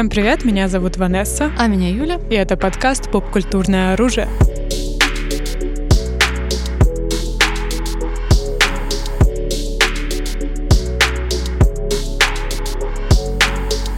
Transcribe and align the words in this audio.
Всем 0.00 0.08
привет, 0.08 0.46
меня 0.46 0.66
зовут 0.66 0.96
Ванесса. 0.96 1.52
А 1.58 1.66
меня 1.66 1.90
Юля. 1.90 2.18
И 2.30 2.34
это 2.34 2.56
подкаст 2.56 3.10
«Поп-культурное 3.10 3.92
оружие». 3.92 4.28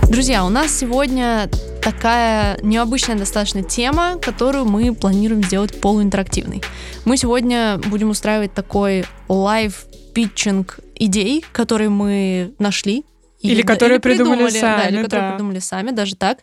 Друзья, 0.08 0.44
у 0.44 0.48
нас 0.48 0.76
сегодня 0.76 1.48
такая 1.80 2.58
необычная 2.62 3.14
достаточно 3.14 3.62
тема, 3.62 4.18
которую 4.20 4.64
мы 4.64 4.92
планируем 4.96 5.44
сделать 5.44 5.80
полуинтерактивной. 5.80 6.64
Мы 7.04 7.16
сегодня 7.16 7.78
будем 7.78 8.10
устраивать 8.10 8.52
такой 8.52 9.04
live-pitching 9.28 10.80
идей, 10.96 11.44
которые 11.52 11.90
мы 11.90 12.54
нашли 12.58 13.04
или, 13.42 13.54
или 13.54 13.62
которые 13.62 13.96
или 13.96 14.02
придумали, 14.02 14.44
придумали 14.44 14.60
сами. 14.60 14.82
Да, 14.82 14.88
или 14.88 15.02
которые 15.02 15.28
да. 15.28 15.34
придумали 15.34 15.58
сами, 15.58 15.90
даже 15.90 16.16
так. 16.16 16.38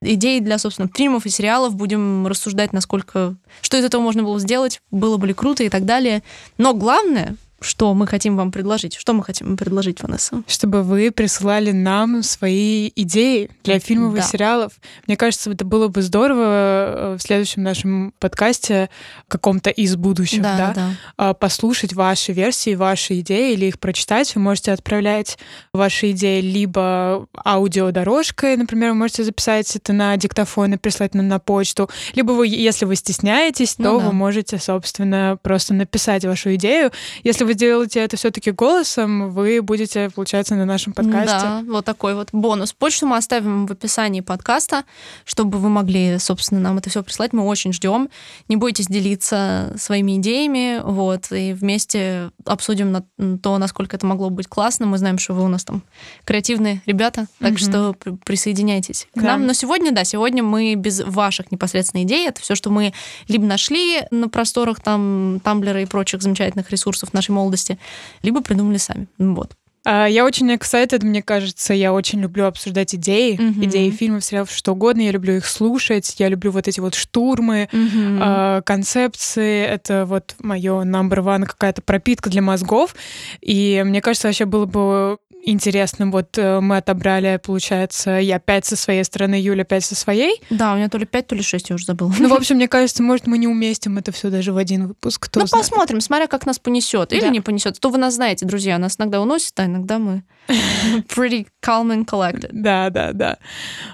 Идеи 0.00 0.38
для, 0.38 0.58
собственно, 0.58 0.88
фильмов 0.94 1.26
и 1.26 1.30
сериалов. 1.30 1.74
Будем 1.74 2.26
рассуждать, 2.26 2.72
насколько... 2.72 3.36
Что 3.60 3.76
из 3.76 3.84
этого 3.84 4.00
можно 4.00 4.22
было 4.22 4.38
сделать, 4.38 4.80
было 4.90 5.16
бы 5.16 5.26
ли 5.26 5.34
круто 5.34 5.64
и 5.64 5.68
так 5.68 5.84
далее. 5.84 6.22
Но 6.56 6.72
главное, 6.72 7.36
что 7.60 7.94
мы 7.94 8.06
хотим 8.06 8.36
вам 8.36 8.52
предложить. 8.52 8.94
Что 8.94 9.12
мы 9.12 9.24
хотим 9.24 9.56
предложить, 9.56 10.02
Ванесса? 10.02 10.42
Чтобы 10.46 10.82
вы 10.82 11.10
присылали 11.10 11.72
нам 11.72 12.22
свои 12.22 12.90
идеи 12.94 13.50
для 13.62 13.78
фильмов 13.78 14.14
да. 14.14 14.20
и 14.20 14.22
сериалов. 14.22 14.72
Мне 15.06 15.16
кажется, 15.16 15.50
это 15.50 15.64
было 15.64 15.88
бы 15.88 16.02
здорово 16.02 16.44
э, 16.44 17.16
в 17.18 17.22
следующем 17.22 17.62
нашем 17.62 18.12
подкасте 18.18 18.90
каком-то 19.28 19.70
из 19.70 19.96
будущих, 19.96 20.42
да, 20.42 20.56
да, 20.56 20.72
да. 20.74 20.90
А, 21.16 21.34
послушать 21.34 21.94
ваши 21.94 22.32
версии, 22.32 22.74
ваши 22.74 23.20
идеи 23.20 23.54
или 23.54 23.66
их 23.66 23.78
прочитать. 23.78 24.34
Вы 24.34 24.42
можете 24.42 24.72
отправлять 24.72 25.38
ваши 25.72 26.10
идеи 26.10 26.40
либо 26.40 27.26
аудиодорожкой, 27.44 28.56
например, 28.56 28.90
вы 28.90 28.96
можете 28.96 29.24
записать 29.24 29.74
это 29.74 29.92
на 29.92 30.16
диктофон 30.16 30.74
и 30.74 30.76
прислать 30.76 31.14
нам 31.14 31.28
на 31.28 31.38
почту, 31.38 31.88
либо 32.14 32.32
вы, 32.32 32.48
если 32.48 32.84
вы 32.84 32.96
стесняетесь, 32.96 33.78
ну 33.78 33.84
то 33.84 33.92
ну, 33.92 34.00
да. 34.00 34.06
вы 34.06 34.12
можете, 34.12 34.58
собственно, 34.58 35.38
просто 35.42 35.74
написать 35.74 36.24
вашу 36.24 36.54
идею. 36.54 36.90
Если 37.22 37.44
вы 37.44 37.53
делаете 37.54 38.00
это 38.00 38.16
все-таки 38.16 38.50
голосом, 38.50 39.30
вы 39.30 39.62
будете, 39.62 40.10
получается, 40.10 40.54
на 40.54 40.64
нашем 40.64 40.92
подкасте. 40.92 41.38
Да, 41.40 41.62
вот 41.66 41.84
такой 41.84 42.14
вот 42.14 42.28
бонус. 42.32 42.72
Почту 42.72 43.06
мы 43.06 43.16
оставим 43.16 43.66
в 43.66 43.72
описании 43.72 44.20
подкаста, 44.20 44.84
чтобы 45.24 45.58
вы 45.58 45.68
могли, 45.68 46.18
собственно, 46.18 46.60
нам 46.60 46.78
это 46.78 46.90
все 46.90 47.02
прислать. 47.02 47.32
Мы 47.32 47.44
очень 47.44 47.72
ждем. 47.72 48.08
Не 48.48 48.56
бойтесь 48.56 48.86
делиться 48.86 49.72
своими 49.76 50.16
идеями, 50.18 50.80
вот, 50.82 51.32
и 51.32 51.52
вместе 51.52 52.30
обсудим 52.44 52.92
на 52.92 53.38
то, 53.38 53.58
насколько 53.58 53.96
это 53.96 54.06
могло 54.06 54.30
быть 54.30 54.46
классно. 54.46 54.86
Мы 54.86 54.98
знаем, 54.98 55.18
что 55.18 55.34
вы 55.34 55.44
у 55.44 55.48
нас 55.48 55.64
там 55.64 55.82
креативные 56.24 56.82
ребята, 56.86 57.26
так 57.38 57.52
угу. 57.52 57.58
что 57.58 57.94
присоединяйтесь 58.24 59.06
к 59.14 59.20
да. 59.20 59.28
нам. 59.28 59.46
Но 59.46 59.52
сегодня, 59.52 59.92
да, 59.92 60.04
сегодня 60.04 60.42
мы 60.42 60.74
без 60.74 61.00
ваших 61.00 61.50
непосредственно 61.50 62.02
идей. 62.02 62.28
Это 62.28 62.40
все, 62.40 62.54
что 62.54 62.70
мы 62.70 62.92
либо 63.28 63.44
нашли 63.44 64.02
на 64.10 64.28
просторах 64.28 64.80
там 64.80 65.40
Тамблера 65.42 65.80
и 65.82 65.86
прочих 65.86 66.22
замечательных 66.22 66.70
ресурсов 66.70 67.12
нашей 67.12 67.30
молодости, 67.34 67.78
либо 68.22 68.40
придумали 68.40 68.78
сами. 68.78 69.06
Вот. 69.18 69.52
А, 69.84 70.06
я 70.06 70.24
очень 70.24 70.50
excited, 70.52 71.04
мне 71.04 71.22
кажется, 71.22 71.74
я 71.74 71.92
очень 71.92 72.20
люблю 72.20 72.46
обсуждать 72.46 72.94
идеи, 72.94 73.36
mm-hmm. 73.38 73.64
идеи 73.64 73.90
фильмов, 73.90 74.24
сериалов, 74.24 74.50
что 74.50 74.72
угодно, 74.72 75.02
я 75.02 75.10
люблю 75.10 75.36
их 75.36 75.46
слушать, 75.46 76.14
я 76.18 76.28
люблю 76.28 76.50
вот 76.50 76.68
эти 76.68 76.80
вот 76.80 76.94
штурмы, 76.94 77.68
mm-hmm. 77.70 78.62
концепции, 78.62 79.62
это 79.62 80.06
вот 80.06 80.36
мое 80.38 80.84
number 80.84 81.18
one 81.18 81.44
какая-то 81.44 81.82
пропитка 81.82 82.30
для 82.30 82.40
мозгов, 82.40 82.96
и 83.42 83.82
мне 83.84 84.00
кажется, 84.00 84.28
вообще 84.28 84.46
было 84.46 84.64
бы 84.64 85.18
интересным. 85.44 86.10
Вот 86.10 86.36
э, 86.38 86.60
мы 86.60 86.78
отобрали, 86.78 87.40
получается, 87.42 88.12
я 88.12 88.38
пять 88.38 88.64
со 88.64 88.76
своей 88.76 89.04
стороны, 89.04 89.34
Юля 89.34 89.64
пять 89.64 89.84
со 89.84 89.94
своей. 89.94 90.42
Да, 90.50 90.72
у 90.72 90.76
меня 90.76 90.88
то 90.88 90.98
ли 90.98 91.06
пять, 91.06 91.26
то 91.26 91.34
ли 91.34 91.42
шесть, 91.42 91.70
я 91.70 91.76
уже 91.76 91.84
забыла. 91.86 92.12
Ну, 92.18 92.28
в 92.28 92.32
общем, 92.34 92.56
мне 92.56 92.68
кажется, 92.68 93.02
может, 93.02 93.26
мы 93.26 93.38
не 93.38 93.48
уместим 93.48 93.98
это 93.98 94.12
все 94.12 94.30
даже 94.30 94.52
в 94.52 94.56
один 94.56 94.88
выпуск. 94.88 95.26
Кто 95.26 95.40
ну, 95.40 95.46
знает. 95.46 95.64
посмотрим, 95.64 96.00
смотря 96.00 96.26
как 96.26 96.46
нас 96.46 96.58
понесет 96.58 97.12
или 97.12 97.20
да. 97.20 97.28
не 97.28 97.40
понесет. 97.40 97.78
То 97.78 97.90
вы 97.90 97.98
нас 97.98 98.14
знаете, 98.14 98.46
друзья, 98.46 98.78
нас 98.78 98.96
иногда 98.98 99.20
уносит, 99.20 99.58
а 99.60 99.66
иногда 99.66 99.98
мы 99.98 100.24
pretty 101.08 101.46
calm 101.62 101.90
and 101.90 102.04
collected. 102.04 102.50
Да, 102.52 102.90
да, 102.90 103.12
да. 103.12 103.38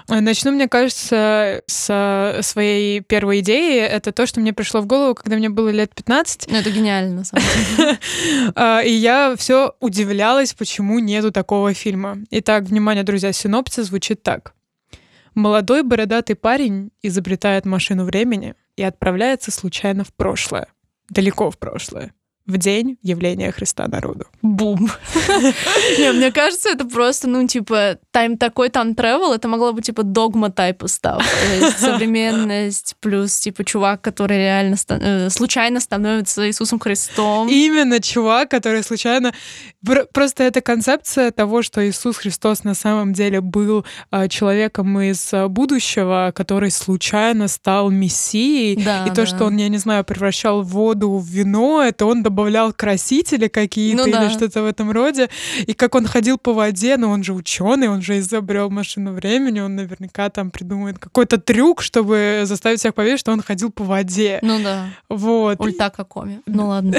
Начну, 0.07 0.51
мне 0.51 0.67
кажется, 0.67 1.61
с 1.67 2.39
своей 2.41 3.01
первой 3.01 3.39
идеи. 3.39 3.79
Это 3.79 4.11
то, 4.11 4.25
что 4.25 4.39
мне 4.39 4.53
пришло 4.53 4.81
в 4.81 4.85
голову, 4.85 5.15
когда 5.15 5.37
мне 5.37 5.49
было 5.49 5.69
лет 5.69 5.93
15. 5.95 6.51
Ну, 6.51 6.57
это 6.57 6.69
гениально, 6.69 7.15
на 7.17 7.23
самом 7.23 7.45
деле. 7.77 7.99
А, 8.55 8.81
и 8.81 8.91
я 8.91 9.35
все 9.37 9.73
удивлялась, 9.79 10.53
почему 10.53 10.99
нету 10.99 11.31
такого 11.31 11.73
фильма. 11.73 12.17
Итак, 12.31 12.63
внимание, 12.63 13.03
друзья, 13.03 13.31
синопсис 13.31 13.85
звучит 13.85 14.23
так. 14.23 14.53
Молодой 15.33 15.83
бородатый 15.83 16.35
парень 16.35 16.91
изобретает 17.01 17.65
машину 17.65 18.03
времени 18.03 18.55
и 18.75 18.83
отправляется 18.83 19.51
случайно 19.51 20.03
в 20.03 20.13
прошлое. 20.13 20.67
Далеко 21.09 21.49
в 21.49 21.57
прошлое 21.57 22.13
в 22.45 22.57
день 22.57 22.97
явления 23.01 23.51
Христа 23.51 23.87
народу. 23.87 24.25
Бум. 24.41 24.89
Не, 25.99 26.11
мне 26.11 26.31
кажется, 26.31 26.69
это 26.69 26.85
просто, 26.85 27.27
ну, 27.27 27.47
типа, 27.47 27.97
тайм 28.11 28.37
такой 28.37 28.69
там 28.69 28.91
travel, 28.91 29.33
это 29.33 29.47
могло 29.47 29.73
быть, 29.73 29.85
типа, 29.85 30.03
догма 30.03 30.51
тайпа 30.51 30.87
став. 30.87 31.23
Современность 31.77 32.95
плюс, 32.99 33.39
типа, 33.39 33.63
чувак, 33.63 34.01
который 34.01 34.37
реально 34.37 34.75
э, 34.89 35.29
случайно 35.29 35.79
становится 35.79 36.47
Иисусом 36.47 36.79
Христом. 36.79 37.47
Именно 37.47 37.99
чувак, 37.99 38.49
который 38.49 38.83
случайно... 38.83 39.33
Просто 40.13 40.43
это 40.43 40.61
концепция 40.61 41.31
того, 41.31 41.61
что 41.61 41.87
Иисус 41.87 42.17
Христос 42.17 42.63
на 42.63 42.73
самом 42.73 43.13
деле 43.13 43.41
был 43.41 43.85
а, 44.09 44.27
человеком 44.27 44.99
из 44.99 45.33
а, 45.33 45.47
будущего, 45.47 46.31
который 46.35 46.71
случайно 46.71 47.47
стал 47.47 47.89
мессией. 47.89 48.81
Да, 48.83 49.05
и 49.05 49.09
то, 49.09 49.15
да. 49.15 49.25
что 49.25 49.45
он, 49.45 49.57
я 49.57 49.69
не 49.69 49.77
знаю, 49.77 50.03
превращал 50.03 50.61
воду 50.61 51.17
в 51.17 51.27
вино, 51.27 51.81
это 51.81 52.05
он 52.05 52.23
добавлял 52.31 52.73
красители 52.73 53.47
какие-то 53.47 54.03
ну, 54.03 54.07
или 54.07 54.13
да. 54.13 54.29
что-то 54.29 54.63
в 54.63 54.65
этом 54.65 54.91
роде. 54.91 55.29
И 55.67 55.73
как 55.73 55.95
он 55.95 56.07
ходил 56.07 56.37
по 56.37 56.53
воде, 56.53 56.97
но 56.97 57.11
он 57.11 57.23
же 57.23 57.33
ученый, 57.33 57.89
он 57.89 58.01
же 58.01 58.19
изобрел 58.19 58.69
машину 58.69 59.11
времени, 59.13 59.59
он 59.59 59.75
наверняка 59.75 60.29
там 60.29 60.49
придумает 60.49 60.97
какой-то 60.97 61.37
трюк, 61.37 61.81
чтобы 61.81 62.43
заставить 62.45 62.79
всех 62.79 62.95
поверить, 62.95 63.19
что 63.19 63.31
он 63.33 63.41
ходил 63.41 63.71
по 63.71 63.83
воде. 63.83 64.39
Ну 64.41 64.59
да. 64.63 64.87
Вот. 65.09 65.59
Ульта 65.59 65.89
какоми. 65.89 66.41
Ну 66.45 66.67
ладно. 66.67 66.97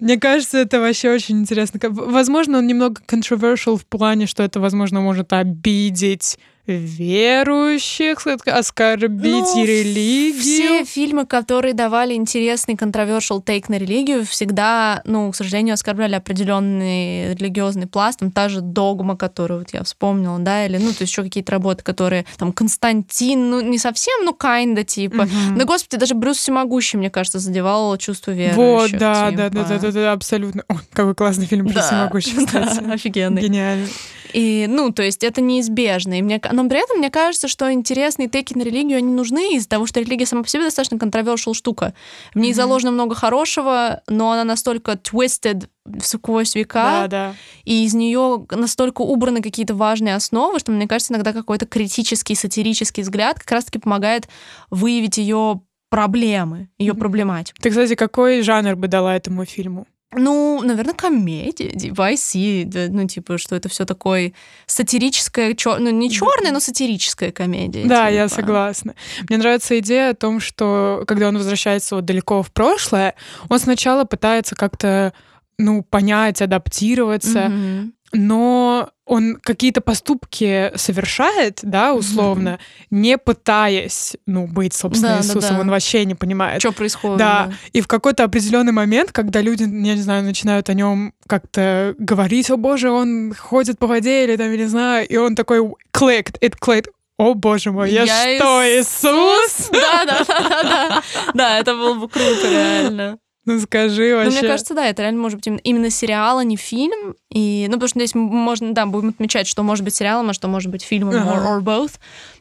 Мне 0.00 0.18
кажется, 0.18 0.58
это 0.58 0.80
вообще 0.80 1.10
очень 1.10 1.40
интересно. 1.40 1.80
Возможно, 1.90 2.58
он 2.58 2.66
немного 2.66 3.02
controversial 3.06 3.76
в 3.76 3.84
плане, 3.84 4.26
что 4.26 4.42
это, 4.42 4.60
возможно, 4.60 5.00
может 5.00 5.32
обидеть 5.32 6.38
верующих, 6.66 8.26
оскорбить 8.46 9.44
ну, 9.54 9.64
религию. 9.64 10.40
Все 10.40 10.84
фильмы, 10.84 11.26
которые 11.26 11.74
давали 11.74 12.14
интересный 12.14 12.74
controversial 12.74 13.44
take 13.44 13.64
на 13.68 13.76
религию, 13.76 14.24
всегда, 14.24 15.02
ну, 15.04 15.30
к 15.30 15.36
сожалению, 15.36 15.74
оскорбляли 15.74 16.14
определенный 16.14 17.34
религиозный 17.34 17.86
пласт. 17.86 18.20
Там 18.20 18.30
та 18.30 18.48
же 18.48 18.60
догма, 18.60 19.16
которую 19.16 19.60
вот 19.60 19.74
я 19.74 19.82
вспомнила, 19.84 20.38
да, 20.38 20.64
или, 20.64 20.78
ну, 20.78 20.92
то 20.92 21.02
есть 21.02 21.12
еще 21.12 21.22
какие-то 21.22 21.52
работы, 21.52 21.84
которые, 21.84 22.24
там, 22.38 22.52
Константин, 22.52 23.50
ну, 23.50 23.60
не 23.60 23.78
совсем, 23.78 24.24
ну, 24.24 24.32
kinda, 24.32 24.84
типа. 24.84 25.22
Угу. 25.22 25.58
Да, 25.58 25.64
господи, 25.64 25.98
даже 25.98 26.14
Брюс 26.14 26.38
Всемогущий, 26.38 26.96
мне 26.96 27.10
кажется, 27.10 27.38
задевал 27.38 27.96
чувство 27.98 28.30
веры. 28.30 28.54
Вот, 28.54 28.90
да, 28.92 29.30
типа. 29.30 29.42
да, 29.42 29.50
да, 29.50 29.64
да, 29.64 29.78
да, 29.78 29.92
да, 29.92 30.12
абсолютно. 30.12 30.64
О, 30.68 30.76
какой 30.92 31.14
классный 31.14 31.46
фильм 31.46 31.66
Брюс 31.66 31.76
да, 31.76 31.82
Всемогущий, 31.82 32.36
кстати. 32.46 32.80
Да, 32.80 32.92
офигенный. 32.94 33.42
Гениально. 33.42 33.88
И, 34.34 34.66
ну, 34.68 34.90
то 34.90 35.04
есть 35.04 35.22
это 35.22 35.40
неизбежно. 35.40 36.18
И 36.18 36.22
мне, 36.22 36.40
но 36.50 36.68
при 36.68 36.82
этом 36.82 36.98
мне 36.98 37.08
кажется, 37.08 37.46
что 37.46 37.72
интересные 37.72 38.28
теки 38.28 38.54
на 38.54 38.62
религию, 38.62 38.98
они 38.98 39.12
нужны 39.12 39.54
из-за 39.54 39.68
того, 39.68 39.86
что 39.86 40.00
религия 40.00 40.26
сама 40.26 40.42
по 40.42 40.48
себе 40.48 40.64
достаточно 40.64 40.96
controversial 40.96 41.54
штука. 41.54 41.94
В 42.34 42.38
ней 42.40 42.50
mm-hmm. 42.50 42.54
заложено 42.54 42.90
много 42.90 43.14
хорошего, 43.14 44.02
но 44.08 44.32
она 44.32 44.42
настолько 44.42 44.92
twisted 44.92 45.68
сквозь 46.02 46.56
века, 46.56 47.02
да, 47.02 47.08
да. 47.08 47.34
и 47.64 47.84
из 47.84 47.94
нее 47.94 48.44
настолько 48.50 49.02
убраны 49.02 49.40
какие-то 49.40 49.74
важные 49.74 50.16
основы, 50.16 50.58
что 50.58 50.72
мне 50.72 50.88
кажется, 50.88 51.12
иногда 51.12 51.32
какой-то 51.32 51.66
критический, 51.66 52.34
сатирический 52.34 53.02
взгляд 53.02 53.38
как 53.38 53.52
раз-таки 53.52 53.78
помогает 53.78 54.26
выявить 54.70 55.18
ее 55.18 55.60
проблемы, 55.90 56.70
ее 56.78 56.94
проблематику. 56.94 57.62
Ты, 57.62 57.70
кстати, 57.70 57.94
какой 57.94 58.42
жанр 58.42 58.74
бы 58.74 58.88
дала 58.88 59.14
этому 59.14 59.44
фильму? 59.44 59.86
Ну, 60.16 60.62
наверное, 60.62 60.94
комедия, 60.94 61.70
типа 61.70 62.12
IC, 62.12 62.88
ну, 62.90 63.06
типа, 63.06 63.38
что 63.38 63.56
это 63.56 63.68
все 63.68 63.84
такое 63.84 64.32
сатирическое, 64.66 65.54
чер... 65.54 65.78
ну, 65.78 65.90
не 65.90 66.10
черное, 66.10 66.52
но 66.52 66.60
сатирическая 66.60 67.32
комедия. 67.32 67.84
Да, 67.84 68.06
типа. 68.06 68.14
я 68.14 68.28
согласна. 68.28 68.94
Мне 69.28 69.38
нравится 69.38 69.78
идея 69.78 70.10
о 70.10 70.14
том, 70.14 70.40
что 70.40 71.04
когда 71.06 71.28
он 71.28 71.36
возвращается 71.36 71.96
вот 71.96 72.04
далеко 72.04 72.42
в 72.42 72.50
прошлое, 72.50 73.14
он 73.48 73.58
сначала 73.58 74.04
пытается 74.04 74.54
как-то 74.54 75.12
ну, 75.58 75.82
понять, 75.82 76.42
адаптироваться. 76.42 77.46
Mm-hmm 77.46 77.92
но 78.14 78.90
он 79.06 79.36
какие-то 79.42 79.80
поступки 79.80 80.72
совершает, 80.76 81.58
да, 81.62 81.92
условно, 81.92 82.48
mm-hmm. 82.48 82.86
не 82.90 83.18
пытаясь, 83.18 84.16
ну, 84.24 84.46
быть, 84.46 84.72
собственно, 84.72 85.16
да, 85.16 85.18
Иисусом, 85.18 85.40
да, 85.40 85.50
да. 85.50 85.60
он 85.60 85.70
вообще 85.70 86.04
не 86.04 86.14
понимает. 86.14 86.60
Что 86.60 86.72
происходит. 86.72 87.18
Да. 87.18 87.46
да, 87.46 87.54
и 87.72 87.80
в 87.80 87.88
какой-то 87.88 88.24
определенный 88.24 88.72
момент, 88.72 89.12
когда 89.12 89.42
люди, 89.42 89.62
я 89.64 89.94
не 89.94 90.00
знаю, 90.00 90.22
начинают 90.22 90.70
о 90.70 90.74
нем 90.74 91.12
как-то 91.26 91.94
говорить, 91.98 92.50
о 92.50 92.56
боже, 92.56 92.90
он 92.90 93.34
ходит 93.34 93.78
по 93.78 93.86
воде 93.86 94.24
или 94.24 94.36
там, 94.36 94.50
я 94.50 94.56
не 94.56 94.66
знаю, 94.66 95.06
и 95.06 95.16
он 95.16 95.34
такой 95.34 95.60
clicked, 95.92 96.40
it 96.40 96.54
clicked, 96.58 96.88
о 97.18 97.34
боже 97.34 97.72
мой, 97.72 97.90
я, 97.90 98.04
я 98.04 98.38
что, 98.38 98.62
Иисус? 98.64 99.70
Да, 99.72 100.04
да, 100.04 100.24
да, 100.24 100.48
да, 100.48 100.62
да. 100.62 101.02
Да, 101.34 101.58
это 101.58 101.74
было 101.74 101.94
бы 101.94 102.08
круто, 102.08 102.50
реально. 102.50 103.18
Ну 103.54 103.60
скажи 103.60 104.14
вообще. 104.14 104.30
Ну, 104.30 104.38
мне 104.40 104.48
кажется, 104.48 104.74
да, 104.74 104.86
это 104.86 105.02
реально 105.02 105.20
может 105.20 105.38
быть 105.38 105.60
именно, 105.64 105.90
сериал, 105.90 106.38
а 106.38 106.44
не 106.44 106.56
фильм. 106.56 107.14
И, 107.30 107.66
ну, 107.68 107.74
потому 107.74 107.88
что 107.88 107.98
здесь 107.98 108.14
можно, 108.14 108.72
да, 108.72 108.86
будем 108.86 109.10
отмечать, 109.10 109.46
что 109.46 109.62
может 109.62 109.84
быть 109.84 109.94
сериалом, 109.94 110.30
а 110.30 110.32
что 110.32 110.48
может 110.48 110.70
быть 110.70 110.82
фильмом, 110.82 111.14
ага. 111.14 111.30
or, 111.30 111.58
or 111.58 111.62
both. 111.62 111.92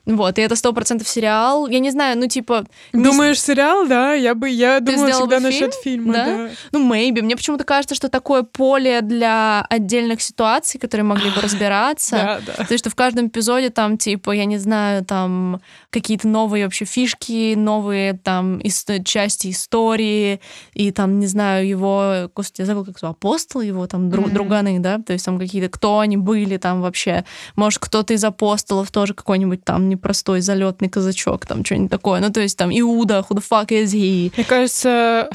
Вот, 0.05 0.38
и 0.38 0.41
это 0.41 0.55
сто 0.57 0.73
процентов 0.73 1.07
сериал. 1.07 1.67
Я 1.67 1.79
не 1.79 1.89
знаю, 1.89 2.17
ну, 2.17 2.27
типа... 2.27 2.65
Думаешь, 2.91 3.38
без... 3.38 3.45
сериал, 3.45 3.88
да? 3.88 4.13
Я 4.13 4.35
бы, 4.35 4.50
я 4.50 4.79
Ты 4.79 4.95
думаю 4.95 5.13
всегда 5.13 5.38
бы 5.38 5.44
насчет 5.44 5.73
фильм? 5.75 6.03
фильма, 6.03 6.13
да? 6.13 6.25
да. 6.25 6.50
Ну, 6.73 6.91
maybe. 6.91 7.21
Мне 7.21 7.38
почему-то 7.38 7.63
кажется, 7.63 7.95
что 7.95 8.09
такое 8.09 8.44
поле 8.44 9.00
для 9.01 9.65
отдельных 9.69 10.21
ситуаций, 10.21 10.77
которые 10.77 11.05
могли 11.05 11.29
бы 11.29 11.39
разбираться. 11.39 12.41
Да, 12.45 12.55
да. 12.57 12.65
То 12.65 12.73
есть, 12.73 12.83
что 12.83 12.89
в 12.89 12.95
каждом 12.95 13.27
эпизоде 13.27 13.69
там, 13.69 13.97
типа, 13.97 14.31
я 14.31 14.44
не 14.44 14.57
знаю, 14.57 15.05
там 15.05 15.61
какие-то 15.89 16.27
новые 16.27 16.65
вообще 16.65 16.83
фишки, 16.83 17.55
новые 17.55 18.13
там 18.13 18.57
ис- 18.57 19.03
части 19.05 19.51
истории, 19.51 20.41
и 20.73 20.91
там, 20.91 21.19
не 21.19 21.27
знаю, 21.27 21.65
его, 21.65 22.29
господи, 22.35 22.61
я 22.61 22.65
забыл, 22.65 22.83
как 22.83 23.01
его, 23.01 23.11
апостол 23.11 23.61
его, 23.61 23.88
там, 23.88 24.09
дру- 24.09 24.25
mm-hmm. 24.25 24.33
друганы, 24.33 24.79
да? 24.79 25.00
То 25.00 25.13
есть 25.13 25.25
там 25.25 25.39
какие-то, 25.39 25.69
кто 25.69 26.00
они 26.00 26.17
были 26.17 26.57
там 26.57 26.81
вообще. 26.81 27.23
Может, 27.55 27.79
кто-то 27.79 28.13
из 28.13 28.23
апостолов 28.25 28.91
тоже 28.91 29.13
какой-нибудь 29.13 29.63
там 29.63 29.93
непростой 29.94 30.42
залетный 30.42 30.90
казачок, 30.90 31.45
там 31.45 31.63
что-нибудь 31.66 31.92
такое. 31.92 32.19
Ну, 32.19 32.31
то 32.31 32.42
есть 32.42 32.57
там 32.57 32.69
Иуда, 32.72 33.25
who 33.28 33.38
the 33.38 33.44
fuck 33.48 33.68
is 33.69 33.94
he? 33.94 34.31
Мне 34.36 34.45
кажется, 34.45 35.30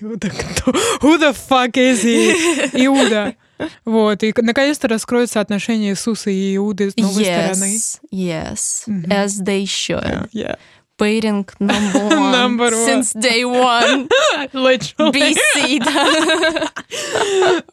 Иуда 0.00 0.30
кто? 0.30 0.70
Who 1.02 1.18
the 1.18 1.36
fuck 1.48 1.72
is 1.72 2.04
he? 2.04 2.32
Иуда. 2.86 3.34
Вот, 3.84 4.22
и 4.22 4.32
наконец-то 4.36 4.86
раскроется 4.88 5.40
отношение 5.40 5.90
Иисуса 5.90 6.30
и 6.30 6.56
Иуды 6.56 6.90
с 6.90 6.96
новой 6.96 7.24
yes, 7.24 7.54
стороны. 7.54 7.76
Yes, 8.12 8.84
mm-hmm. 8.86 9.08
as 9.10 9.42
they 9.42 9.64
should. 9.64 10.04
Yeah, 10.04 10.28
yeah. 10.32 10.58
Pairing 10.98 11.46
number 11.60 11.98
one. 12.08 12.32
number 12.32 12.70
one. 12.70 12.84
Since 12.84 13.12
day 13.14 13.44
one. 13.44 14.08
BC, 14.52 15.78
да. 15.84 16.72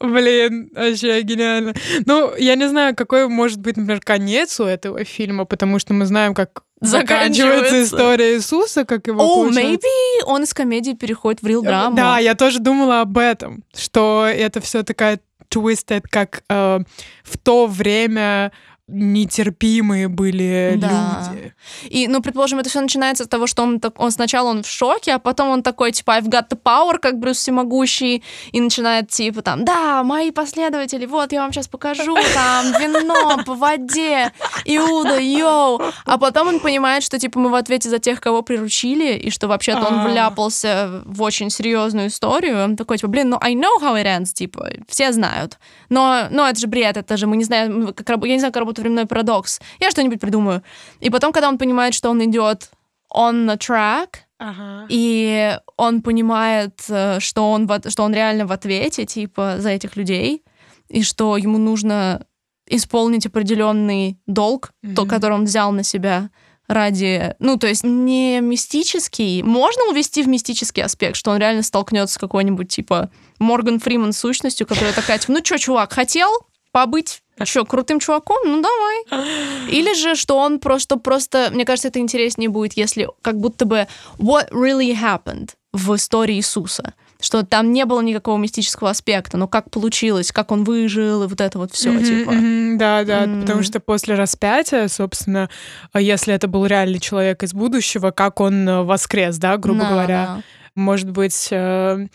Блин, 0.00 0.70
вообще 0.72 1.22
гениально. 1.22 1.74
Ну, 2.06 2.34
я 2.36 2.54
не 2.54 2.68
знаю, 2.68 2.94
какой 2.94 3.28
может 3.28 3.58
быть, 3.60 3.76
например, 3.76 4.00
конец 4.00 4.60
у 4.60 4.64
этого 4.64 5.04
фильма, 5.04 5.44
потому 5.44 5.78
что 5.80 5.92
мы 5.92 6.06
знаем, 6.06 6.34
как 6.34 6.62
заканчивается 6.80 7.82
история 7.82 8.36
Иисуса, 8.36 8.84
как 8.84 9.06
его 9.08 9.22
Oh, 9.22 9.50
maybe 9.50 9.80
он 10.24 10.44
из 10.44 10.54
комедии 10.54 10.92
переходит 10.92 11.42
в 11.42 11.46
real 11.46 11.62
драму. 11.62 11.96
Да, 11.96 12.18
я 12.18 12.34
тоже 12.34 12.60
думала 12.60 13.00
об 13.00 13.18
этом, 13.18 13.64
что 13.74 14.26
это 14.26 14.60
все 14.60 14.82
такая 14.82 15.18
twisted, 15.50 16.02
как 16.08 16.42
э, 16.48 16.80
в 17.24 17.38
то 17.38 17.66
время 17.66 18.52
нетерпимые 18.88 20.06
были 20.06 20.74
да. 20.76 21.32
люди. 21.32 21.54
И, 21.88 22.06
ну, 22.06 22.22
предположим, 22.22 22.60
это 22.60 22.70
все 22.70 22.80
начинается 22.80 23.24
с 23.24 23.28
того, 23.28 23.48
что 23.48 23.64
он, 23.64 23.80
он 23.96 24.10
сначала 24.12 24.50
он 24.50 24.62
в 24.62 24.68
шоке, 24.68 25.14
а 25.14 25.18
потом 25.18 25.48
он 25.48 25.62
такой, 25.62 25.90
типа, 25.90 26.18
I've 26.18 26.28
got 26.28 26.48
the 26.48 26.58
power, 26.62 26.98
как 26.98 27.18
Брюс 27.18 27.38
Всемогущий, 27.38 28.22
и 28.52 28.60
начинает, 28.60 29.10
типа, 29.10 29.42
там, 29.42 29.64
да, 29.64 30.04
мои 30.04 30.30
последователи, 30.30 31.04
вот, 31.04 31.32
я 31.32 31.42
вам 31.42 31.52
сейчас 31.52 31.66
покажу, 31.66 32.14
там, 32.32 32.66
вино 32.80 33.42
по 33.44 33.54
воде, 33.54 34.32
Иуда, 34.64 35.18
йоу. 35.18 35.80
А 36.04 36.18
потом 36.18 36.48
он 36.48 36.60
понимает, 36.60 37.02
что, 37.02 37.18
типа, 37.18 37.40
мы 37.40 37.50
в 37.50 37.56
ответе 37.56 37.88
за 37.88 37.98
тех, 37.98 38.20
кого 38.20 38.42
приручили, 38.42 39.14
и 39.14 39.30
что 39.30 39.48
вообще-то 39.48 39.84
он 39.84 39.98
а. 39.98 40.08
вляпался 40.08 41.02
в 41.04 41.22
очень 41.22 41.50
серьезную 41.50 42.06
историю. 42.06 42.62
Он 42.62 42.76
такой, 42.76 42.98
типа, 42.98 43.08
блин, 43.08 43.30
ну, 43.30 43.38
I 43.40 43.54
know 43.54 43.80
how 43.80 44.00
it 44.00 44.04
ends, 44.04 44.32
типа, 44.32 44.68
все 44.86 45.10
знают. 45.10 45.58
Но, 45.88 46.28
но 46.30 46.48
это 46.48 46.60
же 46.60 46.68
бред, 46.68 46.96
это 46.96 47.16
же 47.16 47.26
мы 47.26 47.36
не 47.36 47.44
знаем, 47.44 47.92
как, 47.92 48.08
я 48.08 48.32
не 48.32 48.38
знаю, 48.38 48.52
как 48.52 48.60
работает 48.60 48.75
временной 48.82 49.06
парадокс. 49.06 49.60
Я 49.80 49.90
что-нибудь 49.90 50.20
придумаю. 50.20 50.62
И 51.00 51.10
потом, 51.10 51.32
когда 51.32 51.48
он 51.48 51.58
понимает, 51.58 51.94
что 51.94 52.10
он 52.10 52.24
идет 52.24 52.70
on 53.12 53.46
the 53.46 53.58
track, 53.58 54.26
Ага. 54.38 54.86
И 54.90 55.58
он 55.78 56.02
понимает, 56.02 56.82
э, 56.88 57.20
что 57.20 57.50
он, 57.50 57.66
что 57.88 58.02
он 58.02 58.12
реально 58.12 58.46
в 58.46 58.52
ответе, 58.52 59.06
типа, 59.06 59.56
за 59.58 59.70
этих 59.70 59.96
людей, 59.96 60.44
и 60.88 61.02
что 61.02 61.36
ему 61.36 61.58
нужно 61.58 62.26
исполнить 62.68 63.26
определенный 63.26 64.18
долг, 64.26 64.72
mm-hmm. 64.84 64.94
то, 64.94 65.06
который 65.06 65.34
он 65.34 65.44
взял 65.44 65.72
на 65.72 65.82
себя 65.82 66.30
ради, 66.68 67.34
ну, 67.38 67.56
то 67.56 67.66
есть 67.66 67.84
не 67.84 68.40
мистический. 68.40 69.42
Можно 69.42 69.84
увести 69.88 70.22
в 70.22 70.28
мистический 70.28 70.82
аспект, 70.82 71.16
что 71.16 71.30
он 71.30 71.38
реально 71.38 71.62
столкнется 71.62 72.16
с 72.16 72.18
какой-нибудь, 72.18 72.68
типа, 72.68 73.10
Морган 73.38 73.78
Фриман 73.78 74.12
сущностью, 74.12 74.66
которая 74.66 74.92
такая, 74.92 75.18
типа, 75.18 75.32
ну 75.32 75.44
что, 75.44 75.58
чувак, 75.58 75.92
хотел 75.92 76.28
побыть 76.72 77.22
что, 77.44 77.64
крутым 77.64 78.00
чуваком? 78.00 78.38
Ну 78.44 78.62
давай. 78.62 79.68
Или 79.70 79.94
же, 79.94 80.14
что 80.14 80.38
он 80.38 80.58
просто, 80.58 80.96
просто, 80.96 81.50
мне 81.52 81.64
кажется, 81.64 81.88
это 81.88 81.98
интереснее 81.98 82.48
будет, 82.48 82.74
если 82.74 83.08
как 83.22 83.38
будто 83.38 83.66
бы 83.66 83.86
what 84.18 84.50
really 84.50 84.94
happened 84.94 85.50
в 85.72 85.94
истории 85.94 86.36
Иисуса. 86.36 86.94
Что 87.20 87.44
там 87.44 87.72
не 87.72 87.86
было 87.86 88.02
никакого 88.02 88.36
мистического 88.36 88.90
аспекта, 88.90 89.38
но 89.38 89.48
как 89.48 89.70
получилось, 89.70 90.32
как 90.32 90.52
он 90.52 90.64
выжил, 90.64 91.24
и 91.24 91.26
вот 91.26 91.40
это 91.40 91.58
вот 91.58 91.72
все, 91.72 91.90
mm-hmm, 91.90 92.04
типа. 92.04 92.30
Mm-hmm, 92.30 92.76
да, 92.76 93.04
да, 93.04 93.24
mm-hmm. 93.24 93.40
потому 93.40 93.62
что 93.62 93.80
после 93.80 94.14
распятия, 94.16 94.86
собственно, 94.88 95.48
если 95.94 96.34
это 96.34 96.46
был 96.46 96.66
реальный 96.66 97.00
человек 97.00 97.42
из 97.42 97.54
будущего, 97.54 98.10
как 98.10 98.40
он 98.40 98.68
э, 98.68 98.82
воскрес, 98.82 99.38
да, 99.38 99.56
грубо 99.56 99.80
да, 99.80 99.88
говоря, 99.88 100.26
да. 100.26 100.42
может 100.74 101.10
быть 101.10 101.48
э, 101.50 101.56
а, 101.56 102.06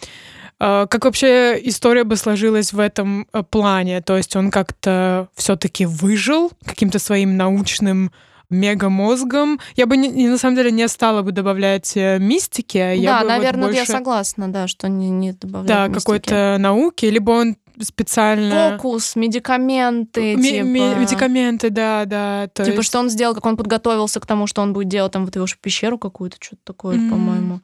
как 0.62 1.06
вообще 1.06 1.60
история 1.64 2.04
бы 2.04 2.16
сложилась 2.16 2.72
в 2.72 2.80
этом 2.80 3.28
э, 3.34 3.42
плане? 3.42 4.02
То 4.02 4.16
есть 4.16 4.36
он 4.36 4.52
как-то 4.52 5.28
все-таки 5.36 5.88
выжил 5.88 6.52
каким-то 6.64 7.00
своим 7.00 7.36
научным 7.36 8.12
мегамозгом. 8.52 9.60
Я 9.76 9.88
бы 9.88 9.98
не, 9.98 10.28
на 10.28 10.38
самом 10.38 10.56
деле 10.56 10.72
не 10.72 10.88
стала 10.88 11.24
бы 11.24 11.32
добавлять 11.32 11.94
э, 11.96 12.20
мистики. 12.20 12.78
А 12.78 12.92
я 12.92 13.14
да, 13.14 13.22
бы 13.22 13.28
наверное, 13.30 13.64
вот 13.64 13.76
больше... 13.76 13.92
я 13.92 13.98
согласна, 13.98 14.52
да, 14.52 14.68
что 14.68 14.88
не, 14.88 15.10
не 15.10 15.32
добавлять 15.32 15.68
Да, 15.68 15.90
какой-то 15.90 16.58
науки, 16.60 17.08
либо 17.08 17.32
он 17.32 17.56
специально... 17.80 18.78
Фокус, 18.78 19.16
медикаменты, 19.16 20.34
М- 20.34 20.44
типа... 20.44 21.00
медикаменты, 21.00 21.72
да, 21.72 22.06
да. 22.06 22.50
То 22.54 22.66
типа, 22.66 22.76
есть... 22.76 22.88
что 22.88 23.00
он 23.00 23.10
сделал, 23.10 23.34
как 23.34 23.46
он 23.48 23.58
подготовился 23.58 24.20
к 24.20 24.28
тому, 24.28 24.46
что 24.46 24.62
он 24.62 24.74
будет 24.74 24.90
делать, 24.90 25.12
там, 25.12 25.26
вот 25.26 25.36
его 25.36 25.48
пещеру 25.60 25.98
какую-то, 25.98 26.38
что-то 26.40 26.62
такое, 26.66 26.98
mm-hmm. 26.98 27.10
по-моему. 27.10 27.62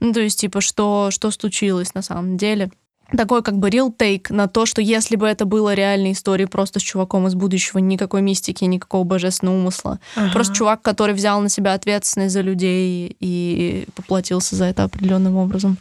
Ну, 0.00 0.12
то 0.12 0.20
есть, 0.20 0.40
типа, 0.40 0.60
что, 0.60 1.10
что 1.10 1.30
случилось 1.30 1.94
на 1.94 2.02
самом 2.02 2.36
деле. 2.36 2.70
Такой 3.16 3.42
как 3.42 3.58
бы 3.58 3.70
real 3.70 3.92
take 3.96 4.32
на 4.32 4.46
то, 4.46 4.66
что 4.66 4.80
если 4.80 5.16
бы 5.16 5.26
это 5.26 5.44
было 5.44 5.74
реальной 5.74 6.12
историей 6.12 6.46
просто 6.46 6.78
с 6.78 6.82
чуваком 6.82 7.26
из 7.26 7.34
будущего, 7.34 7.78
никакой 7.78 8.22
мистики, 8.22 8.64
никакого 8.64 9.02
божественного 9.02 9.56
умысла. 9.56 9.98
Ага. 10.14 10.32
Просто 10.32 10.54
чувак, 10.54 10.82
который 10.82 11.14
взял 11.14 11.40
на 11.40 11.48
себя 11.48 11.74
ответственность 11.74 12.32
за 12.32 12.40
людей 12.40 13.16
и 13.18 13.86
поплатился 13.96 14.54
за 14.54 14.66
это 14.66 14.84
определенным 14.84 15.36
образом. 15.36 15.76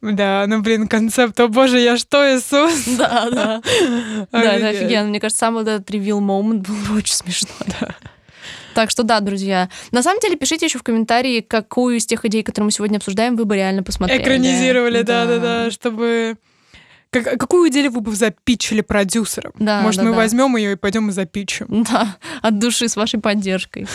Да, 0.00 0.46
ну 0.48 0.62
блин, 0.62 0.88
концепт, 0.88 1.38
о 1.38 1.48
боже, 1.48 1.80
я 1.80 1.98
что, 1.98 2.24
Иисус? 2.34 2.86
Да, 2.98 3.28
да. 3.30 3.62
Да, 4.32 4.52
это 4.54 4.68
офигенно. 4.68 5.08
Мне 5.08 5.20
кажется, 5.20 5.40
сам 5.40 5.54
вот 5.54 5.68
этот 5.68 5.90
reveal 5.90 6.20
момент 6.20 6.66
был 6.66 6.96
очень 6.96 7.14
смешной. 7.14 7.52
Да. 7.80 7.94
Так 8.78 8.92
что 8.92 9.02
да, 9.02 9.18
друзья. 9.18 9.68
На 9.90 10.04
самом 10.04 10.20
деле, 10.20 10.36
пишите 10.36 10.66
еще 10.66 10.78
в 10.78 10.84
комментарии, 10.84 11.40
какую 11.40 11.96
из 11.96 12.06
тех 12.06 12.24
идей, 12.24 12.44
которые 12.44 12.66
мы 12.66 12.70
сегодня 12.70 12.98
обсуждаем, 12.98 13.34
вы 13.34 13.44
бы 13.44 13.56
реально 13.56 13.82
посмотрели. 13.82 14.22
Экранизировали, 14.22 15.02
да-да-да, 15.02 15.72
чтобы... 15.72 16.36
Как, 17.10 17.24
какую 17.40 17.70
идею 17.70 17.90
вы 17.90 18.02
бы 18.02 18.14
запичили 18.14 18.82
продюсерам? 18.82 19.50
Да, 19.58 19.80
Может, 19.80 20.02
да, 20.02 20.04
мы 20.04 20.12
да. 20.12 20.18
возьмем 20.18 20.56
ее 20.56 20.70
и 20.70 20.76
пойдем 20.76 21.08
и 21.08 21.12
запичим? 21.12 21.66
Да, 21.90 22.18
от 22.40 22.60
души 22.60 22.88
с 22.88 22.94
вашей 22.94 23.18
поддержкой. 23.18 23.88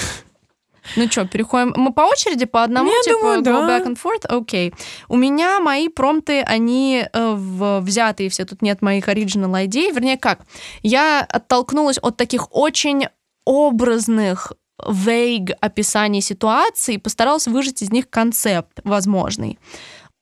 Ну 0.98 1.10
что, 1.10 1.26
переходим. 1.26 1.74
Мы 1.78 1.94
по 1.94 2.02
очереди 2.02 2.44
по 2.44 2.62
одному, 2.62 2.92
Я 2.92 3.02
типа 3.04 3.20
думаю, 3.20 3.40
go 3.40 3.66
да. 3.66 3.80
back 3.80 3.88
and 3.88 3.98
forth? 3.98 4.26
Окей. 4.28 4.72
Okay. 4.72 4.74
У 5.08 5.16
меня 5.16 5.62
мои 5.62 5.88
промпты, 5.88 6.42
они 6.42 7.06
э, 7.10 7.34
в, 7.34 7.80
взятые 7.80 8.30
все, 8.30 8.44
тут 8.44 8.62
нет 8.62 8.82
моих 8.82 9.08
оригинал 9.08 9.56
идей. 9.64 9.94
Вернее, 9.94 10.18
как? 10.18 10.42
Я 10.82 11.22
оттолкнулась 11.22 12.00
от 12.02 12.18
таких 12.18 12.54
очень 12.54 13.06
образных 13.46 14.52
вейг 14.86 15.52
описаний 15.62 16.22
ситуации 16.22 16.96
и 16.96 17.00
постаралась 17.00 17.48
выжать 17.48 17.82
из 17.82 17.92
них 17.92 18.10
концепт 18.10 18.80
возможный. 18.84 19.60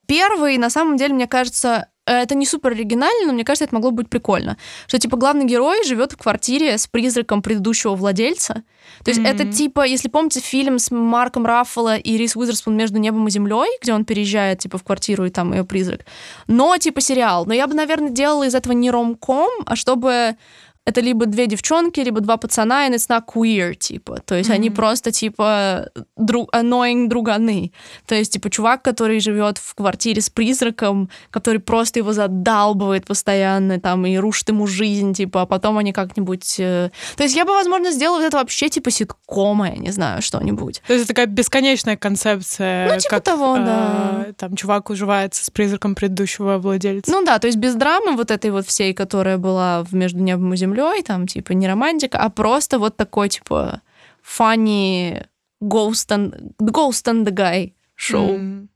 Первый, 0.07 0.57
на 0.57 0.69
самом 0.69 0.97
деле, 0.97 1.13
мне 1.13 1.27
кажется, 1.27 1.87
это 2.05 2.35
не 2.35 2.45
супер 2.45 2.71
оригинально, 2.71 3.27
но 3.27 3.33
мне 3.33 3.43
кажется, 3.43 3.65
это 3.65 3.75
могло 3.75 3.91
быть 3.91 4.09
прикольно. 4.09 4.57
Что, 4.87 4.99
типа, 4.99 5.17
главный 5.17 5.45
герой 5.45 5.85
живет 5.85 6.13
в 6.13 6.17
квартире 6.17 6.77
с 6.77 6.87
призраком 6.87 7.41
предыдущего 7.41 7.95
владельца. 7.95 8.63
То 9.03 9.11
есть 9.11 9.21
mm-hmm. 9.21 9.27
это, 9.27 9.45
типа, 9.51 9.85
если 9.85 10.09
помните 10.09 10.39
фильм 10.39 10.79
с 10.79 10.91
Марком 10.91 11.45
Раффало 11.45 11.95
и 11.95 12.17
Рис 12.17 12.35
Уизерспун 12.35 12.75
«Между 12.75 12.97
небом 12.97 13.27
и 13.27 13.31
землей», 13.31 13.69
где 13.81 13.93
он 13.93 14.03
переезжает, 14.03 14.59
типа, 14.59 14.77
в 14.77 14.83
квартиру, 14.83 15.25
и 15.25 15.29
там 15.29 15.53
ее 15.53 15.63
призрак. 15.63 16.01
Но, 16.47 16.75
типа, 16.77 16.99
сериал. 17.01 17.45
Но 17.45 17.53
я 17.53 17.67
бы, 17.67 17.75
наверное, 17.75 18.09
делала 18.09 18.43
из 18.43 18.55
этого 18.55 18.73
не 18.73 18.89
ромком, 18.89 19.49
а 19.65 19.75
чтобы 19.75 20.35
это 20.85 20.99
либо 20.99 21.27
две 21.27 21.45
девчонки, 21.45 21.99
либо 21.99 22.21
два 22.21 22.37
пацана, 22.37 22.87
and 22.87 22.95
it's 22.95 23.07
not 23.07 23.23
queer, 23.27 23.75
типа. 23.75 24.21
То 24.25 24.35
есть 24.35 24.49
mm-hmm. 24.49 24.53
они 24.53 24.69
просто, 24.71 25.11
типа, 25.11 25.89
друг, 26.17 26.53
annoying 26.55 27.07
друганы. 27.07 27.71
То 28.07 28.15
есть, 28.15 28.33
типа, 28.33 28.49
чувак, 28.49 28.81
который 28.81 29.19
живет 29.19 29.59
в 29.59 29.75
квартире 29.75 30.21
с 30.21 30.29
призраком, 30.29 31.09
который 31.29 31.59
просто 31.59 31.99
его 31.99 32.13
задалбывает 32.13 33.05
постоянно, 33.05 33.79
там, 33.79 34.07
и 34.07 34.17
рушит 34.17 34.49
ему 34.49 34.65
жизнь, 34.65 35.13
типа, 35.13 35.43
а 35.43 35.45
потом 35.45 35.77
они 35.77 35.93
как-нибудь... 35.93 36.55
Э... 36.59 36.89
То 37.15 37.23
есть 37.23 37.35
я 37.35 37.45
бы, 37.45 37.51
возможно, 37.51 37.91
сделала 37.91 38.21
это 38.21 38.37
вообще, 38.37 38.69
типа, 38.69 38.89
ситкома, 38.89 39.69
я 39.69 39.77
не 39.77 39.91
знаю, 39.91 40.23
что-нибудь. 40.23 40.81
То 40.87 40.93
есть 40.93 41.05
это 41.05 41.13
такая 41.13 41.27
бесконечная 41.27 41.95
концепция. 41.95 42.91
Ну, 42.91 42.99
типа 42.99 43.15
как, 43.17 43.23
того, 43.23 43.57
э, 43.57 43.65
да. 43.65 44.25
Там 44.35 44.55
чувак 44.55 44.89
уживается 44.89 45.45
с 45.45 45.51
призраком 45.51 45.93
предыдущего 45.93 46.57
владельца. 46.57 47.11
Ну 47.11 47.23
да, 47.23 47.37
то 47.37 47.45
есть 47.45 47.59
без 47.59 47.75
драмы 47.75 48.15
вот 48.15 48.31
этой 48.31 48.49
вот 48.49 48.65
всей, 48.65 48.95
которая 48.95 49.37
была 49.37 49.83
в 49.83 49.93
«Между 49.93 50.19
небом 50.19 50.53
и 50.55 50.57
землей», 50.57 50.70
землей, 50.71 51.03
там, 51.03 51.27
типа, 51.27 51.53
не 51.53 51.67
романтика, 51.67 52.17
а 52.17 52.29
просто 52.29 52.79
вот 52.79 52.97
такой, 52.97 53.29
типа, 53.29 53.81
funny 54.23 55.25
ghost 55.61 56.09
and, 56.09 56.53
ghost 56.59 57.05
and 57.05 57.25
the 57.25 57.31
guy 57.31 57.73
шоу. 57.95 58.37
Mm. 58.37 58.67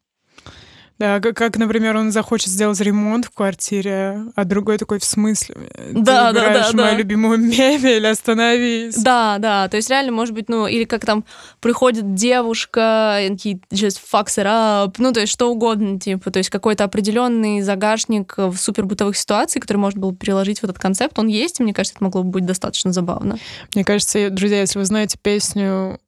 Да, 0.98 1.20
как, 1.20 1.36
как, 1.36 1.58
например, 1.58 1.98
он 1.98 2.12
захочет 2.12 2.48
сделать 2.48 2.80
ремонт 2.80 3.26
в 3.26 3.32
квартире, 3.32 4.24
а 4.36 4.46
другой 4.46 4.78
такой, 4.78 5.00
в 5.00 5.04
смысле? 5.04 5.56
Ты 5.76 5.94
да, 5.94 6.32
да, 6.32 6.72
да. 6.72 6.84
мою 6.84 6.98
любимую 6.98 7.38
мебель, 7.38 8.08
остановись. 8.08 8.96
Да, 8.96 9.38
да, 9.40 9.68
то 9.68 9.76
есть 9.76 9.90
реально, 9.90 10.14
может 10.14 10.34
быть, 10.34 10.48
ну, 10.48 10.68
или 10.68 10.86
как 10.86 11.06
там 11.06 11.26
приходит 11.60 12.14
девушка, 12.14 13.18
and 13.20 13.36
he 13.36 13.60
just 13.74 14.00
fucks 14.10 14.38
it 14.38 14.46
up, 14.46 14.96
ну, 14.98 15.12
то 15.12 15.20
есть 15.20 15.34
что 15.34 15.52
угодно, 15.52 16.00
типа, 16.00 16.32
то 16.32 16.38
есть 16.38 16.50
какой-то 16.50 16.86
определенный 16.86 17.62
загашник 17.62 18.36
в 18.38 18.56
супер 18.56 18.86
бытовых 18.86 19.18
ситуаций, 19.18 19.60
который 19.60 19.78
можно 19.78 20.00
было 20.00 20.16
переложить 20.16 20.62
в 20.62 20.64
этот 20.64 20.80
концепт, 20.80 21.20
он 21.20 21.28
есть, 21.28 21.60
и 21.60 21.64
мне 21.64 21.74
кажется, 21.74 21.96
это 21.98 22.06
могло 22.06 22.24
бы 22.24 22.30
быть 22.30 22.46
достаточно 22.46 22.94
забавно. 22.94 23.38
Мне 23.74 23.84
кажется, 23.84 24.30
друзья, 24.30 24.62
если 24.62 24.80
вы 24.80 24.86
знаете 24.86 25.18
песню... 25.22 26.00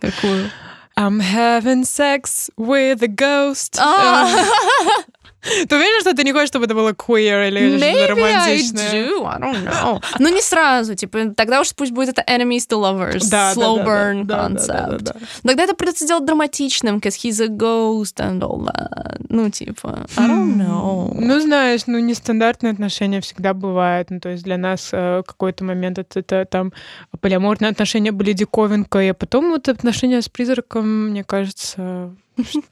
Какую? 0.00 0.50
I'm 0.96 1.20
having 1.20 1.84
sex 1.84 2.50
with 2.56 3.02
a 3.02 3.08
ghost. 3.08 3.76
А. 3.78 5.04
Ты 5.68 5.76
уверена, 5.76 6.00
что 6.00 6.14
ты 6.14 6.22
не 6.22 6.32
хочешь, 6.32 6.48
чтобы 6.48 6.66
это 6.66 6.74
было 6.74 6.92
queer 6.92 7.48
или 7.48 7.76
Maybe 7.76 8.06
романтичное? 8.06 8.90
I 8.90 9.08
do, 9.08 9.26
I 9.26 9.40
don't 9.40 9.64
know. 9.64 10.02
Ну, 10.20 10.28
не 10.28 10.40
сразу, 10.40 10.94
типа, 10.94 11.34
тогда 11.36 11.60
уж 11.60 11.74
пусть 11.74 11.90
будет 11.90 12.10
это 12.10 12.22
enemies 12.22 12.68
to 12.68 12.78
lovers, 12.78 13.28
да, 13.28 13.52
slow 13.52 13.78
да, 13.78 13.84
burn 13.84 14.24
да, 14.24 14.46
concept. 14.46 14.66
Да, 14.66 14.86
да, 14.86 14.98
да, 14.98 15.12
да. 15.14 15.26
Тогда 15.42 15.64
это 15.64 15.74
придется 15.74 16.04
сделать 16.04 16.24
драматичным, 16.24 16.98
because 16.98 17.16
he's 17.20 17.42
a 17.42 17.48
ghost 17.48 18.18
and 18.18 18.40
all 18.40 18.64
that. 18.66 19.26
Ну, 19.28 19.50
типа, 19.50 20.06
I 20.16 20.28
don't 20.28 20.56
know. 20.56 21.12
Ну, 21.12 21.40
знаешь, 21.40 21.82
ну, 21.86 21.98
нестандартные 21.98 22.72
отношения 22.72 23.20
всегда 23.20 23.52
бывают. 23.52 24.10
Ну, 24.10 24.20
то 24.20 24.28
есть 24.28 24.44
для 24.44 24.58
нас 24.58 24.90
э, 24.92 25.22
какой-то 25.26 25.64
момент 25.64 25.98
это, 25.98 26.20
это 26.20 26.44
там 26.44 26.72
полиаморные 27.20 27.70
отношения 27.70 28.12
были 28.12 28.32
диковинкой, 28.32 29.10
а 29.10 29.14
потом 29.14 29.50
вот 29.50 29.68
отношения 29.68 30.22
с 30.22 30.28
призраком, 30.28 31.08
мне 31.08 31.24
кажется, 31.24 32.14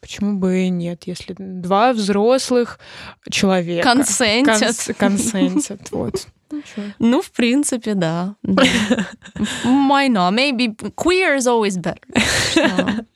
Почему 0.01 0.39
бы 0.39 0.63
и 0.63 0.69
нет, 0.69 1.05
если 1.07 1.35
два 1.39 1.93
взрослых 1.93 2.79
человека 3.31 3.83
консентят. 3.83 4.97
консентят, 4.97 5.91
вот. 5.91 6.27
Ну, 6.99 7.23
в 7.23 7.31
принципе, 7.31 7.95
да. 7.95 8.35
Why 8.45 10.09
not? 10.09 10.33
Maybe 10.33 10.75
queer 10.97 11.37
is 11.37 11.47
always 11.47 11.79
better. 11.79 13.05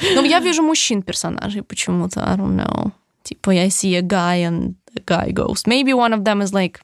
Ну, 0.00 0.24
я 0.24 0.40
вижу 0.40 0.62
мужчин 0.62 1.02
персонажей 1.02 1.62
почему-то, 1.62 2.20
I 2.26 2.36
don't 2.36 2.56
know. 2.56 2.92
Типа, 3.22 3.50
I 3.50 3.68
see 3.68 3.94
a 3.94 4.00
guy 4.00 4.42
and 4.42 4.74
a 4.96 5.00
guy 5.00 5.30
goes. 5.32 5.66
Maybe 5.66 5.92
one 5.92 6.12
of 6.12 6.24
them 6.24 6.40
is 6.40 6.52
like 6.52 6.80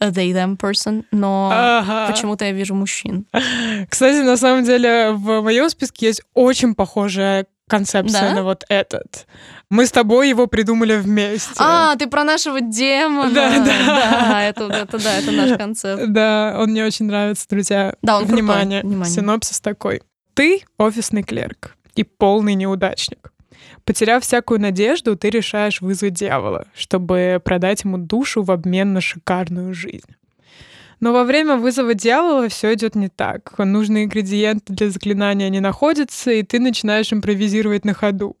a 0.00 0.10
they 0.10 0.32
them 0.32 0.56
person, 0.56 1.04
но 1.12 1.50
ага. 1.52 2.12
почему-то 2.12 2.44
я 2.44 2.52
вижу 2.52 2.74
мужчин. 2.74 3.26
Кстати, 3.88 4.22
на 4.22 4.36
самом 4.36 4.64
деле 4.64 5.12
в 5.12 5.42
моем 5.42 5.68
списке 5.70 6.06
есть 6.06 6.22
очень 6.34 6.74
похожая 6.74 7.46
концепция 7.68 8.30
да? 8.30 8.34
на 8.34 8.42
вот 8.42 8.64
этот. 8.68 9.26
Мы 9.70 9.86
с 9.86 9.92
тобой 9.92 10.28
его 10.28 10.46
придумали 10.46 10.96
вместе. 10.96 11.54
А, 11.58 11.96
ты 11.96 12.06
про 12.06 12.24
нашего 12.24 12.60
демона. 12.60 13.30
Да, 13.30 13.58
да. 13.58 13.86
Да, 13.86 14.42
это, 14.42 14.64
это, 14.64 15.02
да, 15.02 15.18
это 15.18 15.30
наш 15.32 15.58
концепт. 15.58 16.02
Да, 16.08 16.56
он 16.58 16.70
мне 16.70 16.84
очень 16.84 17.06
нравится, 17.06 17.46
друзья. 17.48 17.94
Да, 18.02 18.18
он 18.18 18.26
Внимание. 18.26 18.80
Крутой. 18.80 18.90
Внимание. 18.90 19.14
Синопсис 19.14 19.60
такой. 19.60 20.02
Ты 20.34 20.62
офисный 20.78 21.22
клерк 21.22 21.76
и 21.94 22.04
полный 22.04 22.54
неудачник. 22.54 23.32
Потеряв 23.84 24.22
всякую 24.22 24.60
надежду, 24.60 25.16
ты 25.16 25.30
решаешь 25.30 25.80
вызвать 25.80 26.14
дьявола, 26.14 26.66
чтобы 26.74 27.40
продать 27.44 27.84
ему 27.84 27.98
душу 27.98 28.42
в 28.42 28.50
обмен 28.50 28.94
на 28.94 29.00
шикарную 29.00 29.74
жизнь. 29.74 30.16
Но 31.04 31.12
во 31.12 31.24
время 31.24 31.56
вызова 31.56 31.92
дьявола 31.92 32.48
все 32.48 32.72
идет 32.72 32.94
не 32.94 33.10
так. 33.10 33.58
Нужные 33.58 34.04
ингредиенты 34.04 34.72
для 34.72 34.88
заклинания 34.88 35.50
не 35.50 35.60
находятся, 35.60 36.30
и 36.30 36.42
ты 36.42 36.58
начинаешь 36.58 37.12
импровизировать 37.12 37.84
на 37.84 37.92
ходу. 37.92 38.38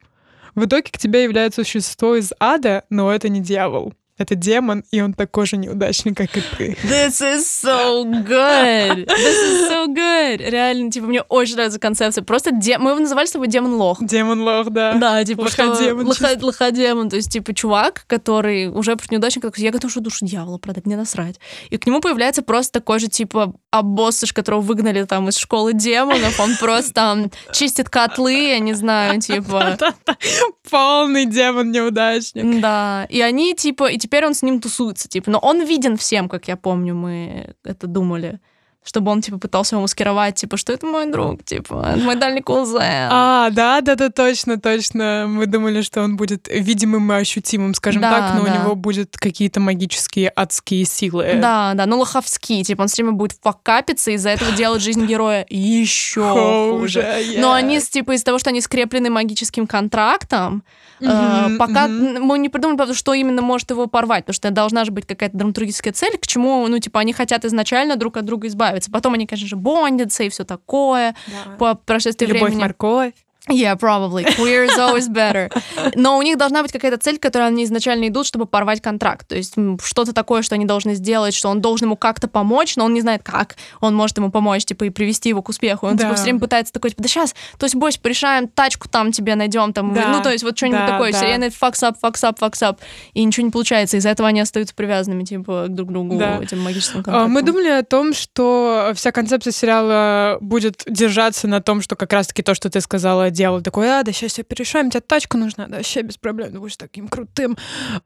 В 0.54 0.64
итоге 0.64 0.90
к 0.90 0.96
тебе 0.96 1.24
является 1.24 1.62
существо 1.62 2.16
из 2.16 2.32
ада, 2.40 2.84
но 2.88 3.12
это 3.12 3.28
не 3.28 3.40
дьявол 3.40 3.92
это 4.16 4.36
демон, 4.36 4.84
и 4.92 5.00
он 5.00 5.12
такой 5.12 5.46
же 5.46 5.56
неудачный, 5.56 6.14
как 6.14 6.36
и 6.36 6.42
ты. 6.56 6.76
This 6.84 7.20
is 7.20 7.40
so 7.40 8.04
good! 8.04 9.06
This 9.06 9.08
is 9.08 9.68
so 9.68 9.86
good! 9.88 10.38
Реально, 10.48 10.90
типа, 10.90 11.06
мне 11.06 11.22
очень 11.22 11.56
нравится 11.56 11.80
концепция. 11.80 12.22
Просто 12.22 12.52
де... 12.52 12.78
мы 12.78 12.90
его 12.90 13.00
называли 13.00 13.26
с 13.26 13.32
тобой 13.32 13.48
демон-лох. 13.48 13.98
Демон-лох, 14.00 14.70
да. 14.70 14.94
Да, 14.94 15.24
типа, 15.24 15.42
лоходемон. 15.42 16.06
Лохо... 16.06 16.38
Лоходемон, 16.40 17.10
то 17.10 17.16
есть, 17.16 17.32
типа, 17.32 17.54
чувак, 17.54 18.04
который 18.06 18.68
уже 18.68 18.96
неудачник, 19.10 19.42
такой, 19.42 19.64
я 19.64 19.72
готов 19.72 19.90
что 19.90 20.00
душу 20.00 20.24
дьявола 20.24 20.58
продать, 20.58 20.86
мне 20.86 20.96
насрать. 20.96 21.40
И 21.70 21.76
к 21.76 21.86
нему 21.86 22.00
появляется 22.00 22.42
просто 22.42 22.80
такой 22.80 23.00
же, 23.00 23.08
типа, 23.08 23.52
обоссыш, 23.70 24.32
которого 24.32 24.60
выгнали 24.60 25.02
там 25.04 25.28
из 25.28 25.36
школы 25.36 25.72
демонов, 25.72 26.38
он 26.38 26.56
просто 26.60 26.92
там 26.92 27.30
чистит 27.52 27.88
котлы, 27.88 28.50
я 28.50 28.58
не 28.60 28.74
знаю, 28.74 29.20
типа... 29.20 29.76
Полный 30.70 31.26
демон-неудачник. 31.26 32.60
Да, 32.60 33.06
и 33.10 33.20
они, 33.20 33.54
типа, 33.54 33.90
и 33.90 33.98
теперь 34.04 34.26
он 34.26 34.34
с 34.34 34.42
ним 34.42 34.60
тусуется, 34.60 35.08
типа. 35.08 35.30
Но 35.30 35.38
он 35.38 35.64
виден 35.64 35.96
всем, 35.96 36.28
как 36.28 36.46
я 36.46 36.56
помню, 36.58 36.94
мы 36.94 37.54
это 37.64 37.86
думали 37.86 38.38
чтобы 38.84 39.10
он, 39.10 39.22
типа, 39.22 39.38
пытался 39.38 39.76
его 39.76 39.82
маскировать, 39.82 40.34
типа, 40.34 40.58
что 40.58 40.72
это 40.72 40.86
мой 40.86 41.10
друг, 41.10 41.42
типа, 41.42 41.94
это 41.94 42.04
мой 42.04 42.16
дальний 42.16 42.42
кузен. 42.42 42.82
А, 42.82 43.48
да, 43.50 43.80
да, 43.80 43.94
да, 43.94 44.10
точно, 44.10 44.60
точно. 44.60 45.24
Мы 45.26 45.46
думали, 45.46 45.80
что 45.80 46.02
он 46.02 46.16
будет 46.16 46.48
видимым 46.48 47.10
и 47.12 47.16
ощутимым, 47.16 47.74
скажем 47.74 48.02
да, 48.02 48.10
так, 48.10 48.34
но 48.34 48.44
да. 48.44 48.52
у 48.52 48.54
него 48.54 48.74
будут 48.74 49.16
какие-то 49.16 49.60
магические 49.60 50.30
адские 50.36 50.84
силы. 50.84 51.38
Да, 51.40 51.72
да, 51.74 51.86
ну 51.86 51.98
лоховские, 51.98 52.62
типа, 52.62 52.82
он 52.82 52.88
все 52.88 53.02
время 53.02 53.16
будет 53.16 53.38
факапиться, 53.42 54.10
из-за 54.10 54.30
этого 54.30 54.52
делать 54.56 54.82
жизнь 54.82 55.06
героя 55.06 55.46
еще 55.48 56.76
хуже. 56.78 57.06
Но 57.38 57.52
они, 57.52 57.80
типа, 57.80 58.12
из-за 58.12 58.26
того, 58.26 58.38
что 58.38 58.50
они 58.50 58.60
скреплены 58.60 59.08
магическим 59.08 59.66
контрактом, 59.66 60.62
mm-hmm, 61.00 61.56
пока 61.56 61.86
mm-hmm. 61.86 62.18
мы 62.20 62.38
не 62.38 62.50
придумали, 62.50 62.92
что 62.92 63.14
именно 63.14 63.40
может 63.40 63.70
его 63.70 63.86
порвать, 63.86 64.26
потому 64.26 64.34
что 64.34 64.50
должна 64.50 64.84
же 64.84 64.92
быть 64.92 65.06
какая-то 65.06 65.38
драматургическая 65.38 65.94
цель, 65.94 66.18
к 66.18 66.26
чему, 66.26 66.68
ну, 66.68 66.78
типа, 66.78 67.00
они 67.00 67.14
хотят 67.14 67.46
изначально 67.46 67.96
друг 67.96 68.18
от 68.18 68.26
друга 68.26 68.46
избавиться 68.46 68.73
нравится. 68.74 68.90
Потом 68.90 69.14
они, 69.14 69.26
конечно 69.26 69.48
же, 69.48 69.56
бондятся 69.56 70.24
и 70.24 70.28
все 70.28 70.44
такое. 70.44 71.14
Да. 71.26 71.56
По 71.56 71.74
прошествии 71.74 72.26
Любовь, 72.26 72.42
времени. 72.50 72.60
морковь. 72.60 73.14
Yeah, 73.50 73.78
probably. 73.78 74.24
Queer 74.24 74.64
is 74.64 74.78
always 74.78 75.06
better. 75.06 75.50
Но 75.94 76.16
у 76.16 76.22
них 76.22 76.38
должна 76.38 76.62
быть 76.62 76.72
какая-то 76.72 76.96
цель, 76.96 77.18
к 77.18 77.22
которой 77.22 77.48
они 77.48 77.64
изначально 77.64 78.08
идут, 78.08 78.26
чтобы 78.26 78.46
порвать 78.46 78.80
контракт. 78.80 79.28
То 79.28 79.36
есть 79.36 79.54
что-то 79.82 80.14
такое, 80.14 80.40
что 80.40 80.54
они 80.54 80.64
должны 80.64 80.94
сделать, 80.94 81.34
что 81.34 81.50
он 81.50 81.60
должен 81.60 81.88
ему 81.88 81.96
как-то 81.96 82.26
помочь, 82.26 82.76
но 82.76 82.86
он 82.86 82.94
не 82.94 83.02
знает 83.02 83.22
как. 83.22 83.56
Он 83.82 83.94
может 83.94 84.16
ему 84.16 84.30
помочь, 84.30 84.64
типа, 84.64 84.84
и 84.84 84.90
привести 84.90 85.28
его 85.28 85.42
к 85.42 85.50
успеху. 85.50 85.86
Он, 85.86 85.92
типа, 85.92 86.02
да. 86.02 86.08
типа, 86.08 86.14
все 86.16 86.24
время 86.24 86.40
пытается 86.40 86.72
такой, 86.72 86.90
типа, 86.90 87.02
да 87.02 87.08
сейчас, 87.08 87.34
то 87.58 87.64
есть, 87.64 87.74
бойся, 87.74 88.00
порешаем, 88.00 88.48
тачку 88.48 88.88
там 88.88 89.12
тебе 89.12 89.34
найдем, 89.34 89.74
там, 89.74 89.92
да. 89.92 90.08
ну, 90.08 90.22
то 90.22 90.30
есть, 90.30 90.42
вот 90.42 90.56
что-нибудь 90.56 90.80
да, 90.80 90.88
такое. 90.88 91.12
Да. 91.12 91.18
Все 91.18 91.26
время 91.26 91.48
fucks 91.48 91.82
up, 91.82 91.96
fucks 92.02 92.22
up, 92.22 92.38
fucks 92.38 92.62
up. 92.62 92.78
И 93.12 93.22
ничего 93.22 93.44
не 93.44 93.52
получается. 93.52 93.98
Из-за 93.98 94.08
этого 94.08 94.28
они 94.28 94.40
остаются 94.40 94.74
привязанными, 94.74 95.24
типа, 95.24 95.66
друг 95.68 95.90
к 95.90 95.92
другу 95.92 96.16
да. 96.16 96.38
этим 96.42 96.62
магическим 96.62 97.00
а, 97.00 97.02
контрактом. 97.02 97.32
Мы 97.32 97.42
думали 97.42 97.68
о 97.68 97.82
том, 97.82 98.14
что 98.14 98.92
вся 98.94 99.12
концепция 99.12 99.52
сериала 99.52 100.38
будет 100.40 100.82
держаться 100.86 101.46
на 101.46 101.60
том, 101.60 101.82
что 101.82 101.94
как 101.94 102.10
раз-таки 102.14 102.42
то, 102.42 102.54
что 102.54 102.70
ты 102.70 102.80
сказала, 102.80 103.33
дьявол 103.34 103.60
такой, 103.60 103.88
а, 103.88 104.02
да 104.02 104.12
сейчас 104.12 104.32
все 104.32 104.42
перерешаем, 104.42 104.90
тебе 104.90 105.00
тачка 105.00 105.36
нужна, 105.36 105.66
да, 105.66 105.76
вообще 105.76 106.02
без 106.02 106.16
проблем, 106.16 106.52
ты 106.52 106.60
будешь 106.60 106.76
таким 106.76 107.08
крутым. 107.08 107.56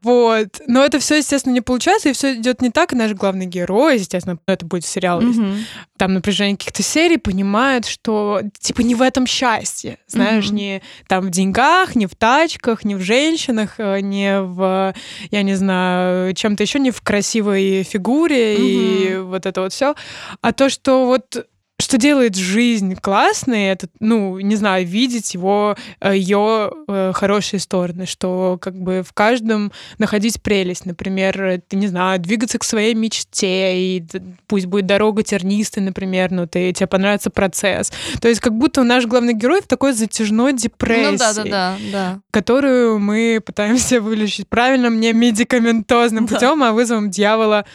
Вот. 0.01 0.61
Но 0.67 0.83
это 0.83 0.99
все, 0.99 1.17
естественно, 1.17 1.53
не 1.53 1.61
получается, 1.61 2.09
и 2.09 2.13
все 2.13 2.35
идет 2.35 2.61
не 2.61 2.69
так, 2.69 2.93
и 2.93 2.95
наш 2.95 3.13
главный 3.13 3.45
герой, 3.45 3.97
естественно, 3.97 4.37
это 4.47 4.65
будет 4.65 4.85
сериал, 4.85 5.21
mm-hmm. 5.21 5.57
там 5.97 6.13
напряжение 6.13 6.57
каких-то 6.57 6.83
серий, 6.83 7.17
понимает, 7.17 7.85
что, 7.85 8.41
типа, 8.59 8.81
не 8.81 8.95
в 8.95 9.01
этом 9.01 9.25
счастье, 9.25 9.97
знаешь, 10.07 10.47
mm-hmm. 10.47 10.53
не 10.53 10.81
там 11.07 11.25
в 11.25 11.29
деньгах, 11.29 11.95
не 11.95 12.07
в 12.07 12.15
тачках, 12.15 12.83
не 12.83 12.95
в 12.95 13.01
женщинах, 13.01 13.75
э, 13.77 14.01
не 14.01 14.41
в, 14.41 14.93
я 15.31 15.41
не 15.43 15.55
знаю, 15.55 16.33
чем-то 16.33 16.63
еще, 16.63 16.79
не 16.79 16.91
в 16.91 17.01
красивой 17.01 17.83
фигуре 17.83 18.55
mm-hmm. 18.55 19.15
и 19.15 19.17
вот 19.19 19.45
это 19.45 19.61
вот 19.61 19.73
все, 19.73 19.95
а 20.41 20.51
то, 20.53 20.69
что 20.69 21.05
вот 21.05 21.45
что 21.89 21.97
делает 21.97 22.35
жизнь 22.35 22.93
классной, 22.93 23.69
это, 23.69 23.87
ну, 23.99 24.39
не 24.39 24.55
знаю, 24.55 24.85
видеть 24.85 25.33
его, 25.33 25.75
э, 25.99 26.15
ее 26.15 26.71
э, 26.87 27.13
хорошие 27.15 27.59
стороны, 27.59 28.05
что 28.05 28.59
как 28.61 28.79
бы 28.79 29.01
в 29.01 29.11
каждом 29.11 29.71
находить 29.97 30.39
прелесть. 30.39 30.85
Например, 30.85 31.59
ты, 31.67 31.77
не 31.77 31.87
знаю, 31.87 32.19
двигаться 32.19 32.59
к 32.59 32.63
своей 32.63 32.93
мечте, 32.93 33.75
и 33.75 34.05
пусть 34.45 34.67
будет 34.67 34.85
дорога 34.85 35.23
тернистой, 35.23 35.81
например, 35.81 36.29
но 36.29 36.45
ты, 36.45 36.71
тебе 36.73 36.85
понравится 36.85 37.31
процесс. 37.31 37.91
То 38.21 38.27
есть 38.27 38.39
как 38.39 38.53
будто 38.53 38.83
наш 38.83 39.07
главный 39.07 39.33
герой 39.33 39.63
в 39.63 39.67
такой 39.67 39.93
затяжной 39.93 40.53
депрессии, 40.53 41.11
ну, 41.13 41.17
да, 41.17 41.33
да, 41.33 41.43
да, 41.43 41.77
да. 41.91 42.19
которую 42.29 42.99
мы 42.99 43.41
пытаемся 43.43 43.99
вылечить 43.99 44.47
правильным, 44.47 44.99
не 44.99 45.11
медикаментозным 45.11 46.27
да. 46.27 46.35
путем, 46.35 46.61
а 46.61 46.71
вызовом 46.71 47.09
дьявола, 47.09 47.65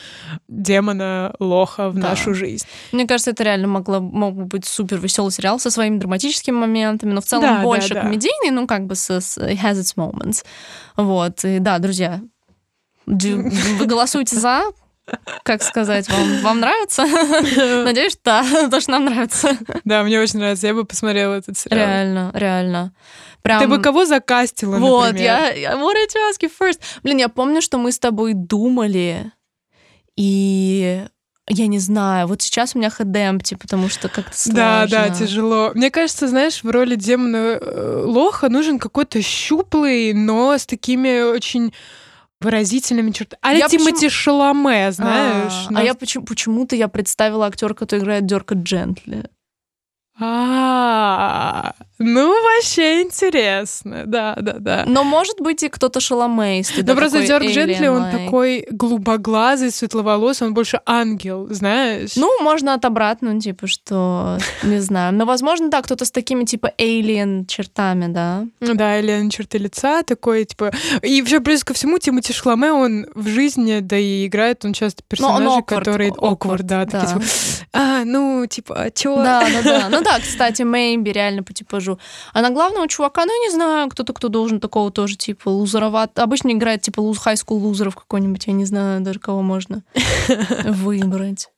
демона, 0.46 1.34
лоха 1.40 1.90
в 1.90 1.94
да. 1.94 2.10
нашу 2.10 2.32
жизнь. 2.32 2.64
Мне 2.92 3.08
кажется, 3.08 3.32
это 3.32 3.42
реально 3.42 3.66
могло 3.66 4.03
мог 4.04 4.34
бы 4.34 4.44
быть 4.44 4.64
супер 4.64 4.98
веселый 4.98 5.32
сериал 5.32 5.58
со 5.58 5.70
своими 5.70 5.98
драматическими 5.98 6.56
моментами, 6.56 7.12
но 7.12 7.20
в 7.20 7.24
целом 7.24 7.42
да, 7.42 7.62
больше 7.62 7.90
да, 7.90 7.94
да. 7.96 8.00
комедийный, 8.02 8.50
ну, 8.50 8.66
как 8.66 8.86
бы 8.86 8.94
с, 8.94 9.10
с 9.10 9.38
has 9.38 9.74
its 9.74 9.96
moments. 9.96 10.44
Вот. 10.96 11.44
И 11.44 11.58
да, 11.58 11.78
друзья, 11.78 12.20
вы 13.06 13.86
голосуете 13.86 14.36
за, 14.36 14.64
как 15.42 15.62
сказать, 15.62 16.08
вам, 16.08 16.40
вам 16.42 16.60
нравится? 16.60 17.04
Надеюсь, 17.84 18.18
да, 18.24 18.44
потому 18.64 18.80
что 18.80 18.90
нам 18.92 19.04
нравится. 19.04 19.56
Да, 19.84 20.02
мне 20.02 20.20
очень 20.20 20.38
нравится. 20.38 20.66
Я 20.66 20.74
бы 20.74 20.84
посмотрела 20.84 21.34
этот 21.34 21.58
сериал. 21.58 21.78
Реально, 21.78 22.30
реально. 22.34 22.94
Прям... 23.42 23.60
Ты 23.60 23.68
бы 23.68 23.78
кого 23.78 24.06
закастила, 24.06 24.78
Вот, 24.78 25.08
например? 25.08 25.24
я, 25.24 25.52
я 25.52 25.72
wanted 25.72 26.08
to 26.08 26.18
ask 26.30 26.40
you 26.40 26.50
first. 26.50 26.80
Блин, 27.02 27.18
я 27.18 27.28
помню, 27.28 27.60
что 27.60 27.76
мы 27.78 27.92
с 27.92 27.98
тобой 27.98 28.32
думали, 28.32 29.32
и 30.16 31.04
я 31.48 31.66
не 31.66 31.78
знаю, 31.78 32.26
вот 32.26 32.40
сейчас 32.42 32.74
у 32.74 32.78
меня 32.78 32.88
хедемпти, 32.90 33.54
потому 33.54 33.88
что 33.88 34.08
как-то 34.08 34.36
сложно. 34.36 34.54
Да, 34.62 34.86
да, 34.86 35.10
тяжело. 35.10 35.72
Мне 35.74 35.90
кажется, 35.90 36.26
знаешь, 36.28 36.64
в 36.64 36.70
роли 36.70 36.94
демона 36.94 37.58
э, 37.60 38.02
лоха 38.06 38.48
нужен 38.48 38.78
какой-то 38.78 39.20
щуплый, 39.20 40.14
но 40.14 40.56
с 40.56 40.64
такими 40.64 41.20
очень 41.22 41.74
выразительными 42.40 43.10
чертами. 43.10 43.38
А 43.42 43.52
я 43.52 43.68
Тимати 43.68 43.92
почему... 43.92 44.10
Шаломе, 44.10 44.92
знаешь. 44.92 45.66
А, 45.68 45.72
но... 45.72 45.80
а 45.80 45.82
я 45.82 45.94
почему- 45.94 46.24
почему-то 46.24 46.76
я 46.76 46.88
представила 46.88 47.46
актера, 47.46 47.74
который 47.74 48.00
играет 48.00 48.26
Дерка 48.26 48.54
Джентли. 48.54 49.28
А, 50.18 51.74
ну 52.04 52.42
вообще 52.42 53.02
интересно, 53.02 54.04
да, 54.06 54.36
да, 54.40 54.54
да. 54.58 54.84
Но 54.86 55.04
может 55.04 55.40
быть 55.40 55.62
и 55.62 55.68
кто-то 55.68 56.00
шаломейст. 56.00 56.72
Но 56.82 56.94
просто 56.94 57.26
Дёрк 57.26 57.46
Джентли, 57.46 57.86
он 57.86 58.10
такой 58.10 58.66
голубоглазый, 58.70 59.70
светловолосый, 59.70 60.48
он 60.48 60.54
больше 60.54 60.80
ангел, 60.86 61.46
знаешь? 61.50 62.16
Ну, 62.16 62.42
можно 62.42 62.74
от 62.74 62.84
обратно, 62.84 63.40
типа, 63.40 63.66
что, 63.66 64.38
не 64.62 64.80
знаю. 64.80 65.14
Но, 65.14 65.24
возможно, 65.24 65.68
да, 65.68 65.82
кто-то 65.82 66.04
с 66.04 66.10
такими, 66.10 66.44
типа, 66.44 66.72
alien 66.78 67.46
чертами, 67.46 68.12
да? 68.12 68.46
Ну 68.60 68.74
да, 68.74 69.00
alien 69.00 69.30
черты 69.30 69.58
лица, 69.58 70.02
такой, 70.02 70.44
типа... 70.44 70.72
И 71.02 71.20
вообще, 71.20 71.40
плюс 71.40 71.64
ко 71.64 71.74
всему, 71.74 71.98
Тимати 71.98 72.32
Шламе, 72.32 72.72
он 72.72 73.06
в 73.14 73.28
жизни, 73.28 73.80
да 73.80 73.96
и 73.96 74.26
играет, 74.26 74.64
он 74.64 74.72
часто 74.72 75.02
персонажи, 75.08 75.62
которые... 75.62 76.10
Awkward, 76.10 76.62
да, 76.62 76.84
такие, 76.86 77.06
типа, 77.06 77.22
а, 77.72 78.04
ну, 78.04 78.46
типа, 78.46 78.74
а 78.74 78.90
чё? 78.90 79.16
Да, 79.16 79.46
да, 79.52 79.62
да. 79.62 79.88
Ну 79.88 80.02
да, 80.02 80.18
кстати, 80.20 80.62
Мэйби 80.62 81.10
реально 81.10 81.42
по 81.42 81.52
типажу. 81.52 81.93
А 82.32 82.40
на 82.40 82.50
главного 82.50 82.88
чувака, 82.88 83.24
ну, 83.24 83.32
я 83.32 83.48
не 83.48 83.54
знаю, 83.54 83.88
кто-то, 83.88 84.12
кто 84.12 84.28
должен 84.28 84.60
такого 84.60 84.90
тоже, 84.90 85.16
типа, 85.16 85.48
лузероват. 85.48 86.18
Обычно 86.18 86.52
играет, 86.52 86.82
типа, 86.82 87.00
луз, 87.00 87.18
хай-скул 87.18 87.58
лузеров 87.58 87.96
какой-нибудь, 87.96 88.46
я 88.46 88.52
не 88.52 88.64
знаю 88.64 89.00
даже, 89.00 89.18
кого 89.18 89.42
можно 89.42 89.82
выбрать. 90.64 91.48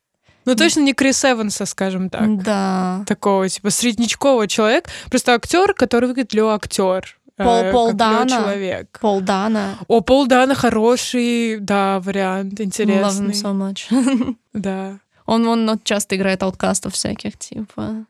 Ну, 0.45 0.55
точно 0.55 0.81
не 0.81 0.95
Крис 0.95 1.25
Эванса, 1.25 1.67
скажем 1.67 2.09
так. 2.09 2.43
Да. 2.43 3.03
Такого, 3.07 3.49
типа, 3.49 3.71
среднячкового 3.71 4.47
человека. 4.47 4.89
Просто 5.11 5.35
актер, 5.35 5.75
который 5.75 6.09
выглядит 6.09 6.35
Лео 6.35 6.51
актер. 6.51 7.19
Пол, 7.37 7.65
э, 7.65 7.73
Пол 7.73 7.93
Дана. 7.93 8.29
человек. 8.29 8.99
Пол 9.01 9.21
Дана. 9.21 9.77
О, 9.89 10.01
Пол 10.01 10.27
Дана 10.27 10.55
хороший, 10.55 11.59
да, 11.59 12.01
вариант, 12.01 12.61
интересный. 12.61 13.33
Love 13.33 13.33
him 13.33 13.75
so 13.91 13.91
much. 13.91 14.37
да. 14.55 14.99
Он, 15.27 15.47
он 15.47 15.81
часто 15.83 16.17
играет 16.17 16.43
ауткастов 16.43 16.95
всяких, 16.95 17.37
типа. 17.37 18.07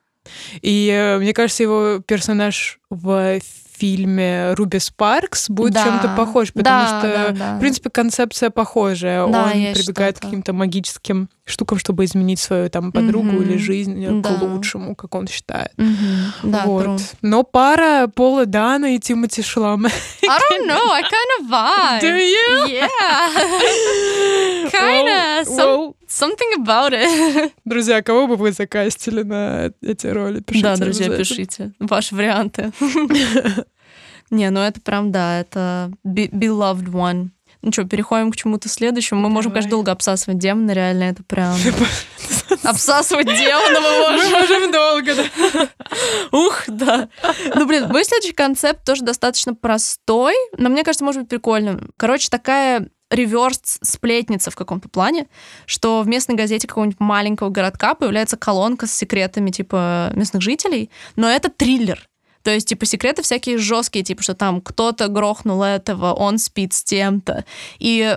И 0.63 0.91
э, 0.93 1.19
мне 1.19 1.33
кажется, 1.33 1.63
его 1.63 2.01
персонаж 2.01 2.79
в 2.91 3.41
фильме 3.77 4.55
Руби 4.55 4.79
Спаркс 4.79 5.51
будет 5.51 5.75
да. 5.75 5.85
чем-то 5.85 6.15
похож, 6.17 6.53
потому 6.53 6.65
да, 6.65 6.99
что, 7.01 7.09
да, 7.09 7.33
да. 7.33 7.57
в 7.57 7.61
принципе, 7.61 7.91
концепция 7.91 8.51
похожая. 8.51 9.27
Да, 9.27 9.45
Он 9.45 9.51
прибегает 9.51 10.19
к 10.19 10.23
каким-то 10.23 10.53
магическим 10.53 11.29
штукам, 11.47 11.79
чтобы 11.79 12.05
изменить 12.05 12.41
свою 12.41 12.69
там 12.69 12.91
подругу 12.91 13.29
mm-hmm. 13.29 13.43
или 13.43 13.57
жизнь 13.57 14.21
да. 14.21 14.29
к 14.29 14.43
лучшему, 14.43 14.97
как 14.97 15.15
он 15.15 15.29
считает. 15.29 15.73
Mm-hmm. 15.77 16.51
Да, 16.51 16.65
вот. 16.67 16.87
True. 16.87 17.01
Но 17.23 17.45
пара 17.45 18.09
Пола 18.09 18.47
Дана 18.47 18.97
и 18.97 18.99
Тимоти 18.99 19.43
Шламе. 19.43 19.89
I 20.23 20.39
don't 20.51 20.67
know, 20.67 20.91
I 20.91 21.03
kind 21.03 21.31
of 21.39 21.47
vibe. 21.49 22.01
Do 22.07 22.17
you? 22.17 22.67
Yeah. 22.69 22.91
kind 24.73 25.09
of. 25.09 25.49
Well, 25.49 25.57
well, 25.57 25.97
something 26.09 26.53
about 26.59 26.93
it. 26.93 27.53
Друзья, 27.65 28.03
кого 28.03 28.27
бы 28.27 28.37
вы 28.37 28.51
закастили 28.51 29.23
на 29.23 29.71
эти 29.83 30.09
роли? 30.09 30.41
Пишите 30.41 30.65
да, 30.65 30.77
друзья, 30.77 31.17
пишите 31.17 31.73
ваши 31.79 32.15
варианты. 32.15 32.73
Не, 34.31 34.51
ну 34.51 34.61
это 34.61 34.81
прям, 34.81 35.13
да, 35.13 35.41
это 35.41 35.93
beloved 36.05 36.91
one. 36.91 37.29
Ну 37.67 37.73
что, 37.73 37.83
переходим 37.83 38.31
к 38.31 38.37
чему-то 38.37 38.69
следующему. 38.69 39.19
Мы 39.19 39.25
Давай. 39.25 39.35
можем, 39.35 39.51
конечно, 39.51 39.71
долго 39.73 39.91
обсасывать 39.91 40.39
демона, 40.39 40.71
реально 40.71 41.03
это 41.03 41.25
прям... 41.25 41.57
Обсасывать 42.63 43.27
демона 43.27 43.81
мы 43.81 43.99
можем. 43.99 44.31
Мы 44.31 44.39
можем 44.39 44.71
долго, 44.71 45.15
да. 45.17 45.69
Ух, 46.31 46.63
да. 46.69 47.09
Ну, 47.57 47.67
блин, 47.67 47.89
мой 47.89 48.05
следующий 48.05 48.35
концепт 48.35 48.85
тоже 48.85 49.03
достаточно 49.03 49.53
простой, 49.53 50.35
но 50.57 50.69
мне 50.69 50.85
кажется, 50.85 51.05
может 51.05 51.23
быть 51.23 51.29
прикольным. 51.29 51.91
Короче, 51.97 52.29
такая 52.29 52.89
реверс 53.11 53.79
сплетница 53.83 54.53
в 54.53 54.55
каком-то 54.55 54.89
плане, 54.89 55.27
что 55.65 56.03
в 56.03 56.07
местной 56.07 56.37
газете 56.37 56.69
какого-нибудь 56.69 57.01
маленького 57.01 57.51
городка 57.51 57.95
появляется 57.95 58.37
колонка 58.37 58.87
с 58.87 58.93
секретами 58.93 59.51
типа 59.51 60.13
местных 60.15 60.41
жителей, 60.41 60.89
но 61.17 61.29
это 61.29 61.51
триллер. 61.51 62.09
То 62.47 62.53
есть, 62.53 62.69
типа, 62.69 62.87
секреты 62.87 63.23
всякие 63.25 63.59
жесткие, 63.59 64.05
типа, 64.05 64.23
что 64.23 64.35
там 64.35 64.61
кто-то 64.61 65.09
грохнул 65.09 65.65
этого, 65.65 66.13
он 66.13 66.39
спит 66.39 66.75
с 66.75 66.85
тем-то. 66.85 67.45
И 67.81 68.17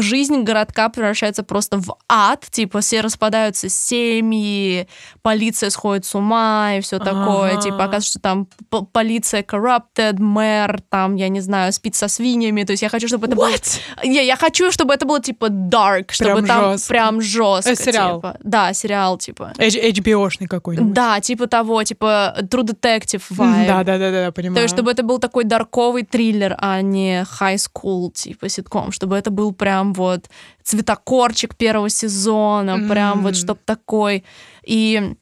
жизнь 0.00 0.42
городка 0.42 0.88
превращается 0.88 1.44
просто 1.44 1.78
в 1.78 1.94
ад, 2.08 2.44
типа, 2.50 2.80
все 2.80 3.02
распадаются 3.02 3.68
семьи, 3.68 4.88
полиция 5.22 5.70
сходит 5.70 6.06
с 6.06 6.16
ума 6.16 6.72
и 6.74 6.80
все 6.80 6.98
такое. 6.98 7.52
Ага. 7.52 7.62
Типа, 7.62 7.84
оказывается, 7.84 8.10
что 8.10 8.18
там 8.18 8.48
полиция 8.92 9.44
corrupted, 9.44 10.18
мэр, 10.18 10.80
там, 10.88 11.14
я 11.14 11.28
не 11.28 11.38
знаю, 11.38 11.72
спит 11.72 11.94
со 11.94 12.08
свиньями. 12.08 12.64
То 12.64 12.72
есть 12.72 12.82
я 12.82 12.88
хочу, 12.88 13.06
чтобы 13.06 13.28
это 13.28 13.36
What? 13.36 13.78
было... 14.00 14.12
Я, 14.12 14.22
я 14.22 14.34
хочу, 14.34 14.72
чтобы 14.72 14.92
это 14.92 15.06
было, 15.06 15.20
типа, 15.20 15.44
dark, 15.46 16.06
чтобы 16.10 16.42
прям 16.42 16.46
там 16.46 16.72
жестко. 16.72 16.88
прям 16.88 17.20
жестко. 17.20 17.70
Это 17.70 17.80
сериал? 17.80 18.16
Типа. 18.16 18.36
Да, 18.42 18.72
сериал, 18.72 19.18
типа. 19.18 19.52
HBO-шный 19.56 20.48
какой-нибудь. 20.48 20.92
Да, 20.92 21.20
типа 21.20 21.46
того, 21.46 21.84
типа 21.84 22.38
True 22.40 22.64
Detective 22.64 23.22
vibe. 23.52 23.66
Да, 23.66 23.84
да, 23.84 23.98
да, 23.98 24.10
да, 24.10 24.32
понимаю. 24.32 24.56
То 24.56 24.62
есть, 24.62 24.74
чтобы 24.74 24.90
это 24.90 25.02
был 25.02 25.18
такой 25.18 25.44
дарковый 25.44 26.04
триллер, 26.04 26.56
а 26.58 26.80
не 26.82 27.22
high 27.40 27.56
school, 27.56 28.12
типа, 28.12 28.48
ситком, 28.48 28.92
чтобы 28.92 29.16
это 29.16 29.30
был 29.30 29.52
прям 29.52 29.92
вот 29.92 30.28
цветокорчик 30.62 31.56
первого 31.56 31.88
сезона, 31.88 32.78
mm. 32.78 32.88
прям 32.88 33.22
вот 33.22 33.36
чтоб 33.36 33.58
такой. 33.64 34.24
И 34.64 35.14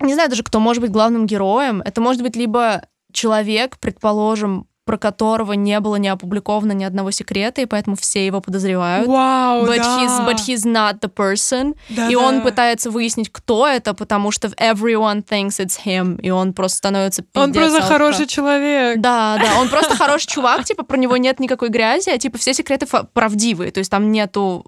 не 0.00 0.14
знаю 0.14 0.28
даже, 0.28 0.42
кто 0.42 0.60
может 0.60 0.82
быть 0.82 0.90
главным 0.90 1.26
героем. 1.26 1.82
Это 1.84 2.00
может 2.00 2.22
быть 2.22 2.36
либо 2.36 2.82
человек, 3.12 3.78
предположим, 3.78 4.66
про 4.88 4.96
которого 4.96 5.52
не 5.52 5.80
было 5.80 5.96
не 5.96 6.08
опубликовано 6.08 6.72
ни 6.72 6.82
одного 6.82 7.10
секрета, 7.10 7.60
и 7.60 7.66
поэтому 7.66 7.94
все 7.94 8.24
его 8.24 8.40
подозревают. 8.40 9.06
Вау, 9.06 9.66
but 9.66 9.76
да. 9.76 9.98
he's 10.00 10.26
but 10.26 10.36
he's 10.36 10.64
not 10.64 11.00
the 11.00 11.12
person. 11.14 11.74
Да, 11.90 12.08
и 12.08 12.14
да. 12.14 12.18
он 12.18 12.40
пытается 12.40 12.90
выяснить, 12.90 13.28
кто 13.30 13.68
это, 13.68 13.92
потому 13.92 14.30
что 14.30 14.48
everyone 14.48 15.22
thinks 15.22 15.60
it's 15.60 15.78
him, 15.84 16.18
и 16.22 16.30
он 16.30 16.54
просто 16.54 16.78
становится 16.78 17.22
Он 17.34 17.52
просто 17.52 17.82
алка. 17.82 17.86
хороший 17.86 18.26
человек. 18.26 18.98
Да, 19.00 19.36
да, 19.38 19.60
он 19.60 19.68
просто 19.68 19.94
хороший 19.94 20.28
чувак, 20.28 20.64
типа 20.64 20.84
про 20.84 20.96
него 20.96 21.18
нет 21.18 21.38
никакой 21.38 21.68
грязи, 21.68 22.08
а 22.08 22.16
типа 22.16 22.38
все 22.38 22.54
секреты 22.54 22.86
правдивые, 23.12 23.70
то 23.72 23.80
есть 23.80 23.90
там 23.90 24.10
нету 24.10 24.64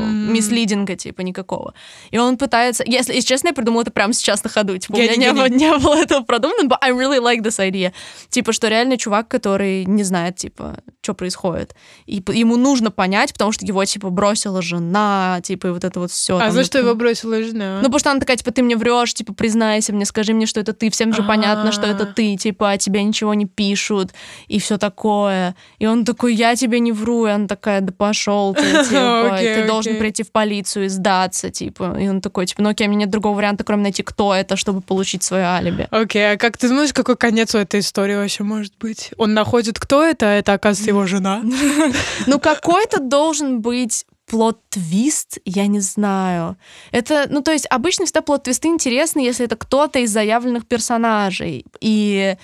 мислидинга, 0.00 0.96
типа, 0.96 1.20
никакого. 1.20 1.74
И 2.10 2.16
он 2.16 2.38
пытается... 2.38 2.84
Если, 2.86 3.12
если 3.12 3.28
честно, 3.28 3.48
я 3.48 3.52
придумала 3.52 3.82
это 3.82 3.90
прямо 3.90 4.14
сейчас 4.14 4.42
на 4.44 4.48
ходу. 4.48 4.78
Типа, 4.78 4.96
у 4.96 4.98
меня 4.98 5.16
не, 5.16 5.30
было, 5.34 5.48
не 5.50 5.76
было 5.76 5.94
этого 5.94 6.22
продумано, 6.22 6.66
but 6.68 6.78
I 6.80 6.92
really 6.92 7.20
like 7.20 7.42
this 7.42 7.58
idea. 7.58 7.92
Типа, 8.30 8.54
что 8.54 8.68
реально 8.68 8.96
чувак, 8.96 9.28
который 9.28 9.57
не 9.66 10.02
знает, 10.02 10.36
типа, 10.36 10.78
что 11.02 11.14
происходит. 11.14 11.74
И 12.06 12.22
ему 12.32 12.56
нужно 12.56 12.90
понять, 12.90 13.32
потому 13.32 13.52
что 13.52 13.64
его, 13.64 13.84
типа, 13.84 14.10
бросила 14.10 14.62
жена, 14.62 15.40
типа, 15.42 15.68
и 15.68 15.70
вот 15.70 15.84
это 15.84 16.00
вот 16.00 16.10
все. 16.10 16.38
А 16.38 16.50
за 16.50 16.64
что 16.64 16.78
его 16.78 16.94
бросила 16.94 17.42
жена? 17.42 17.76
Ну, 17.76 17.84
потому 17.84 17.98
что 17.98 18.10
она 18.10 18.20
такая, 18.20 18.36
типа, 18.36 18.50
ты 18.50 18.62
мне 18.62 18.76
врешь, 18.76 19.14
типа, 19.14 19.32
признайся 19.32 19.92
мне, 19.92 20.04
скажи 20.04 20.34
мне, 20.34 20.46
что 20.46 20.60
это 20.60 20.72
ты. 20.72 20.90
Всем 20.90 21.14
же 21.14 21.22
понятно, 21.22 21.72
что 21.72 21.86
это 21.86 22.06
ты, 22.06 22.36
типа, 22.36 22.72
а 22.72 22.78
тебе 22.78 23.02
ничего 23.02 23.34
не 23.34 23.46
пишут, 23.46 24.12
и 24.48 24.58
все 24.58 24.78
такое. 24.78 25.54
И 25.78 25.86
он 25.86 26.04
такой, 26.04 26.34
я 26.34 26.56
тебе 26.56 26.80
не 26.80 26.92
вру, 26.92 27.26
и 27.26 27.30
она 27.30 27.46
такая, 27.46 27.80
да 27.80 27.92
пошел 27.92 28.54
ты, 28.54 28.62
типа, 28.84 29.38
ты 29.38 29.66
должен 29.66 29.96
прийти 29.98 30.22
в 30.22 30.32
полицию 30.32 30.86
и 30.86 30.88
сдаться, 30.88 31.50
типа. 31.50 31.96
И 31.98 32.08
он 32.08 32.20
такой, 32.20 32.46
типа, 32.46 32.62
ну 32.62 32.70
окей, 32.70 32.86
у 32.86 32.90
меня 32.90 33.00
нет 33.00 33.10
другого 33.10 33.36
варианта, 33.36 33.64
кроме 33.64 33.84
найти, 33.84 34.02
кто 34.02 34.34
это, 34.34 34.56
чтобы 34.56 34.80
получить 34.80 35.22
свое 35.22 35.44
алиби. 35.44 35.88
Окей, 35.90 36.32
а 36.32 36.36
как 36.36 36.56
ты 36.56 36.68
думаешь, 36.68 36.92
какой 36.92 37.16
конец 37.16 37.54
у 37.54 37.58
этой 37.58 37.80
истории 37.80 38.16
вообще 38.16 38.44
может 38.44 38.72
быть? 38.78 39.10
Он 39.16 39.34
находит, 39.48 39.78
кто 39.78 40.04
это, 40.04 40.26
а 40.26 40.34
это, 40.34 40.52
оказывается, 40.52 40.90
его 40.90 41.06
жена? 41.06 41.42
Ну, 42.26 42.38
какой-то 42.38 43.00
должен 43.00 43.60
быть 43.60 44.04
плод-твист, 44.26 45.38
я 45.44 45.66
не 45.66 45.80
знаю. 45.80 46.56
Это, 46.92 47.26
ну, 47.30 47.40
то 47.40 47.52
есть 47.52 47.66
обычно 47.70 48.04
всегда 48.04 48.20
плод-твисты 48.20 48.68
интересны, 48.68 49.20
если 49.20 49.46
это 49.46 49.56
кто-то 49.56 49.98
из 50.00 50.10
заявленных 50.10 50.66
персонажей. 50.66 51.64
И 51.80 52.36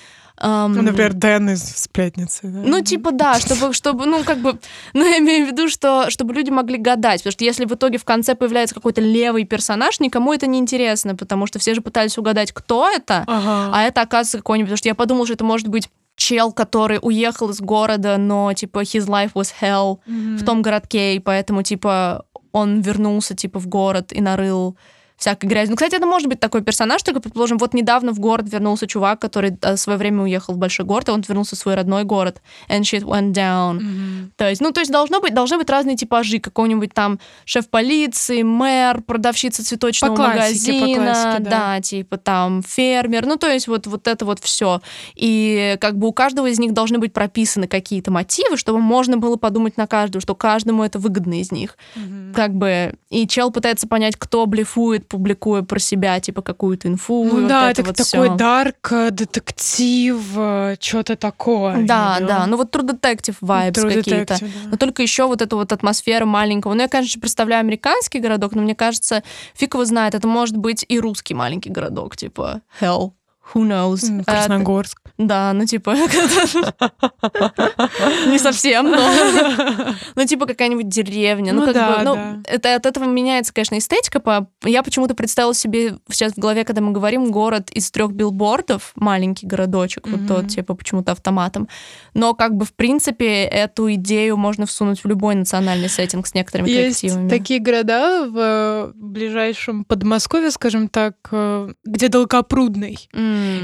Um, 0.43 0.69
ну, 0.75 0.83
например, 0.83 1.13
Дэн 1.13 1.51
из 1.51 1.63
«Сплетницы». 1.63 2.41
Да? 2.49 2.63
Ну, 2.65 2.81
типа, 2.81 3.13
да, 3.13 3.39
чтобы, 3.39 3.73
чтобы, 3.73 4.05
ну, 4.05 4.25
как 4.25 4.39
бы, 4.39 4.59
ну, 4.93 5.09
я 5.09 5.19
имею 5.19 5.47
в 5.47 5.51
виду, 5.53 5.69
что, 5.69 6.11
чтобы 6.11 6.35
люди 6.35 6.51
могли 6.51 6.77
гадать, 6.77 7.21
потому 7.21 7.31
что 7.31 7.45
если 7.45 7.65
в 7.67 7.73
итоге 7.73 7.99
в 7.99 8.05
конце 8.05 8.35
появляется 8.35 8.75
какой-то 8.75 9.01
левый 9.01 9.45
персонаж, 9.45 10.01
никому 10.01 10.33
это 10.33 10.49
не 10.49 10.59
интересно, 10.59 11.15
потому 11.15 11.47
что 11.47 11.61
все 11.61 11.73
же 11.73 11.83
пытались 11.83 12.19
угадать, 12.19 12.51
кто 12.51 12.91
это, 12.91 13.23
ага. 13.29 13.71
а 13.73 13.83
это 13.85 14.01
оказывается 14.01 14.39
какой-нибудь, 14.39 14.71
потому 14.71 14.79
что 14.79 14.89
я 14.89 14.97
подумала, 14.97 15.27
что 15.27 15.35
это 15.35 15.45
может 15.45 15.69
быть 15.69 15.89
чел, 16.25 16.53
который 16.53 16.99
уехал 17.03 17.51
из 17.51 17.61
города, 17.61 18.17
но, 18.17 18.53
типа, 18.55 18.83
his 18.83 19.07
life 19.07 19.33
was 19.35 19.53
hell 19.61 19.99
mm-hmm. 20.07 20.37
в 20.39 20.45
том 20.45 20.63
городке, 20.63 21.17
и 21.17 21.19
поэтому, 21.19 21.63
типа, 21.63 22.25
он 22.53 22.81
вернулся, 22.81 23.35
типа, 23.35 23.59
в 23.59 23.67
город 23.67 24.13
и 24.13 24.21
нарыл 24.21 24.77
всякой 25.17 25.47
грязи. 25.47 25.71
Ну, 25.71 25.77
кстати, 25.77 25.95
это 25.95 26.07
может 26.07 26.29
быть 26.29 26.41
такой 26.41 26.63
персонаж, 26.63 27.03
только, 27.03 27.21
предположим, 27.21 27.59
вот 27.59 27.73
недавно 27.73 28.13
в 28.13 28.19
город 28.19 28.47
вернулся 28.51 28.87
чувак, 28.87 29.21
который 29.21 29.57
в 29.61 29.77
свое 29.77 29.99
время 29.99 30.23
уехал 30.23 30.55
в 30.55 30.59
большой 30.59 30.85
город, 30.85 31.09
и 31.09 31.13
он 31.13 31.23
вернулся 31.27 31.57
в 31.57 31.59
свой 31.59 31.75
родной 31.75 32.05
город, 32.05 32.43
and 32.69 32.83
shit 32.83 33.03
went 33.03 33.33
down. 33.33 33.79
Mm-hmm. 33.79 34.31
То 34.37 34.49
есть, 34.49 34.61
ну, 34.61 34.73
то 34.73 34.81
есть 34.81 34.91
должно 34.91 35.21
быть, 35.21 35.33
должны 35.33 35.59
быть 35.59 35.71
разные 35.71 35.97
типажи, 35.97 36.41
какой-нибудь 36.41 36.93
там 36.93 37.19
шеф 37.45 37.69
полиции, 37.69 38.43
мэр, 38.43 39.03
продавщица 39.03 39.65
цветочного 39.65 40.15
по 40.15 40.23
классике, 40.23 40.73
магазина, 40.73 40.97
по 40.97 41.05
классике, 41.05 41.45
да. 41.45 41.51
да, 41.51 41.81
типа 41.81 42.17
там 42.17 42.63
фермер, 42.63 43.27
ну, 43.27 43.37
то 43.37 43.49
есть 43.49 43.69
вот, 43.69 43.87
вот 43.87 44.09
это 44.09 44.25
вот 44.25 44.41
все. 44.41 44.81
И 45.15 45.77
как 45.81 45.97
бы 45.97 46.09
у 46.09 46.13
каждого 46.13 46.49
из 46.49 46.59
них 46.59 46.73
должны 46.73 46.99
быть 46.99 47.13
прописаны 47.13 47.69
какие-то 47.69 48.11
мотивы, 48.11 48.57
чтобы 48.57 48.81
можно 48.81 49.17
было 49.17 49.37
подумать 49.37 49.77
на 49.77 49.87
каждого, 49.87 50.21
что 50.21 50.35
каждому 50.35 50.83
это 50.83 50.99
выгодно 50.99 51.41
из 51.41 51.53
них. 51.53 51.79
Mm-hmm. 51.97 52.35
Как 52.35 52.53
бы, 52.53 52.95
и 53.11 53.27
чел 53.27 53.51
пытается 53.51 53.87
понять, 53.87 54.17
кто 54.19 54.47
блефует, 54.47 55.04
публикуя 55.09 55.63
про 55.63 55.79
себя, 55.79 56.19
типа, 56.21 56.43
какую-то 56.43 56.89
инфу. 56.89 57.25
Ну 57.25 57.41
вот 57.41 57.49
да, 57.49 57.71
это, 57.71 57.83
это 57.83 57.89
вот 57.91 57.97
такой 57.97 58.37
дарк, 58.37 58.93
э, 58.93 59.11
детектив, 59.11 60.21
э, 60.37 60.77
что-то 60.81 61.17
такое. 61.17 61.85
Да, 61.85 62.19
you 62.21 62.27
да, 62.27 62.47
ну 62.47 62.57
вот 62.57 62.75
True 62.75 62.89
Detective 62.89 63.37
vibes 63.41 63.73
True 63.73 63.95
какие-то. 63.95 64.39
Да. 64.41 64.47
Но 64.71 64.77
только 64.77 65.03
еще 65.03 65.27
вот 65.27 65.43
эта 65.43 65.57
вот 65.57 65.73
атмосфера 65.73 66.25
маленького. 66.25 66.75
Ну, 66.75 66.83
я, 66.83 66.89
конечно, 66.89 67.21
представляю 67.21 67.61
американский 67.61 68.21
городок, 68.21 68.55
но 68.55 68.63
мне 68.63 68.75
кажется, 68.75 69.23
фиг 69.55 69.75
его 69.75 69.85
знает, 69.85 70.15
это 70.15 70.27
может 70.29 70.57
быть 70.57 70.85
и 70.89 70.99
русский 70.99 71.35
маленький 71.35 71.71
городок, 71.71 72.17
типа 72.17 72.63
Hell. 72.81 73.13
Who 73.53 73.69
knows? 73.69 74.25
Красногорск. 74.25 75.05
Да, 75.19 75.53
ну 75.53 75.65
типа... 75.65 75.91
Не 78.27 78.39
совсем, 78.39 78.91
но... 78.91 78.99
Ну 80.17 80.27
типа 80.27 80.47
какая-нибудь 80.47 80.89
деревня. 80.89 81.53
Ну, 81.53 81.67
ну 81.67 81.73
как 81.73 81.99
бы... 81.99 82.05
Ну, 82.05 82.43
это 82.45 82.75
от 82.75 82.87
этого 82.87 83.05
меняется, 83.05 83.53
конечно, 83.53 83.79
эстетика. 83.79 84.47
Я 84.65 84.83
почему-то 84.83 85.15
представила 85.15 85.55
себе 85.55 85.97
сейчас 86.11 86.33
в 86.33 86.39
голове, 86.39 86.65
когда 86.65 86.81
мы 86.81 86.93
говорим, 86.93 87.31
город 87.31 87.71
из 87.71 87.91
трех 87.91 88.13
билбордов, 88.13 88.93
маленький 88.97 89.47
городочек, 89.47 90.09
вот 90.09 90.27
тот, 90.27 90.49
типа, 90.49 90.75
почему-то 90.75 91.13
автоматом. 91.13 91.69
Но 92.15 92.35
как 92.35 92.57
бы, 92.57 92.65
в 92.65 92.73
принципе, 92.73 93.45
эту 93.45 93.93
идею 93.95 94.37
можно 94.37 94.67
всунуть 94.67 95.05
в 95.05 95.07
любой 95.07 95.35
национальный 95.35 95.89
сеттинг 95.89 96.27
с 96.27 96.35
некоторыми 96.35 96.69
коллективами. 96.69 97.29
такие 97.29 97.61
города 97.61 98.29
в 98.29 98.93
ближайшем 98.95 99.85
Подмосковье, 99.85 100.51
скажем 100.51 100.89
так, 100.89 101.17
э, 101.31 101.73
где 101.85 102.09
Долгопрудный. 102.09 102.99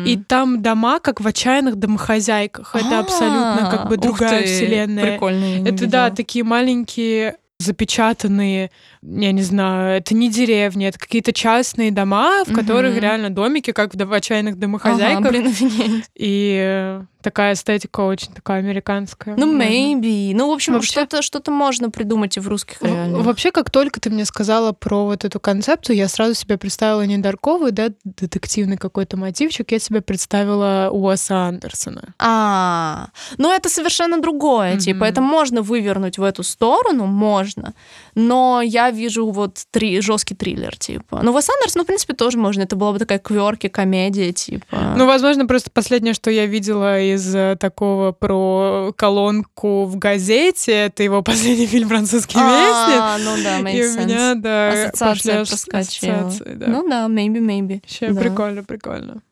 И 0.07 0.17
там 0.17 0.63
дома, 0.63 1.01
как 1.01 1.21
в 1.21 1.27
отчаянных 1.27 1.77
домохозяйках. 1.77 2.75
Это 2.75 2.99
абсолютно 2.99 3.69
как 3.71 3.89
бы 3.89 3.97
другая 3.97 4.45
вселенная. 4.45 5.13
Прикольно. 5.13 5.69
Это 5.69 5.87
да, 5.87 6.11
такие 6.11 6.45
маленькие 6.45 7.37
запечатанные, 7.61 8.71
я 9.03 9.33
не 9.33 9.43
знаю, 9.43 9.97
это 9.97 10.15
не 10.15 10.31
деревни, 10.31 10.87
это 10.87 10.99
какие-то 10.99 11.33
частные 11.33 11.91
дома, 11.91 12.45
в 12.45 12.53
которых 12.53 12.99
реально 12.99 13.31
домики, 13.31 13.73
как 13.73 13.95
в 13.95 14.13
отчаянных 14.13 14.59
домохозяйках. 14.59 15.21
Ага, 15.21 15.29
блин, 15.31 15.47
офигеть. 15.47 16.05
И 16.15 17.01
такая 17.23 17.55
эстетика 17.55 18.01
очень 18.01 18.33
такая 18.33 18.59
американская. 18.59 19.37
Ну, 19.37 19.59
maybe. 19.59 20.33
Ну, 20.35 20.49
в 20.49 20.53
общем, 20.53 20.75
вообще... 20.75 20.93
что-то 20.93 21.23
что 21.23 21.41
можно 21.51 21.91
придумать 21.91 22.37
и 22.37 22.41
в 22.41 22.49
русских 22.49 22.83
реалиях. 22.83 23.25
Вообще, 23.25 23.51
как 23.51 23.71
только 23.71 24.01
ты 24.01 24.11
мне 24.11 24.25
сказала 24.25 24.73
про 24.73 25.05
вот 25.05 25.25
эту 25.25 25.41
концепцию, 25.41 25.97
я 25.97 26.09
сразу 26.09 26.35
себе 26.35 26.59
представила 26.59 27.03
не 27.03 27.19
дарковый, 27.19 27.73
да, 27.73 27.89
детективный 28.05 28.77
какой-то 28.77 29.17
мотивчик, 29.17 29.73
я 29.73 29.79
себе 29.79 30.01
представила 30.01 30.91
Уэса 30.93 31.49
Андерсона. 31.49 32.15
А, 32.19 33.09
ну 33.39 33.53
это 33.53 33.69
совершенно 33.69 34.21
другое, 34.21 34.75
mm-hmm. 34.75 34.81
типа, 34.81 35.05
это 35.05 35.21
можно 35.21 35.63
вывернуть 35.63 36.19
в 36.19 36.23
эту 36.23 36.43
сторону, 36.43 37.07
можно, 37.07 37.75
но 38.15 38.61
я 38.63 38.90
вижу 38.91 39.31
вот 39.31 39.63
три, 39.71 40.01
жесткий 40.01 40.35
триллер, 40.35 40.77
типа. 40.77 41.21
Ну, 41.23 41.33
Уэс 41.33 41.49
Андерсон, 41.49 41.81
ну, 41.81 41.85
в 41.85 41.87
принципе, 41.87 42.15
тоже 42.15 42.39
можно, 42.39 42.63
это 42.63 42.77
была 42.77 42.93
бы 42.93 42.99
такая 42.99 43.19
кверки, 43.19 43.69
комедия, 43.69 44.33
типа. 44.33 44.95
Ну, 44.97 45.07
возможно, 45.07 45.47
просто 45.47 45.71
последнее, 45.71 46.15
что 46.15 46.31
я 46.31 46.47
видела 46.47 47.01
из 47.01 47.35
э, 47.35 47.57
такого 47.59 48.13
про 48.13 48.93
колонку 48.97 49.85
в 49.85 49.97
газете. 49.97 50.73
Это 50.73 51.03
его 51.03 51.23
последний 51.23 51.67
фильм 51.67 51.89
«Французский 51.89 52.39
а, 52.39 53.17
вестник». 53.19 53.27
ну 53.27 53.45
да, 53.45 53.71
И 53.71 53.83
у 53.83 54.01
меня, 54.01 54.35
да, 54.35 54.89
Ассоциация 54.89 55.45
проскочила. 55.45 56.33
Да. 56.47 56.67
Ну 56.67 56.89
да, 56.89 57.07
maybe, 57.07 57.39
maybe. 57.39 57.81
Вообще 57.81 58.09
да. 58.09 58.21
прикольно, 58.21 58.65
прикольно. 58.65 59.23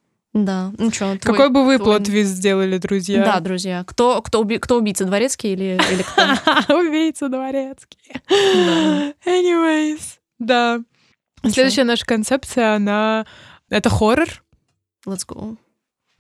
Да, 0.44 0.72
ну 0.78 0.92
что, 0.92 1.18
Какой 1.20 1.48
бы 1.48 1.64
вы 1.64 1.78
твой... 1.78 1.96
плод-твист 1.96 2.30
сделали, 2.30 2.78
друзья? 2.78 3.24
Да, 3.24 3.40
друзья. 3.40 3.82
Кто, 3.84 4.22
кто, 4.22 4.40
уби... 4.40 4.58
кто 4.58 4.76
убийца, 4.76 5.04
Дворецкий 5.04 5.52
или, 5.52 5.80
или 5.92 6.02
кто? 6.02 6.78
Убийца 6.78 7.28
Дворецкий. 7.28 7.98
Anyways, 9.26 10.00
да. 10.38 10.80
Следующая 11.44 11.84
наша 11.84 12.06
концепция, 12.06 12.76
она... 12.76 13.26
Это 13.68 13.90
хоррор. 13.90 14.28
Let's 15.06 15.26
go. 15.26 15.56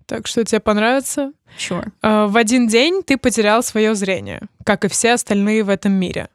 Так 0.06 0.26
что 0.26 0.44
тебе 0.44 0.60
понравится? 0.60 1.32
Sure. 1.58 1.92
Uh, 2.02 2.26
в 2.26 2.36
один 2.36 2.66
день 2.66 3.02
ты 3.04 3.18
потерял 3.18 3.62
свое 3.62 3.94
зрение, 3.94 4.42
как 4.64 4.84
и 4.84 4.88
все 4.88 5.12
остальные 5.12 5.62
в 5.62 5.68
этом 5.68 5.92
мире. 5.92 6.28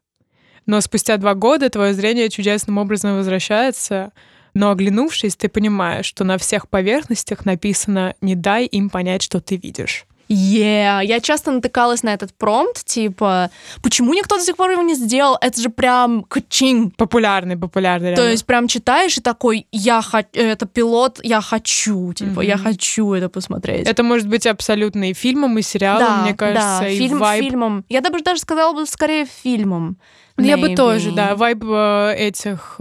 Но 0.65 0.79
спустя 0.79 1.17
два 1.17 1.33
года 1.33 1.69
твое 1.69 1.93
зрение 1.93 2.29
чудесным 2.29 2.77
образом 2.77 3.17
возвращается, 3.17 4.13
но 4.53 4.71
оглянувшись, 4.71 5.35
ты 5.35 5.49
понимаешь, 5.49 6.05
что 6.05 6.23
на 6.23 6.37
всех 6.37 6.67
поверхностях 6.67 7.45
написано 7.45 8.15
«не 8.21 8.35
дай 8.35 8.65
им 8.65 8.89
понять, 8.89 9.21
что 9.21 9.39
ты 9.39 9.57
видишь». 9.57 10.05
Yeah. 10.29 11.03
Я 11.03 11.19
часто 11.19 11.51
натыкалась 11.51 12.01
на 12.03 12.13
этот 12.13 12.33
промпт, 12.33 12.85
типа, 12.85 13.51
почему 13.81 14.13
никто 14.13 14.37
до 14.37 14.43
сих 14.43 14.55
пор 14.55 14.71
его 14.71 14.81
не 14.81 14.95
сделал? 14.95 15.37
Это 15.41 15.61
же 15.61 15.69
прям 15.69 16.23
качин. 16.23 16.91
Популярный, 16.91 17.57
популярный. 17.57 18.09
Реально. 18.09 18.23
То 18.23 18.31
есть 18.31 18.45
прям 18.45 18.67
читаешь 18.67 19.17
и 19.17 19.21
такой, 19.21 19.67
я 19.71 20.01
хочу, 20.01 20.27
это 20.33 20.65
пилот, 20.65 21.19
я 21.23 21.41
хочу, 21.41 22.13
типа, 22.13 22.39
mm-hmm. 22.39 22.45
я 22.45 22.57
хочу 22.57 23.13
это 23.13 23.29
посмотреть. 23.29 23.87
Это 23.87 24.03
может 24.03 24.27
быть 24.27 24.47
абсолютно 24.47 25.09
и 25.09 25.13
фильмом, 25.13 25.57
и 25.57 25.61
сериалом, 25.61 26.07
да, 26.07 26.21
мне 26.23 26.33
кажется, 26.33 26.79
да, 26.81 26.87
и 26.87 26.97
фильм, 26.97 27.19
вайб. 27.19 27.43
фильмом. 27.43 27.85
Я 27.89 28.01
даже 28.01 28.23
даже 28.23 28.41
сказала 28.41 28.73
бы 28.73 28.85
скорее 28.85 29.25
фильмом. 29.25 29.97
Maybe. 30.37 30.45
Я 30.45 30.57
бы 30.57 30.75
тоже, 30.75 31.11
да, 31.11 31.35
вайб 31.35 31.63
э, 31.63 32.15
этих... 32.17 32.79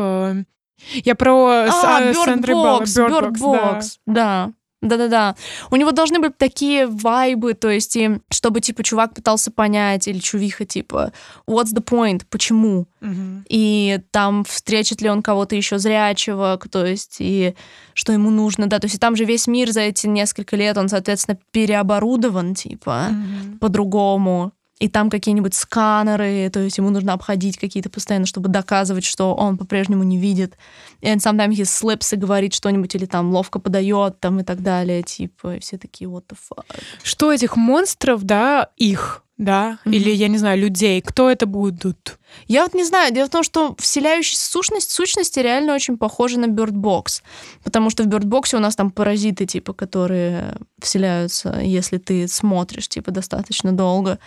Э, 0.94 1.00
я 1.04 1.14
про 1.14 1.46
а, 1.46 2.02
Bird 2.02 2.24
Сандры 2.24 2.54
Box, 2.54 2.84
Bird, 2.84 3.10
Bird 3.10 3.32
Box, 3.38 3.96
да. 4.06 4.46
да. 4.46 4.52
Да-да-да. 4.82 5.36
У 5.70 5.76
него 5.76 5.92
должны 5.92 6.18
быть 6.18 6.36
такие 6.36 6.88
вайбы, 6.88 7.54
то 7.54 7.70
есть, 7.70 7.94
и, 7.96 8.18
чтобы, 8.30 8.60
типа, 8.60 8.82
чувак 8.82 9.14
пытался 9.14 9.52
понять, 9.52 10.08
или 10.08 10.18
чувиха, 10.18 10.64
типа, 10.64 11.12
what's 11.46 11.72
the 11.72 11.84
point, 11.84 12.22
почему? 12.28 12.88
Mm-hmm. 13.00 13.44
И 13.48 14.00
там 14.10 14.44
встретит 14.44 15.00
ли 15.00 15.08
он 15.08 15.22
кого-то 15.22 15.54
еще 15.54 15.78
зрячего, 15.78 16.58
то 16.70 16.84
есть, 16.84 17.18
и 17.20 17.54
что 17.94 18.12
ему 18.12 18.30
нужно, 18.30 18.66
да, 18.66 18.80
то 18.80 18.86
есть, 18.86 18.96
и 18.96 18.98
там 18.98 19.14
же 19.14 19.24
весь 19.24 19.46
мир 19.46 19.70
за 19.70 19.82
эти 19.82 20.08
несколько 20.08 20.56
лет, 20.56 20.76
он, 20.76 20.88
соответственно, 20.88 21.38
переоборудован, 21.52 22.56
типа, 22.56 23.10
mm-hmm. 23.10 23.58
по-другому. 23.60 24.50
И 24.82 24.88
там 24.88 25.10
какие-нибудь 25.10 25.54
сканеры, 25.54 26.50
то 26.50 26.58
есть 26.58 26.76
ему 26.76 26.90
нужно 26.90 27.12
обходить 27.12 27.56
какие-то 27.56 27.88
постоянно, 27.88 28.26
чтобы 28.26 28.48
доказывать, 28.48 29.04
что 29.04 29.32
он 29.32 29.56
по-прежнему 29.56 30.02
не 30.02 30.18
видит. 30.18 30.56
Он 31.04 31.18
sometimes 31.18 31.50
he 31.50 31.62
slips 31.62 32.12
и 32.12 32.16
говорит 32.16 32.52
что-нибудь, 32.52 32.92
или 32.96 33.06
там 33.06 33.30
ловко 33.30 33.60
подает, 33.60 34.18
там 34.18 34.40
и 34.40 34.42
так 34.42 34.60
далее, 34.60 35.04
типа, 35.04 35.54
и 35.54 35.60
все 35.60 35.78
такие, 35.78 36.10
what 36.10 36.24
the 36.28 36.36
fuck. 36.36 36.64
Что 37.04 37.32
этих 37.32 37.56
монстров, 37.56 38.24
да, 38.24 38.70
их, 38.76 39.22
да, 39.38 39.78
mm-hmm. 39.84 39.92
или, 39.92 40.10
я 40.10 40.26
не 40.26 40.38
знаю, 40.38 40.58
людей, 40.58 41.00
кто 41.00 41.30
это 41.30 41.46
будут? 41.46 42.18
Я 42.48 42.62
вот 42.62 42.74
не 42.74 42.84
знаю. 42.84 43.12
Дело 43.12 43.26
в 43.26 43.30
том, 43.30 43.42
что 43.42 43.74
вселяющаяся 43.78 44.50
сущность, 44.50 44.90
сущности 44.90 45.38
реально 45.40 45.74
очень 45.74 45.96
похожи 45.96 46.38
на 46.38 46.46
Box. 46.46 47.22
Потому 47.64 47.90
что 47.90 48.04
в 48.04 48.06
Box 48.06 48.56
у 48.56 48.60
нас 48.60 48.76
там 48.76 48.90
паразиты, 48.90 49.46
типа, 49.46 49.72
которые 49.72 50.56
вселяются, 50.80 51.60
если 51.60 51.98
ты 51.98 52.28
смотришь, 52.28 52.88
типа, 52.88 53.10
достаточно 53.10 53.72
долго. 53.72 54.18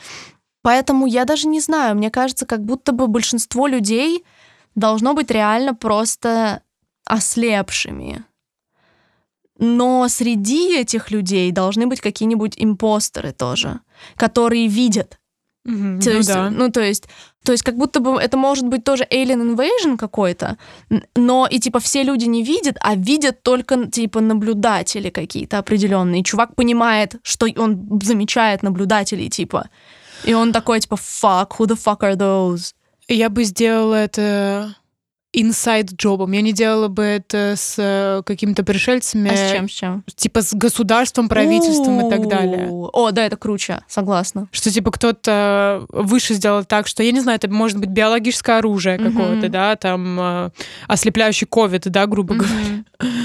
Поэтому 0.65 1.05
я 1.05 1.25
даже 1.25 1.47
не 1.47 1.59
знаю. 1.59 1.95
Мне 1.95 2.09
кажется, 2.09 2.47
как 2.47 2.65
будто 2.65 2.91
бы 2.91 3.05
большинство 3.05 3.67
людей 3.67 4.25
должно 4.73 5.13
быть 5.13 5.29
реально 5.29 5.75
просто 5.75 6.63
ослепшими. 7.05 8.25
Но 9.59 10.07
среди 10.09 10.75
этих 10.75 11.11
людей 11.11 11.51
должны 11.51 11.85
быть 11.85 12.01
какие-нибудь 12.01 12.55
импостеры 12.57 13.31
тоже, 13.31 13.79
которые 14.15 14.67
видят. 14.67 15.19
Mm-hmm, 15.67 16.01
то 16.01 16.09
ну, 16.09 16.15
есть, 16.17 16.33
да. 16.33 16.49
ну, 16.49 16.71
то 16.71 16.81
есть, 16.81 17.09
то 17.43 17.51
есть, 17.51 17.63
как 17.63 17.77
будто 17.77 17.99
бы 17.99 18.19
это 18.19 18.35
может 18.35 18.67
быть 18.67 18.83
тоже 18.83 19.03
alien 19.11 19.55
invasion 19.55 19.97
какой-то, 19.97 20.57
но 21.15 21.47
и 21.47 21.59
типа 21.59 21.79
все 21.79 22.01
люди 22.01 22.25
не 22.25 22.43
видят, 22.43 22.77
а 22.81 22.95
видят 22.95 23.43
только 23.43 23.85
типа 23.85 24.19
наблюдатели 24.19 25.11
какие-то 25.11 25.59
определенные. 25.59 26.23
Чувак 26.23 26.55
понимает, 26.55 27.17
что 27.21 27.45
он 27.55 27.99
замечает 28.01 28.63
наблюдателей, 28.63 29.29
типа. 29.29 29.69
И 30.23 30.33
он 30.33 30.53
такой, 30.53 30.79
типа, 30.79 30.95
fuck, 30.95 31.49
who 31.57 31.67
the 31.67 31.77
fuck 31.77 31.99
are 31.99 32.15
those? 32.15 32.73
Я 33.07 33.29
бы 33.29 33.43
сделала 33.43 33.95
это 33.95 34.75
инсайд-джобом. 35.35 36.31
Я 36.31 36.41
не 36.41 36.53
делала 36.53 36.87
бы 36.87 37.03
это 37.03 37.55
с 37.57 37.75
э, 37.77 38.21
какими-то 38.25 38.63
пришельцами. 38.63 39.29
А 39.29 39.35
с 39.35 39.51
чем, 39.51 39.69
с 39.69 39.71
чем? 39.71 40.03
Типа 40.15 40.41
с 40.41 40.53
государством, 40.53 41.27
правительством 41.27 42.07
и 42.07 42.09
так 42.09 42.27
далее. 42.27 42.69
О, 42.71 43.11
да, 43.11 43.25
это 43.25 43.35
круче, 43.35 43.81
согласна. 43.87 44.47
Что 44.51 44.71
типа 44.71 44.91
кто-то 44.91 45.85
выше 45.89 46.33
сделал 46.35 46.63
так, 46.63 46.87
что, 46.87 47.03
я 47.03 47.11
не 47.11 47.19
знаю, 47.19 47.37
это 47.37 47.49
может 47.49 47.77
быть 47.77 47.89
биологическое 47.89 48.59
оружие 48.59 48.97
какое-то, 48.97 49.49
да, 49.49 49.75
там 49.75 50.19
э, 50.19 50.49
ослепляющий 50.87 51.47
ковид, 51.47 51.83
да, 51.89 52.05
грубо 52.07 52.35
говоря. 52.35 52.85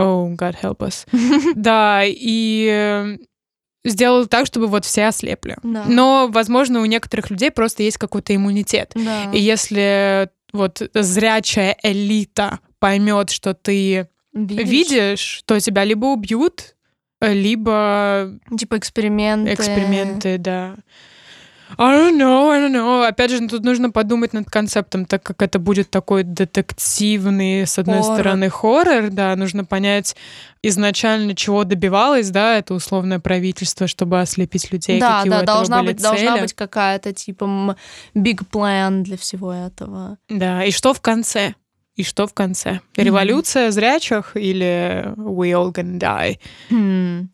Oh, 0.00 0.32
God 0.36 0.54
help 0.62 0.78
us. 0.78 1.06
Да, 1.56 2.02
и 2.04 3.18
э, 3.88 3.90
сделал 3.90 4.26
так, 4.26 4.46
чтобы 4.46 4.66
вот 4.66 4.84
все 4.84 5.06
ослепли. 5.06 5.56
Да. 5.62 5.84
Но, 5.86 6.28
возможно, 6.32 6.80
у 6.80 6.84
некоторых 6.84 7.30
людей 7.30 7.50
просто 7.50 7.82
есть 7.82 7.98
какой-то 7.98 8.34
иммунитет. 8.34 8.92
Да. 8.94 9.30
И 9.32 9.40
если 9.40 10.28
вот 10.52 10.80
зрячая 10.94 11.76
элита 11.82 12.60
поймет, 12.78 13.30
что 13.30 13.54
ты 13.54 14.08
Видишь? 14.32 14.68
видишь, 14.68 15.42
то 15.44 15.58
тебя 15.60 15.84
либо 15.84 16.06
убьют, 16.06 16.76
либо 17.20 18.38
Типа 18.56 18.78
эксперименты. 18.78 19.52
эксперименты, 19.54 20.38
да. 20.38 20.76
I 21.76 21.96
don't 21.98 22.16
know, 22.16 22.50
I 22.50 22.60
don't 22.60 22.72
know. 22.72 23.06
Опять 23.06 23.30
же, 23.30 23.46
тут 23.48 23.62
нужно 23.64 23.90
подумать 23.90 24.32
над 24.32 24.48
концептом, 24.50 25.04
так 25.04 25.22
как 25.22 25.42
это 25.42 25.58
будет 25.58 25.90
такой 25.90 26.22
детективный, 26.22 27.66
с 27.66 27.78
одной 27.78 28.00
Хоррор. 28.00 28.14
стороны, 28.14 28.48
хоррор, 28.50 29.10
да, 29.10 29.36
нужно 29.36 29.64
понять 29.64 30.16
изначально, 30.62 31.34
чего 31.34 31.64
добивалось, 31.64 32.30
да, 32.30 32.56
это 32.58 32.74
условное 32.74 33.18
правительство, 33.20 33.86
чтобы 33.86 34.20
ослепить 34.20 34.72
людей, 34.72 34.98
Да, 34.98 35.18
какие 35.18 35.30
у 35.30 35.34
да, 35.34 35.42
этого 35.42 35.56
должна 35.56 35.78
были 35.82 35.92
быть, 35.92 36.02
должна 36.02 36.32
цели. 36.32 36.40
быть 36.40 36.52
какая-то 36.54 37.12
типа 37.12 37.76
big 38.14 38.40
plan 38.50 39.02
для 39.02 39.16
всего 39.16 39.52
этого. 39.52 40.18
Да, 40.28 40.64
и 40.64 40.70
что 40.70 40.94
в 40.94 41.00
конце? 41.00 41.54
И 41.98 42.04
что 42.04 42.28
в 42.28 42.32
конце? 42.32 42.78
Революция 42.96 43.72
зрячих 43.72 44.36
или 44.36 45.12
we 45.16 45.50
all 45.50 45.72
gonna 45.72 45.98
die? 45.98 46.38
Хм, 46.70 47.28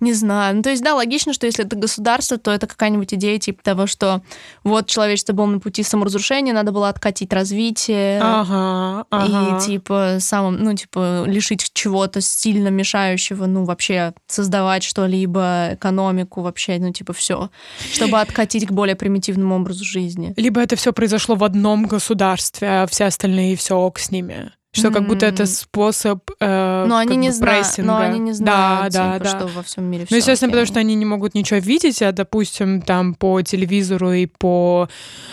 не 0.00 0.12
знаю. 0.12 0.56
Ну, 0.56 0.62
то 0.62 0.68
есть, 0.68 0.82
да, 0.82 0.94
логично, 0.94 1.32
что 1.32 1.46
если 1.46 1.64
это 1.64 1.74
государство, 1.74 2.36
то 2.36 2.50
это 2.50 2.66
какая-нибудь 2.66 3.14
идея 3.14 3.38
типа 3.38 3.62
того, 3.64 3.86
что 3.86 4.20
вот 4.62 4.88
человечество 4.88 5.32
было 5.32 5.46
на 5.46 5.58
пути 5.58 5.82
саморазрушения, 5.82 6.52
надо 6.52 6.70
было 6.70 6.90
откатить 6.90 7.32
развитие. 7.32 8.20
Ага, 8.20 9.06
ага. 9.08 9.56
И 9.56 9.66
типа 9.66 10.18
самым, 10.20 10.62
ну, 10.62 10.74
типа, 10.74 11.24
лишить 11.26 11.70
чего-то 11.72 12.20
сильно 12.20 12.68
мешающего, 12.68 13.46
ну, 13.46 13.64
вообще 13.64 14.12
создавать 14.26 14.82
что-либо, 14.82 15.70
экономику, 15.72 16.42
вообще, 16.42 16.76
ну, 16.78 16.92
типа, 16.92 17.14
все, 17.14 17.48
чтобы 17.90 18.20
откатить 18.20 18.66
к 18.66 18.70
более 18.70 18.96
примитивному 18.96 19.56
образу 19.56 19.82
жизни. 19.82 20.34
Либо 20.36 20.60
это 20.60 20.76
все 20.76 20.92
произошло 20.92 21.36
в 21.36 21.44
одном 21.44 21.86
государстве, 21.86 22.82
а 22.82 22.86
все 22.86 23.06
остальные 23.06 23.56
все 23.56 23.78
ок 23.78 23.98
с 24.10 24.12
ними. 24.12 24.52
Что 24.72 24.92
как 24.92 25.06
будто 25.08 25.26
это 25.26 25.46
способ 25.46 26.30
э, 26.38 26.84
Но 26.86 26.96
они 26.96 27.16
не 27.16 27.30
знают, 27.32 27.66
но 27.78 27.96
они 27.98 28.20
не 28.20 28.30
Да, 28.32 28.86
знают, 28.88 28.92
да, 28.94 29.12
типа, 29.14 29.24
да. 29.24 29.30
что 29.38 29.46
во 29.48 29.62
всем 29.64 29.84
мире 29.84 30.06
Ну, 30.08 30.16
естественно, 30.16 30.48
окей. 30.50 30.60
потому 30.60 30.66
что 30.66 30.78
они 30.78 30.94
не 30.94 31.04
могут 31.04 31.34
ничего 31.34 31.58
видеть, 31.58 32.00
а, 32.02 32.12
допустим, 32.12 32.80
там 32.80 33.14
по 33.14 33.42
телевизору 33.42 34.12
и 34.12 34.26
по 34.26 34.88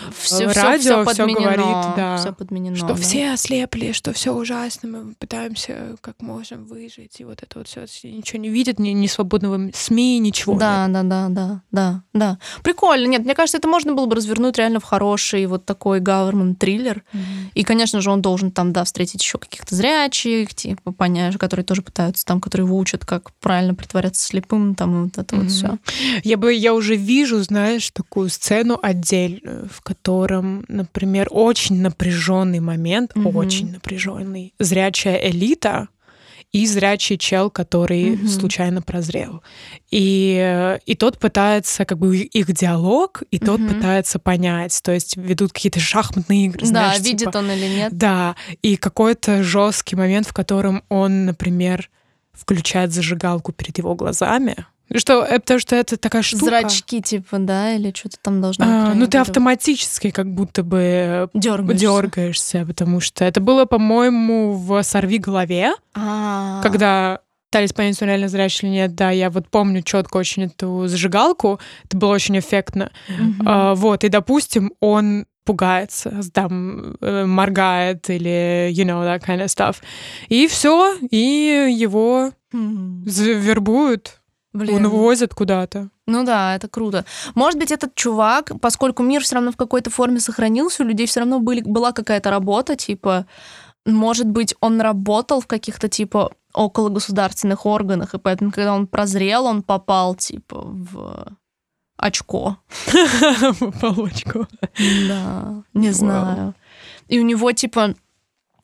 э, 0.08 0.10
всё- 0.20 0.46
радио 0.52 1.04
всё 1.04 1.04
всё 1.04 1.04
подменено, 1.04 1.40
говорит, 1.40 1.96
да, 1.96 2.16
всё 2.16 2.32
подменено, 2.32 2.76
что 2.76 2.88
да. 2.88 2.94
все 2.96 3.30
ослепли, 3.32 3.92
что 3.92 4.12
все 4.12 4.32
ужасно, 4.34 4.88
мы 4.88 5.14
пытаемся 5.14 5.96
как 6.00 6.20
можем 6.20 6.64
выжить, 6.64 7.20
и 7.20 7.24
вот 7.24 7.40
это 7.40 7.60
вот 7.60 7.68
все 7.68 7.82
ничего 8.10 8.40
не 8.40 8.48
видят, 8.48 8.80
ни, 8.80 8.88
ни 8.90 9.06
свободного 9.06 9.70
СМИ, 9.72 10.18
ничего. 10.18 10.58
Да, 10.58 10.88
да, 10.88 11.04
да, 11.04 11.28
да, 11.28 11.62
да, 11.70 12.02
да. 12.12 12.38
Прикольно. 12.64 13.06
Нет, 13.06 13.24
мне 13.24 13.34
кажется, 13.36 13.58
это 13.58 13.68
можно 13.68 13.94
было 13.94 14.06
бы 14.06 14.16
развернуть 14.16 14.58
реально 14.58 14.80
в 14.80 14.84
хороший 14.84 15.46
вот 15.46 15.64
такой 15.64 16.00
government 16.00 16.56
триллер. 16.56 17.04
И, 17.54 17.62
конечно 17.62 18.00
же, 18.00 18.10
он 18.10 18.20
должен 18.20 18.50
там, 18.50 18.72
да, 18.72 18.82
встретить 18.82 19.22
еще 19.28 19.38
каких-то 19.38 19.74
зрячих, 19.74 20.54
типа, 20.54 20.92
понять, 20.92 21.36
которые 21.36 21.64
тоже 21.64 21.82
пытаются 21.82 22.24
там, 22.24 22.40
которые 22.40 22.66
его 22.66 22.78
учат, 22.78 23.04
как 23.04 23.32
правильно 23.40 23.74
притворяться 23.74 24.24
слепым, 24.24 24.74
там, 24.74 25.04
вот 25.04 25.18
это 25.18 25.36
вот 25.36 25.44
Мгм. 25.44 25.48
все. 25.50 25.78
Я 26.24 26.36
бы, 26.38 26.52
я 26.54 26.72
уже 26.74 26.96
вижу, 26.96 27.42
знаешь, 27.42 27.90
такую 27.90 28.30
сцену 28.30 28.78
отдельную, 28.80 29.68
в 29.70 29.82
котором, 29.82 30.64
например, 30.68 31.28
очень 31.30 31.80
напряженный 31.82 32.60
момент, 32.60 33.14
Мгм. 33.14 33.36
очень 33.36 33.72
напряженный, 33.72 34.54
зрячая 34.58 35.16
элита 35.16 35.88
и 36.52 36.66
зрячий 36.66 37.18
чел, 37.18 37.50
который 37.50 38.12
Мгм. 38.16 38.28
случайно 38.28 38.80
прозрел. 38.82 39.42
И, 39.90 40.78
и 40.86 40.94
тот 40.94 41.18
пытается, 41.18 41.84
как 41.84 41.98
бы 41.98 42.16
их 42.16 42.52
диалог, 42.52 43.22
и 43.30 43.38
тот 43.38 43.60
Мгм. 43.60 43.74
пытается 43.74 44.18
понять, 44.18 44.80
то 44.82 44.92
есть 44.92 45.16
ведут 45.16 45.52
какие-то 45.52 45.80
шахматные 45.80 46.46
игры, 46.46 46.60
Да, 46.60 46.66
знаешь, 46.66 47.00
видит 47.00 47.18
типа- 47.30 47.38
он 47.38 47.50
или 47.50 47.66
нет. 47.66 47.92
Да, 47.96 48.34
и 48.62 48.76
какой-то 48.76 49.42
жесткий 49.42 49.96
момент, 49.96 50.26
в 50.26 50.32
котором 50.32 50.82
он, 50.88 51.26
например, 51.26 51.90
включает 52.32 52.92
зажигалку 52.92 53.52
перед 53.52 53.76
его 53.78 53.94
глазами. 53.94 54.56
Что, 54.96 55.24
э, 55.24 55.38
потому 55.38 55.60
что 55.60 55.76
это 55.76 55.96
такая 55.96 56.22
штука. 56.22 56.44
Зрачки, 56.46 57.00
типа, 57.02 57.38
да, 57.38 57.74
или 57.74 57.92
что-то 57.94 58.16
там 58.22 58.40
должно 58.40 58.64
А, 58.66 58.94
ну 58.94 59.06
ты 59.06 59.18
автоматически 59.18 60.10
как 60.10 60.32
будто 60.32 60.62
бы 60.62 61.28
Дёргаешься. 61.34 61.80
дергаешься, 61.86 62.64
потому 62.66 63.00
что 63.00 63.24
это 63.24 63.40
было, 63.40 63.64
по-моему, 63.66 64.52
в 64.54 64.82
«Сорви 64.82 65.18
голове», 65.18 65.72
А, 65.94 66.60
когда 66.62 67.20
пытались 67.50 67.72
понять, 67.72 68.00
он 68.02 68.08
реально 68.08 68.28
зрячий 68.28 68.68
или 68.68 68.74
нет. 68.74 68.94
Да, 68.94 69.10
я 69.10 69.30
вот 69.30 69.48
помню 69.48 69.82
четко 69.82 70.18
очень 70.18 70.44
эту 70.44 70.86
зажигалку, 70.86 71.58
это 71.84 71.96
было 71.96 72.10
очень 72.12 72.38
эффектно. 72.38 72.90
А, 73.44 73.74
вот, 73.74 74.04
и, 74.04 74.08
допустим, 74.08 74.72
он 74.80 75.26
пугается, 75.44 76.20
там, 76.34 76.96
э, 77.00 77.24
моргает 77.24 78.10
или, 78.10 78.70
you 78.70 78.84
know, 78.84 79.02
that 79.02 79.24
kind 79.26 79.42
of 79.42 79.46
stuff. 79.46 79.76
И 80.28 80.46
все, 80.46 80.94
и 81.10 81.74
его 81.74 82.32
Мгм. 82.52 83.04
вербуют, 83.06 84.17
Блин. 84.52 84.76
он 84.76 84.86
увозят 84.86 85.34
куда-то. 85.34 85.90
Ну 86.06 86.24
да, 86.24 86.56
это 86.56 86.68
круто. 86.68 87.04
Может 87.34 87.58
быть, 87.58 87.70
этот 87.70 87.94
чувак, 87.94 88.52
поскольку 88.60 89.02
мир 89.02 89.22
все 89.22 89.36
равно 89.36 89.52
в 89.52 89.56
какой-то 89.56 89.90
форме 89.90 90.20
сохранился, 90.20 90.82
у 90.82 90.86
людей 90.86 91.06
все 91.06 91.20
равно 91.20 91.38
были, 91.38 91.60
была 91.60 91.92
какая-то 91.92 92.30
работа, 92.30 92.74
типа, 92.74 93.26
может 93.84 94.26
быть, 94.26 94.54
он 94.60 94.80
работал 94.80 95.40
в 95.40 95.46
каких-то, 95.46 95.88
типа, 95.88 96.32
около 96.54 96.88
государственных 96.88 97.66
органах, 97.66 98.14
и 98.14 98.18
поэтому, 98.18 98.50
когда 98.50 98.74
он 98.74 98.86
прозрел, 98.86 99.44
он 99.44 99.62
попал, 99.62 100.14
типа, 100.14 100.62
в 100.62 101.36
очко. 101.98 102.56
Полочку. 103.80 104.46
Да, 105.08 105.62
не 105.74 105.90
знаю. 105.90 106.54
И 107.08 107.18
у 107.18 107.22
него, 107.22 107.52
типа, 107.52 107.94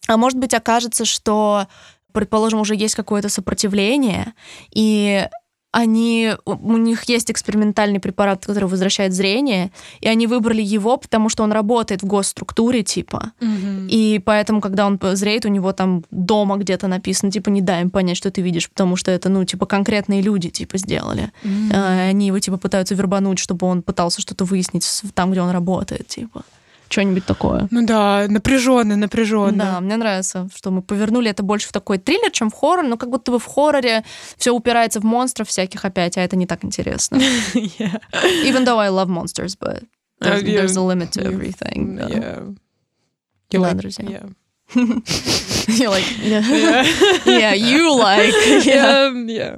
а 0.07 0.17
может 0.17 0.39
быть, 0.39 0.55
окажется, 0.55 1.05
что, 1.05 1.67
предположим, 2.13 2.61
уже 2.61 2.75
есть 2.75 2.95
какое-то 2.95 3.29
сопротивление, 3.29 4.35
и 4.71 5.29
они, 5.75 6.33
у 6.45 6.77
них 6.77 7.03
есть 7.09 7.31
экспериментальный 7.33 7.99
препарат, 7.99 8.47
который 8.47 8.67
возвращает 8.69 9.13
зрение, 9.13 9.73
и 10.01 10.07
они 10.07 10.29
выбрали 10.29 10.63
его, 10.63 10.97
потому 10.97 11.29
что 11.29 11.43
он 11.43 11.51
работает 11.51 12.03
в 12.03 12.07
госструктуре, 12.07 12.85
типа. 12.85 13.33
Mm-hmm. 13.41 13.89
И 13.89 14.23
поэтому, 14.25 14.61
когда 14.61 14.87
он 14.87 15.01
зреет, 15.15 15.45
у 15.47 15.49
него 15.49 15.73
там 15.73 16.05
дома 16.13 16.57
где-то 16.59 16.87
написано, 16.87 17.33
типа, 17.33 17.49
не 17.49 17.61
дай 17.61 17.83
им 17.83 17.91
понять, 17.91 18.17
что 18.17 18.31
ты 18.31 18.41
видишь, 18.41 18.71
потому 18.71 18.95
что 18.95 19.11
это, 19.11 19.29
ну, 19.29 19.45
типа, 19.45 19.67
конкретные 19.67 20.23
люди, 20.23 20.49
типа, 20.49 20.79
сделали. 20.79 21.33
Mm-hmm. 21.43 22.09
Они 22.09 22.29
его, 22.29 22.39
типа, 22.39 22.57
пытаются 22.57 22.95
вербануть, 22.95 23.41
чтобы 23.41 23.67
он 23.67 23.83
пытался 23.83 24.21
что-то 24.21 24.45
выяснить 24.45 25.03
там, 25.15 25.33
где 25.33 25.41
он 25.41 25.51
работает, 25.51 26.07
типа 26.07 26.45
что-нибудь 26.89 27.25
такое. 27.25 27.69
Ну 27.71 27.85
да, 27.87 28.27
напряженно, 28.29 28.97
напряженно. 28.97 29.65
Да, 29.65 29.81
мне 29.81 29.97
нравится, 29.97 30.49
что 30.55 30.71
мы 30.71 30.83
повернули 30.83 31.31
это 31.31 31.43
больше 31.43 31.69
в 31.69 31.73
такой 31.73 31.99
триллер, 31.99 32.31
чем 32.31 32.51
в 32.51 32.55
хоррор, 32.55 32.87
но 32.87 32.97
как 32.97 33.11
будто 33.11 33.33
бы 33.33 33.39
в 33.39 33.45
хорроре 33.47 34.05
все 34.37 34.53
упирается 34.53 35.01
в 35.01 35.05
монстров 35.05 35.49
всяких 35.49 35.85
опять, 35.85 36.17
а 36.17 36.21
это 36.23 36.37
не 36.37 36.47
так 36.47 36.65
интересно. 36.65 37.17
yeah. 37.55 38.01
Even 38.45 38.65
though 38.65 38.79
I 38.79 38.89
love 38.89 39.09
monsters, 39.09 39.57
but 39.59 39.85
there's, 40.21 40.43
uh, 40.43 40.47
yeah. 40.47 40.57
there's 40.59 40.77
a 40.77 40.83
limit 40.83 41.13
to 41.13 41.25
everything. 41.25 41.99
Yeah. 41.99 42.55
You 43.51 43.61
like, 43.61 43.77
друзья. 43.77 44.09
Yeah. 44.09 44.29
You're 44.75 45.91
like, 45.91 46.05
yeah. 46.19 46.41
yeah. 46.41 46.85
yeah, 47.27 47.53
you 47.55 47.97
like. 47.97 48.33
Yeah. 48.65 49.13
yeah. 49.13 49.57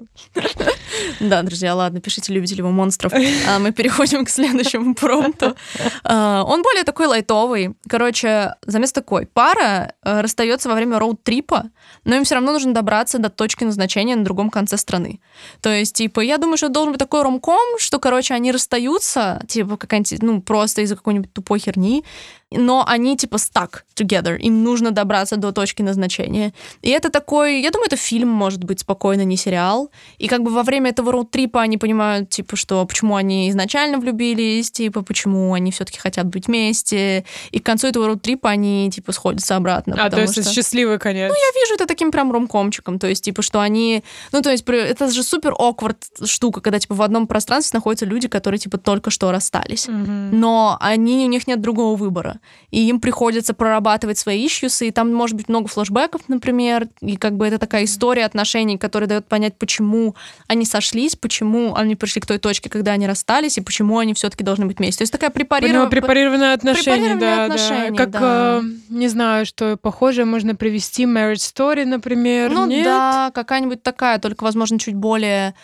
Да, 1.21 1.43
друзья, 1.43 1.75
ладно, 1.75 2.01
пишите, 2.01 2.33
любите 2.33 2.55
ли 2.55 2.63
вы 2.63 2.71
монстров. 2.71 3.13
А 3.49 3.59
мы 3.59 3.73
переходим 3.73 4.25
к 4.25 4.31
следующему 4.31 4.95
промпту. 4.95 5.57
А, 6.05 6.45
он 6.45 6.63
более 6.63 6.85
такой 6.85 7.07
лайтовый. 7.07 7.75
Короче, 7.89 8.55
замес 8.67 8.93
такой. 8.93 9.27
Пара 9.27 9.95
э, 10.03 10.21
расстается 10.21 10.69
во 10.69 10.75
время 10.75 10.99
роуд-трипа, 10.99 11.65
но 12.05 12.17
им 12.17 12.25
все 12.25 12.35
равно 12.35 12.53
нужно 12.53 12.75
добраться 12.75 13.19
до 13.19 13.31
точки 13.31 13.65
назначения 13.65 14.17
на 14.17 14.25
другом 14.25 14.51
конце 14.51 14.77
страны. 14.77 15.21
То 15.61 15.71
есть, 15.71 15.95
типа, 15.95 16.21
я 16.21 16.39
думаю, 16.39 16.57
что 16.57 16.69
должен 16.69 16.93
быть 16.93 17.01
такой 17.01 17.23
ромком, 17.23 17.79
что, 17.79 17.99
короче, 17.99 18.35
они 18.35 18.53
расстаются, 18.53 19.43
типа, 19.49 19.77
какая-нибудь, 19.77 20.23
ну, 20.23 20.41
просто 20.41 20.83
из-за 20.83 20.97
какой-нибудь 20.97 21.33
тупой 21.33 21.59
херни, 21.59 22.05
но 22.53 22.85
они 22.87 23.17
типа 23.17 23.37
stuck 23.37 23.83
together, 23.97 24.37
им 24.37 24.63
нужно 24.63 24.91
добраться 24.91 25.37
до 25.37 25.53
точки 25.53 25.83
назначения. 25.83 26.53
И 26.83 26.91
это 26.91 27.11
такой, 27.11 27.61
я 27.61 27.71
думаю, 27.71 27.87
это 27.87 27.97
фильм 27.97 28.29
может 28.29 28.63
быть 28.63 28.81
спокойно, 28.81 29.25
не 29.25 29.37
сериал. 29.37 29.91
И 30.19 30.29
как 30.29 30.43
бы 30.43 30.51
во 30.51 30.63
время 30.63 30.86
этого 30.87 31.13
роуд-трипа 31.13 31.61
они 31.61 31.79
понимают, 31.79 32.31
типа, 32.31 32.57
что 32.57 32.85
почему 32.87 33.17
они 33.17 33.51
изначально 33.51 33.99
влюбились, 33.99 34.71
типа, 34.71 35.03
почему 35.03 35.53
они 35.53 35.71
все-таки 35.71 35.99
хотят 35.99 36.27
быть 36.27 36.47
вместе. 36.47 37.25
И 37.51 37.59
к 37.59 37.67
концу 37.67 37.89
этого 37.89 38.07
роуд-трипа 38.09 38.49
они, 38.49 38.91
типа, 38.91 39.13
сходятся 39.13 39.57
обратно. 39.57 39.97
А, 39.99 40.11
то 40.11 40.21
есть 40.21 40.33
что... 40.33 40.43
это 40.43 40.51
счастливый 40.51 40.99
конец. 40.99 41.31
Ну, 41.31 41.35
я 41.35 41.61
вижу 41.61 41.75
это 41.75 41.87
таким 41.87 42.11
прям 42.11 42.33
ромкомчиком. 42.33 42.99
То 42.99 43.07
есть, 43.07 43.25
типа, 43.25 43.43
что 43.43 43.61
они... 43.61 44.03
Ну, 44.33 44.43
то 44.43 44.51
есть, 44.51 44.65
это 44.67 45.09
же 45.11 45.23
супер 45.23 45.53
awkward 45.53 45.97
штука, 46.25 46.61
когда, 46.61 46.79
типа, 46.79 46.95
в 46.95 47.03
одном 47.03 47.27
пространстве 47.27 47.77
находятся 47.79 48.07
люди, 48.07 48.29
которые, 48.29 48.59
типа, 48.59 48.79
только 48.79 49.11
что 49.11 49.31
расстались. 49.33 49.87
Mm-hmm. 49.87 50.31
Но 50.33 50.77
они, 50.81 51.25
у 51.27 51.29
них 51.29 51.47
нет 51.47 51.61
другого 51.61 51.97
выбора 51.97 52.41
и 52.71 52.89
им 52.89 53.01
приходится 53.01 53.55
прорабатывать 53.55 54.19
свои 54.19 54.45
ищусы, 54.45 54.89
и 54.89 54.91
там 54.91 55.13
может 55.13 55.37
быть 55.37 55.49
много 55.49 55.69
флешбеков, 55.69 56.23
например, 56.29 56.89
и 57.01 57.17
как 57.17 57.37
бы 57.37 57.47
это 57.47 57.59
такая 57.59 57.85
история 57.85 58.25
отношений, 58.25 58.77
которая 58.77 59.09
дает 59.09 59.27
понять, 59.27 59.57
почему 59.59 60.15
они 60.47 60.67
сошлись, 60.77 61.17
почему 61.17 61.75
они 61.75 61.97
пришли 61.97 62.21
к 62.21 62.27
той 62.27 62.39
точке, 62.39 62.69
когда 62.69 62.93
они 62.93 63.07
расстались, 63.07 63.57
и 63.57 63.61
почему 63.63 63.99
они 63.99 64.13
все-таки 64.13 64.45
должны 64.45 64.67
быть 64.67 64.79
вместе. 64.79 64.99
То 64.99 65.03
есть 65.03 65.13
такая 65.13 65.31
препарированная... 65.31 65.89
Препарированное 65.89 66.55
отношение, 66.55 67.15
да, 67.17 67.45
отношения, 67.45 67.91
да. 67.91 67.97
Как, 67.97 68.11
да. 68.11 68.21
Э, 68.21 68.63
не 68.91 69.09
знаю, 69.09 69.47
что 69.47 69.77
похоже 69.77 70.25
можно 70.25 70.55
привести 70.55 71.05
Marriage 71.05 71.37
Story, 71.37 71.85
например, 71.85 72.51
Ну 72.51 72.67
Нет? 72.67 72.85
да, 72.85 73.31
какая-нибудь 73.35 73.83
такая, 73.83 74.19
только, 74.19 74.45
возможно, 74.45 74.79
чуть 74.79 74.95
более 74.95 75.55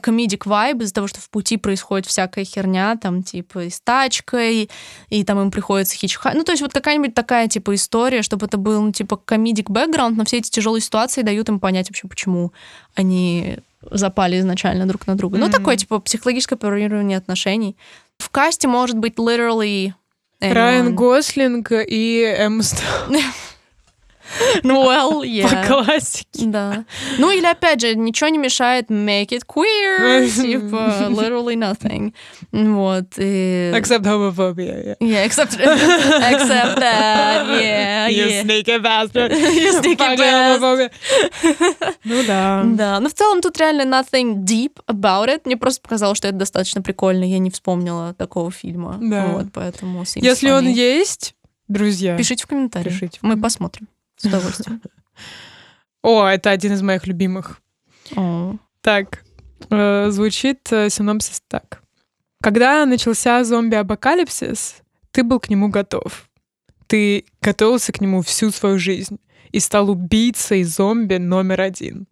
комедик 0.00 0.46
вайб 0.46 0.80
из-за 0.80 0.94
того, 0.94 1.08
что 1.08 1.20
в 1.20 1.28
пути 1.28 1.56
происходит 1.56 2.06
всякая 2.06 2.44
херня, 2.44 2.96
там, 2.96 3.24
типа, 3.24 3.64
и 3.64 3.70
с 3.70 3.80
тачкой, 3.80 4.70
и 5.08 5.24
там 5.24 5.40
им 5.40 5.50
приходится 5.50 5.96
хичхай. 5.96 6.34
Ну, 6.34 6.44
то 6.44 6.52
есть 6.52 6.62
вот 6.62 6.72
какая-нибудь 6.72 7.14
такая, 7.14 7.48
типа, 7.48 7.74
история, 7.74 8.22
чтобы 8.22 8.46
это 8.46 8.58
был, 8.58 8.80
ну, 8.80 8.92
типа, 8.92 9.16
комедик 9.16 9.70
бэкграунд, 9.70 10.16
но 10.16 10.24
все 10.24 10.38
эти 10.38 10.50
тяжелые 10.50 10.82
ситуации 10.82 11.22
дают 11.22 11.48
им 11.48 11.58
понять 11.58 11.88
вообще, 11.88 12.06
почему 12.06 12.52
они 12.94 13.58
запали 13.90 14.38
изначально 14.38 14.86
друг 14.86 15.06
на 15.06 15.16
друга. 15.16 15.36
Mm-hmm. 15.36 15.40
Ну, 15.40 15.50
такое, 15.50 15.76
типа, 15.76 16.00
психологическое 16.00 16.56
парирование 16.56 17.18
отношений. 17.18 17.76
В 18.18 18.30
касте 18.30 18.68
может 18.68 18.98
быть 18.98 19.14
literally 19.14 19.92
Райан 20.40 20.94
Гослинг 20.94 21.72
и 21.72 22.34
Эмма 22.38 22.62
Ну, 24.62 24.84
well, 24.84 25.22
yeah. 25.22 25.48
По 25.48 25.84
классике. 25.84 26.46
Да. 26.46 26.84
Ну, 27.18 27.30
или, 27.30 27.46
опять 27.46 27.80
же, 27.80 27.94
ничего 27.94 28.28
не 28.28 28.38
мешает 28.38 28.90
make 28.90 29.28
it 29.28 29.42
queer, 29.46 30.28
типа, 30.42 31.08
literally 31.10 31.56
nothing. 31.56 32.14
Вот. 32.52 33.06
И... 33.18 33.72
Except 33.74 34.04
homophobia, 34.04 34.84
yeah. 34.84 34.96
Yeah, 35.00 35.24
except, 35.24 35.54
except 35.58 36.78
that, 36.78 37.46
yeah, 37.60 38.08
you 38.08 38.28
yeah. 38.28 38.42
sneaky 38.42 38.78
bastard. 38.78 39.32
you 39.32 39.72
sneaky 39.72 40.16
bastard. 40.16 40.90
Ну, 42.04 42.22
да. 42.26 42.62
Да, 42.64 43.00
но 43.00 43.08
в 43.08 43.14
целом 43.14 43.40
тут 43.40 43.58
реально 43.58 43.82
nothing 43.82 44.44
deep 44.44 44.78
about 44.86 45.28
it. 45.28 45.42
Мне 45.44 45.56
просто 45.56 45.80
показалось, 45.80 46.18
что 46.18 46.28
это 46.28 46.38
достаточно 46.38 46.82
прикольно. 46.82 47.24
Я 47.24 47.38
не 47.38 47.50
вспомнила 47.50 48.14
такого 48.14 48.50
фильма. 48.50 48.98
Да. 49.00 49.26
Вот, 49.26 49.46
поэтому 49.52 50.04
Если 50.16 50.50
он 50.50 50.68
есть, 50.68 51.34
друзья, 51.68 52.16
пишите 52.16 52.44
в 52.44 52.46
комментариях. 52.46 52.94
Пишите. 52.94 53.18
Мы 53.22 53.40
посмотрим. 53.40 53.88
С 54.22 54.26
удовольствием. 54.26 54.80
О, 56.02 56.26
это 56.26 56.50
один 56.50 56.72
из 56.72 56.82
моих 56.82 57.06
любимых. 57.06 57.60
Так, 58.80 59.24
э, 59.70 60.10
звучит 60.10 60.60
э, 60.72 60.90
синопсис 60.90 61.42
так. 61.48 61.82
Когда 62.40 62.84
начался 62.86 63.42
зомби-апокалипсис, 63.44 64.82
ты 65.10 65.24
был 65.24 65.40
к 65.40 65.48
нему 65.48 65.68
готов. 65.68 66.28
Ты 66.86 67.24
готовился 67.40 67.92
к 67.92 68.00
нему 68.00 68.22
всю 68.22 68.50
свою 68.50 68.78
жизнь 68.78 69.18
и 69.50 69.60
стал 69.60 69.90
убийцей 69.90 70.62
зомби 70.64 71.16
номер 71.16 71.60
один. 71.60 72.06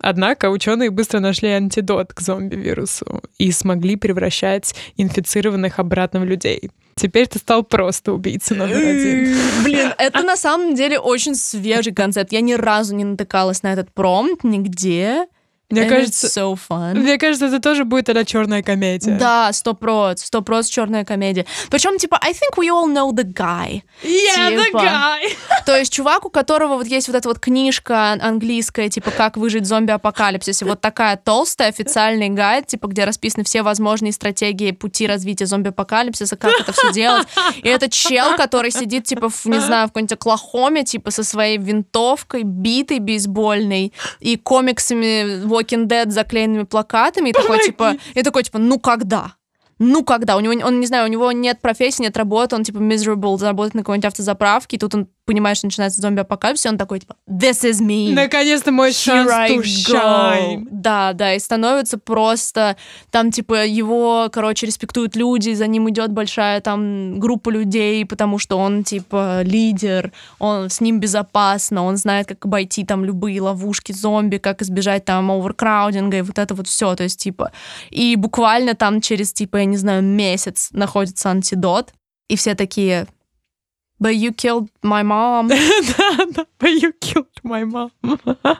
Однако 0.00 0.50
ученые 0.50 0.90
быстро 0.90 1.20
нашли 1.20 1.48
антидот 1.50 2.12
к 2.12 2.20
зомби-вирусу 2.20 3.22
и 3.38 3.52
смогли 3.52 3.96
превращать 3.96 4.74
инфицированных 4.96 5.78
обратно 5.78 6.20
в 6.20 6.24
людей. 6.24 6.70
Теперь 6.96 7.26
ты 7.26 7.38
стал 7.38 7.64
просто 7.64 8.12
убийцей 8.12 8.56
номер 8.56 8.76
один. 8.76 9.36
Блин, 9.64 9.92
это 9.98 10.22
на 10.22 10.36
самом 10.36 10.74
деле 10.74 10.98
очень 10.98 11.34
свежий 11.34 11.92
концепт. 11.92 12.32
Я 12.32 12.40
ни 12.40 12.54
разу 12.54 12.94
не 12.94 13.04
натыкалась 13.04 13.62
на 13.62 13.72
этот 13.72 13.92
промпт 13.92 14.44
нигде. 14.44 15.26
Мне 15.80 15.90
кажется, 15.90 16.26
so 16.26 16.58
fun. 16.68 16.94
Мне 16.94 17.18
кажется, 17.18 17.46
это 17.46 17.60
тоже 17.60 17.84
будет 17.84 18.08
это 18.08 18.24
черная 18.24 18.62
комедия. 18.62 19.16
Да, 19.18 19.52
сто 19.52 19.74
проц, 19.74 20.24
сто 20.24 20.42
проц 20.42 20.68
черная 20.68 21.04
комедия. 21.04 21.46
Причем, 21.70 21.98
типа, 21.98 22.18
I 22.20 22.32
think 22.32 22.56
we 22.56 22.68
all 22.68 22.86
know 22.86 23.12
the 23.12 23.24
guy. 23.24 23.82
Yeah, 24.02 24.66
типа. 24.66 24.78
the 24.78 24.84
guy. 24.84 25.36
То 25.66 25.76
есть 25.76 25.92
чувак, 25.92 26.24
у 26.24 26.30
которого 26.30 26.76
вот 26.76 26.86
есть 26.86 27.08
вот 27.08 27.16
эта 27.16 27.28
вот 27.28 27.38
книжка 27.38 28.12
английская, 28.12 28.88
типа, 28.88 29.10
как 29.10 29.36
выжить 29.36 29.62
в 29.62 29.66
зомби-апокалипсисе, 29.66 30.64
вот 30.64 30.80
такая 30.80 31.16
толстая 31.16 31.68
официальный 31.68 32.28
гайд, 32.28 32.66
типа, 32.66 32.86
где 32.88 33.04
расписаны 33.04 33.44
все 33.44 33.62
возможные 33.62 34.12
стратегии 34.12 34.70
пути 34.72 35.06
развития 35.06 35.46
зомби-апокалипсиса, 35.46 36.36
как 36.36 36.60
это 36.60 36.72
все 36.72 36.92
делать. 36.92 37.26
И 37.62 37.68
это 37.68 37.88
чел, 37.88 38.36
который 38.36 38.70
сидит, 38.70 39.04
типа, 39.04 39.28
в, 39.28 39.46
не 39.46 39.60
знаю, 39.60 39.86
в 39.86 39.90
какой-нибудь 39.90 40.12
Оклахоме, 40.12 40.84
типа, 40.84 41.10
со 41.10 41.24
своей 41.24 41.58
винтовкой, 41.58 42.42
битой 42.42 42.98
бейсбольной 42.98 43.92
и 44.20 44.36
комиксами 44.36 45.42
Walking 45.64 45.86
Dead 45.86 46.10
заклеенными 46.10 46.64
плакатами, 46.64 47.30
и 47.30 47.32
такой, 47.32 47.58
типа, 47.64 47.96
и 48.14 48.22
такой, 48.22 48.42
типа, 48.42 48.58
ну 48.58 48.78
когда? 48.78 49.34
ну 49.78 50.04
когда? 50.04 50.36
У 50.36 50.40
него, 50.40 50.54
он, 50.66 50.80
не 50.80 50.86
знаю, 50.86 51.06
у 51.06 51.10
него 51.10 51.32
нет 51.32 51.60
профессии, 51.60 52.02
нет 52.02 52.16
работы, 52.16 52.56
он 52.56 52.64
типа 52.64 52.78
miserable, 52.78 53.36
заработает 53.38 53.74
на 53.74 53.80
какой-нибудь 53.80 54.06
автозаправке, 54.06 54.76
и 54.76 54.78
тут 54.78 54.94
он 54.94 55.08
понимает, 55.24 55.56
что 55.56 55.66
начинается 55.66 56.00
зомби-апокалипсис, 56.00 56.66
и 56.66 56.68
он 56.68 56.78
такой, 56.78 57.00
типа, 57.00 57.16
this 57.28 57.64
is 57.64 57.80
me. 57.80 58.12
Наконец-то 58.12 58.72
мой 58.72 58.92
шанс 58.92 59.30
to 59.30 59.60
shine. 59.62 60.66
Да, 60.70 61.12
да, 61.12 61.34
и 61.34 61.38
становится 61.38 61.98
просто, 61.98 62.76
там, 63.10 63.30
типа, 63.30 63.64
его, 63.64 64.28
короче, 64.32 64.66
респектуют 64.66 65.16
люди, 65.16 65.52
за 65.54 65.66
ним 65.66 65.88
идет 65.90 66.12
большая 66.12 66.60
там 66.60 67.18
группа 67.18 67.50
людей, 67.50 68.04
потому 68.04 68.38
что 68.38 68.58
он, 68.58 68.84
типа, 68.84 69.42
лидер, 69.42 70.12
он 70.38 70.68
с 70.70 70.80
ним 70.80 71.00
безопасно, 71.00 71.84
он 71.84 71.96
знает, 71.96 72.26
как 72.26 72.44
обойти 72.44 72.84
там 72.84 73.04
любые 73.04 73.40
ловушки 73.40 73.92
зомби, 73.92 74.36
как 74.36 74.62
избежать 74.62 75.04
там 75.04 75.30
оверкраудинга 75.30 76.18
и 76.18 76.22
вот 76.22 76.38
это 76.38 76.54
вот 76.54 76.68
все, 76.68 76.94
то 76.94 77.02
есть, 77.02 77.20
типа, 77.20 77.52
и 77.90 78.16
буквально 78.16 78.74
там 78.74 79.00
через, 79.00 79.32
типа, 79.32 79.58
я 79.58 79.64
не 79.64 79.76
знаю, 79.76 80.02
месяц 80.02 80.68
находится 80.72 81.30
антидот, 81.30 81.92
и 82.28 82.36
все 82.36 82.54
такие, 82.54 83.06
But 84.00 84.16
you 84.16 84.32
killed 84.32 84.68
my 84.82 85.02
mom. 85.02 85.48
да, 85.48 86.26
да, 86.32 86.46
but 86.58 86.70
you 86.82 86.92
killed 87.00 87.26
my 87.42 87.64
mom. 87.64 87.90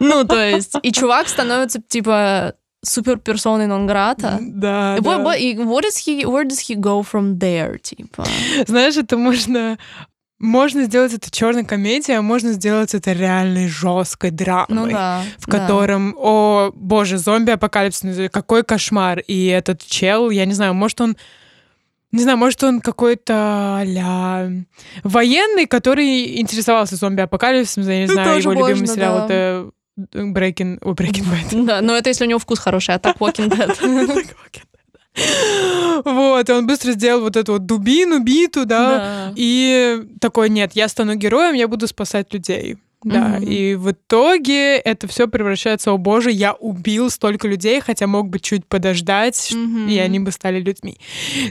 ну, 0.00 0.24
то 0.24 0.40
есть, 0.40 0.74
и 0.82 0.92
чувак 0.92 1.28
становится, 1.28 1.82
типа, 1.82 2.54
супер 2.82 3.18
персоной 3.18 3.66
нон-грата. 3.66 4.38
Да, 4.40 4.96
what, 4.98 5.02
да. 5.02 5.18
What, 5.18 5.56
what 5.66 5.84
is 5.84 5.98
he, 5.98 6.24
where 6.24 6.44
does 6.44 6.60
he 6.60 6.76
go 6.76 7.02
from 7.02 7.38
there, 7.38 7.78
типа? 7.78 8.24
Знаешь, 8.66 8.96
это 8.96 9.16
можно 9.16 9.78
можно 10.38 10.84
сделать 10.84 11.12
это 11.14 11.30
черной 11.30 11.64
комедией, 11.64 12.18
а 12.18 12.22
можно 12.22 12.52
сделать 12.52 12.94
это 12.94 13.12
реальной 13.12 13.68
жесткой 13.68 14.30
драмой, 14.30 14.66
ну, 14.68 14.86
да, 14.86 15.22
в 15.38 15.46
котором, 15.46 16.12
да. 16.12 16.18
о 16.18 16.72
боже, 16.74 17.18
зомби-апокалипсис, 17.18 18.30
какой 18.30 18.62
кошмар. 18.62 19.20
И 19.20 19.46
этот 19.46 19.84
чел, 19.84 20.30
я 20.30 20.44
не 20.44 20.52
знаю, 20.52 20.74
может 20.74 21.00
он 21.00 21.16
не 22.14 22.22
знаю, 22.22 22.38
может, 22.38 22.62
он 22.62 22.80
какой-то 22.80 23.34
а 23.34 24.50
военный, 25.02 25.66
который 25.66 26.40
интересовался 26.40 26.96
зомби-апокалипсисом, 26.96 27.82
я 27.84 28.02
не 28.02 28.06
ну, 28.06 28.12
знаю, 28.12 28.40
его 28.40 28.52
можно, 28.52 28.68
любимый 28.68 28.86
сериал 28.86 29.18
да. 29.18 29.24
это 29.24 29.70
Breaking, 29.96 30.78
о, 30.80 30.92
Breaking 30.92 31.24
Bad. 31.24 31.64
Да, 31.66 31.80
но 31.80 31.96
это 31.96 32.10
если 32.10 32.24
у 32.24 32.28
него 32.28 32.38
вкус 32.38 32.58
хороший, 32.58 32.94
а 32.94 32.98
так 32.98 33.16
Walking 33.16 33.50
Dead. 33.50 34.26
Вот, 36.04 36.48
и 36.48 36.52
он 36.52 36.66
быстро 36.66 36.90
сделал 36.90 37.20
вот 37.20 37.36
эту 37.36 37.52
вот 37.52 37.66
дубину, 37.66 38.18
биту, 38.18 38.66
да, 38.66 38.98
да. 38.98 39.32
и 39.36 40.02
такой, 40.20 40.48
нет, 40.50 40.72
я 40.74 40.88
стану 40.88 41.14
героем, 41.14 41.54
я 41.54 41.68
буду 41.68 41.86
спасать 41.86 42.34
людей. 42.34 42.78
Да, 43.04 43.36
угу. 43.36 43.46
и 43.46 43.74
в 43.74 43.90
итоге 43.90 44.76
это 44.78 45.06
все 45.06 45.28
превращается, 45.28 45.92
о 45.92 45.98
боже, 45.98 46.30
я 46.30 46.54
убил 46.54 47.10
столько 47.10 47.46
людей, 47.46 47.80
хотя 47.80 48.06
мог 48.06 48.28
бы 48.28 48.40
чуть 48.40 48.66
подождать, 48.66 49.52
угу. 49.52 49.86
и 49.86 49.98
они 49.98 50.20
бы 50.20 50.32
стали 50.32 50.58
людьми. 50.58 50.98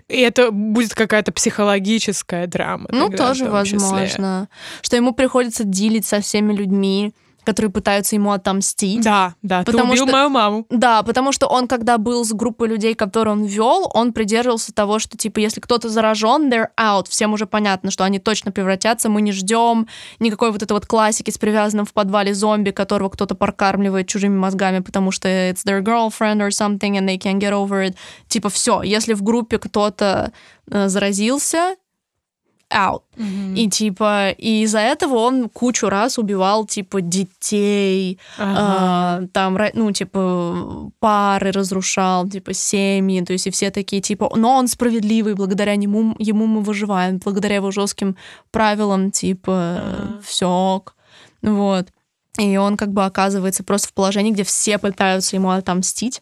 И 0.08 0.20
это 0.20 0.52
будет 0.52 0.96
какая-то 0.96 1.32
психологическая 1.32 2.48
драма. 2.48 2.90
Ну, 2.92 3.10
тоже 3.10 3.46
возможно. 3.46 4.50
Что 4.82 4.96
ему 4.96 5.14
приходится 5.14 5.64
дилить 5.64 6.06
со 6.06 6.20
всеми 6.22 6.54
людьми, 6.54 7.14
которые 7.44 7.72
пытаются 7.72 8.16
ему 8.16 8.32
отомстить. 8.32 9.04
Да, 9.04 9.36
да, 9.42 9.64
потому 9.64 9.90
ты 9.90 9.92
убил 9.92 10.08
что, 10.08 10.16
мою 10.16 10.30
маму. 10.30 10.66
Да, 10.70 11.04
потому 11.04 11.32
что 11.32 11.48
он, 11.48 11.68
когда 11.68 11.98
был 11.98 12.26
с 12.26 12.34
группой 12.34 12.68
людей, 12.68 12.96
которые 12.96 13.34
он 13.34 13.44
вел, 13.44 13.90
он 13.94 14.14
придерживался 14.14 14.74
того, 14.74 15.00
что, 15.00 15.18
типа, 15.18 15.40
если 15.40 15.60
кто-то 15.60 15.90
заражен, 15.90 16.52
they're 16.52 16.70
out. 16.80 17.08
Всем 17.10 17.34
уже 17.34 17.46
понятно, 17.46 17.92
что 17.92 18.04
они 18.04 18.20
точно 18.20 18.52
превратятся, 18.52 19.10
мы 19.10 19.22
не 19.22 19.32
ждем 19.32 19.88
никакой 20.20 20.52
вот 20.52 20.64
этой 20.64 20.74
вот 20.74 20.86
классики 20.86 21.30
с 21.30 21.38
привязанным 21.38 21.86
в 21.86 21.94
подвале 21.94 22.34
зомби, 22.34 22.72
которого 22.72 23.10
кто-то 23.10 23.36
прокармливает 23.36 24.08
чужими 24.08 24.38
мозгами, 24.38 24.80
потому 24.80 25.12
что 25.12 25.28
it's 25.28 25.66
their 25.66 25.82
girlfriend 25.82 26.38
or 26.38 26.50
something, 26.50 26.98
and 26.98 27.08
they 27.08 27.18
can't 27.18 27.40
get 27.40 27.52
over 27.52 27.88
it. 27.88 27.96
Типа, 28.28 28.50
все, 28.50 28.82
если 28.82 29.14
в 29.14 29.24
группе 29.24 29.58
кто-то 29.58 30.32
э, 30.70 30.88
заразился, 30.88 31.76
out. 32.70 33.04
Mm-hmm. 33.16 33.56
И 33.56 33.70
типа, 33.70 34.30
и 34.32 34.64
из-за 34.64 34.80
этого 34.80 35.16
он 35.16 35.50
кучу 35.50 35.90
раз 35.90 36.18
убивал, 36.18 36.66
типа, 36.66 37.02
детей, 37.02 38.20
ага. 38.38 39.24
э, 39.24 39.28
там, 39.32 39.58
ну, 39.74 39.92
типа, 39.92 40.92
пары 41.00 41.52
разрушал, 41.52 42.28
типа, 42.28 42.54
семьи, 42.54 43.22
то 43.22 43.34
есть 43.34 43.48
и 43.48 43.52
все 43.52 43.72
такие, 43.72 44.02
типа, 44.02 44.32
но 44.36 44.56
он 44.56 44.68
справедливый, 44.68 45.36
благодаря 45.36 45.76
нему, 45.76 46.16
ему 46.18 46.48
мы 46.48 46.62
выживаем, 46.62 47.20
благодаря 47.24 47.56
его 47.56 47.72
жестким 47.72 48.16
правилам, 48.52 49.12
типа, 49.12 49.54
ага. 49.54 50.22
все, 50.24 50.84
вот. 51.42 51.88
И 52.40 52.58
он 52.58 52.78
как 52.78 52.92
бы 52.92 53.06
оказывается 53.06 53.64
просто 53.64 53.90
в 53.90 53.94
положении, 53.94 54.32
где 54.32 54.44
все 54.44 54.80
пытаются 54.80 55.36
ему 55.36 55.52
отомстить. 55.52 56.22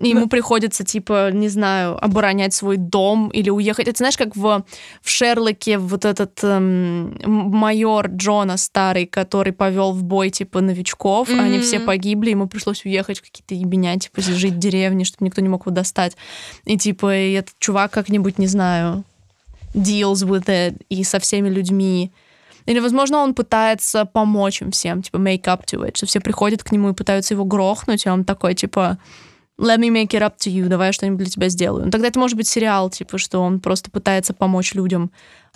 И 0.00 0.08
ему 0.08 0.28
приходится, 0.28 0.84
типа, 0.84 1.30
не 1.32 1.48
знаю, 1.48 2.02
оборонять 2.02 2.54
свой 2.54 2.76
дом 2.76 3.28
или 3.28 3.50
уехать. 3.50 3.88
Это 3.88 3.98
знаешь, 3.98 4.16
как 4.16 4.34
в, 4.36 4.64
в 5.02 5.10
Шерлоке 5.10 5.78
вот 5.78 6.04
этот 6.04 6.38
эм, 6.42 7.18
майор 7.24 8.08
Джона 8.08 8.56
старый, 8.56 9.06
который 9.06 9.52
повел 9.52 9.92
в 9.92 10.02
бой, 10.02 10.30
типа, 10.30 10.60
новичков, 10.60 11.28
mm-hmm. 11.28 11.40
они 11.40 11.58
все 11.60 11.80
погибли, 11.80 12.30
ему 12.30 12.48
пришлось 12.48 12.84
уехать 12.84 13.18
в 13.18 13.22
какие-то 13.22 13.54
ебеня, 13.54 13.98
типа, 13.98 14.20
жить 14.20 14.54
в 14.54 14.58
деревне, 14.58 15.04
чтобы 15.04 15.26
никто 15.26 15.40
не 15.40 15.48
мог 15.48 15.66
его 15.66 15.74
достать. 15.74 16.16
И, 16.64 16.76
типа, 16.76 17.16
и 17.16 17.32
этот 17.32 17.54
чувак 17.58 17.92
как-нибудь, 17.92 18.38
не 18.38 18.46
знаю, 18.46 19.04
deals 19.74 20.26
with 20.26 20.46
it, 20.46 20.80
и 20.88 21.04
со 21.04 21.18
всеми 21.18 21.48
людьми. 21.48 22.12
Или, 22.66 22.80
возможно, 22.80 23.18
он 23.18 23.34
пытается 23.34 24.04
помочь 24.04 24.60
им 24.62 24.70
всем, 24.70 25.02
типа, 25.02 25.16
make 25.16 25.44
up 25.44 25.64
to 25.64 25.86
it, 25.86 25.96
что 25.96 26.06
все 26.06 26.20
приходят 26.20 26.62
к 26.62 26.72
нему 26.72 26.90
и 26.90 26.94
пытаются 26.94 27.34
его 27.34 27.44
грохнуть, 27.44 28.04
и 28.04 28.10
он 28.10 28.24
такой, 28.24 28.54
типа, 28.54 28.98
let 29.58 29.80
me 29.80 29.90
make 29.90 30.14
it 30.14 30.22
up 30.22 30.36
to 30.38 30.50
you, 30.50 30.68
давай 30.68 30.88
я 30.88 30.92
что-нибудь 30.92 31.18
для 31.18 31.30
тебя 31.30 31.48
сделаю. 31.48 31.84
Ну, 31.86 31.90
тогда 31.90 32.08
это 32.08 32.18
может 32.18 32.36
быть 32.36 32.48
сериал, 32.48 32.90
типа, 32.90 33.18
что 33.18 33.40
он 33.40 33.60
просто 33.60 33.90
пытается 33.90 34.32
помочь 34.32 34.74
людям 34.74 35.10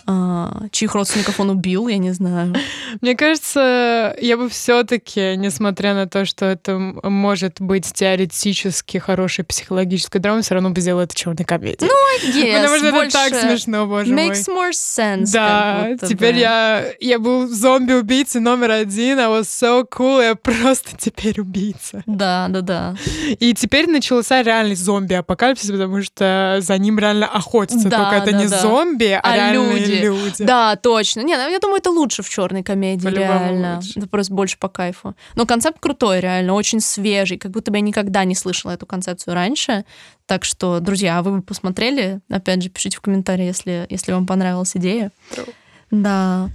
а, 0.06 0.64
чьих 0.70 0.94
родственников 0.94 1.38
он 1.38 1.50
убил, 1.50 1.88
я 1.88 1.98
не 1.98 2.12
знаю. 2.12 2.54
Мне 3.00 3.16
кажется, 3.16 4.16
я 4.20 4.36
бы 4.36 4.48
все-таки, 4.48 5.36
несмотря 5.36 5.94
на 5.94 6.08
то, 6.08 6.24
что 6.24 6.46
это 6.46 6.78
может 6.78 7.60
быть 7.60 7.92
теоретически 7.92 8.98
хорошей 8.98 9.44
психологической 9.44 10.20
драмой, 10.20 10.42
все 10.42 10.54
равно 10.54 10.70
бы 10.70 10.80
сделала 10.80 11.02
это 11.02 11.14
черной 11.14 11.44
комедией. 11.44 11.90
Ну, 11.90 12.28
yes, 12.28 12.56
Потому 12.56 12.78
что 12.78 12.86
это 12.88 13.12
так 13.12 13.34
смешно, 13.34 13.86
боже 13.86 14.12
Makes 14.12 14.50
мой. 14.50 14.70
more 14.70 14.72
sense. 14.72 15.32
Да, 15.32 15.96
теперь 16.00 16.34
бы. 16.34 16.40
я, 16.40 16.84
я 17.00 17.18
был 17.18 17.48
зомби-убийцей 17.48 18.40
номер 18.40 18.72
один, 18.72 19.18
I 19.18 19.26
was 19.26 19.42
so 19.42 19.86
cool, 19.88 20.22
я 20.22 20.34
просто 20.34 20.90
теперь 20.98 21.40
убийца. 21.40 22.02
Да, 22.06 22.46
да, 22.48 22.60
да. 22.60 22.96
И 23.38 23.54
теперь 23.54 23.88
начался 23.88 24.42
реальный 24.42 24.74
зомби-апокалипсис, 24.74 25.70
потому 25.70 26.02
что 26.02 26.58
за 26.60 26.78
ним 26.78 26.98
реально 26.98 27.26
охотятся. 27.26 27.88
Да, 27.88 27.98
Только 27.98 28.16
это 28.16 28.32
да, 28.32 28.38
не 28.38 28.48
да. 28.48 28.58
зомби, 28.58 29.06
а, 29.06 29.20
а 29.22 29.36
реальные 29.36 29.78
люди 29.78 29.91
люди. 30.00 30.24
люди. 30.24 30.44
Да, 30.44 30.76
точно. 30.76 31.20
Не, 31.20 31.36
ну, 31.36 31.48
я 31.48 31.58
думаю, 31.58 31.78
это 31.78 31.90
лучше 31.90 32.22
в 32.22 32.28
черной 32.28 32.62
комедии, 32.62 33.08
реально. 33.08 33.76
Лучше. 33.76 33.98
Это 33.98 34.08
просто 34.08 34.34
больше 34.34 34.58
по 34.58 34.68
кайфу. 34.68 35.14
Но 35.34 35.46
концепт 35.46 35.78
крутой, 35.80 36.20
реально, 36.20 36.54
очень 36.54 36.80
свежий. 36.80 37.38
Как 37.38 37.50
будто 37.50 37.70
бы 37.70 37.78
я 37.78 37.80
никогда 37.82 38.24
не 38.24 38.34
слышала 38.34 38.72
эту 38.72 38.86
концепцию 38.86 39.34
раньше. 39.34 39.84
Так 40.26 40.44
что, 40.44 40.80
друзья, 40.80 41.18
а 41.18 41.22
вы 41.22 41.38
бы 41.38 41.42
посмотрели? 41.42 42.20
Опять 42.30 42.62
же, 42.62 42.68
пишите 42.68 42.96
в 42.96 43.00
комментарии, 43.00 43.44
если, 43.44 43.86
если 43.90 44.12
вам 44.12 44.26
понравилась 44.26 44.76
идея. 44.76 45.10
True. 45.30 45.52
Да. 45.90 46.48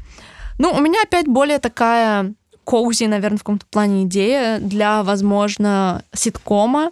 Ну, 0.57 0.71
у 0.71 0.81
меня 0.81 1.01
опять 1.03 1.27
более 1.27 1.59
такая 1.59 2.33
коузи, 2.63 3.05
наверное, 3.05 3.37
в 3.37 3.41
каком-то 3.43 3.65
плане 3.67 4.03
идея 4.03 4.59
для, 4.59 5.03
возможно, 5.03 6.03
ситкома. 6.13 6.91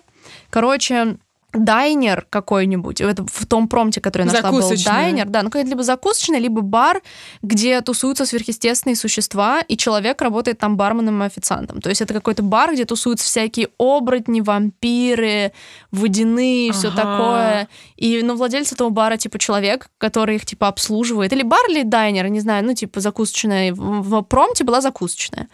Короче, 0.50 1.18
дайнер 1.58 2.26
какой-нибудь, 2.30 3.02
это 3.02 3.26
в 3.26 3.46
том 3.46 3.68
промте, 3.68 4.02
который 4.02 4.28
я 4.28 4.32
нашла, 4.32 4.52
был 4.52 4.72
дайнер, 4.86 5.28
да, 5.28 5.42
ну 5.44 5.50
какой-то 5.50 5.70
либо 5.70 5.84
закусочный, 5.84 6.40
либо 6.40 6.62
бар, 6.62 7.02
где 7.42 7.82
тусуются 7.82 8.26
сверхъестественные 8.26 8.96
существа, 8.96 9.62
и 9.62 9.78
человек 9.78 10.22
работает 10.22 10.60
там 10.60 10.78
барменом 10.78 11.24
и 11.24 11.26
официантом. 11.26 11.82
То 11.82 11.90
есть 11.90 12.02
это 12.02 12.14
какой-то 12.14 12.44
бар, 12.44 12.74
где 12.74 12.86
тусуются 12.86 13.26
всякие 13.26 13.70
оборотни, 13.78 14.42
вампиры, 14.42 15.52
водяные, 15.92 16.72
ага. 16.72 16.80
все 16.80 16.92
такое. 16.92 17.68
И, 17.96 18.22
ну, 18.24 18.36
владелец 18.36 18.72
этого 18.72 18.90
бара, 18.90 19.18
типа, 19.18 19.40
человек, 19.40 19.88
который 19.98 20.36
их, 20.36 20.46
типа, 20.46 20.68
обслуживает. 20.68 21.34
Или 21.34 21.44
бар, 21.44 21.62
или 21.70 21.84
дайнер, 21.84 22.28
не 22.28 22.40
знаю, 22.40 22.66
ну, 22.66 22.74
типа, 22.74 23.00
закусочная. 23.00 23.74
В 23.74 24.22
промте 24.24 24.64
была 24.64 24.82
закусочная. 24.82 25.48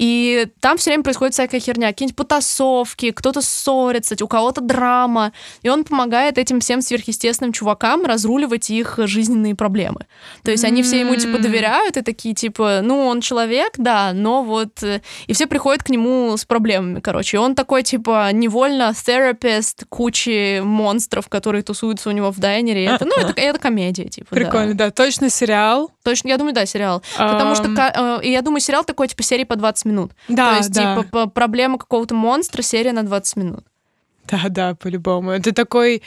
И 0.00 0.46
там 0.60 0.78
все 0.78 0.90
время 0.90 1.02
происходит 1.04 1.34
всякая 1.34 1.60
херня, 1.60 1.88
какие-нибудь 1.88 2.16
потасовки, 2.16 3.10
кто-то 3.10 3.42
ссорится, 3.42 4.16
у 4.24 4.26
кого-то 4.26 4.62
драма. 4.62 5.32
И 5.60 5.68
он 5.68 5.84
помогает 5.84 6.38
этим 6.38 6.60
всем 6.60 6.80
сверхъестественным 6.80 7.52
чувакам 7.52 8.06
разруливать 8.06 8.70
их 8.70 8.94
жизненные 8.96 9.54
проблемы. 9.54 10.06
То 10.42 10.52
есть 10.52 10.64
они 10.64 10.82
все 10.82 11.00
ему 11.00 11.16
типа 11.16 11.38
доверяют 11.38 11.98
и 11.98 12.00
такие 12.02 12.34
типа, 12.34 12.80
ну 12.82 13.06
он 13.06 13.20
человек, 13.20 13.74
да, 13.76 14.12
но 14.14 14.42
вот 14.42 14.82
э, 14.82 15.02
и 15.26 15.34
все 15.34 15.46
приходят 15.46 15.82
к 15.82 15.90
нему 15.90 16.34
с 16.34 16.46
проблемами, 16.46 17.00
короче. 17.00 17.36
И 17.36 17.40
он 17.40 17.54
такой 17.54 17.82
типа 17.82 18.30
невольно 18.32 18.94
терапевт 18.94 19.84
кучи 19.90 20.60
монстров, 20.60 21.28
которые 21.28 21.62
тусуются 21.62 22.08
у 22.08 22.12
него 22.12 22.30
в 22.30 22.38
дайнере. 22.38 22.86
Это, 22.86 23.04
ну 23.04 23.12
это, 23.18 23.34
это 23.36 23.58
комедия 23.58 24.08
типа. 24.08 24.34
Прикольно, 24.34 24.72
да. 24.72 24.86
да. 24.86 24.90
Точно 24.92 25.28
сериал. 25.28 25.90
Точно, 26.04 26.28
я 26.28 26.38
думаю, 26.38 26.54
да, 26.54 26.64
сериал. 26.64 27.02
Потому 27.18 27.54
что 27.54 27.68
э, 27.68 28.26
я 28.26 28.40
думаю, 28.40 28.60
сериал 28.60 28.82
такой 28.82 29.06
типа 29.06 29.22
серии 29.22 29.44
по 29.44 29.56
20 29.56 29.89
минут. 29.90 30.12
Да, 30.28 30.52
То 30.52 30.56
есть, 30.58 30.72
да. 30.72 31.02
типа, 31.02 31.26
проблема 31.26 31.78
какого-то 31.78 32.14
монстра, 32.14 32.62
серия 32.62 32.92
на 32.92 33.02
20 33.02 33.36
минут. 33.36 33.64
Да, 34.28 34.42
да, 34.48 34.74
по-любому. 34.74 35.30
Это 35.30 35.52
такой... 35.52 36.02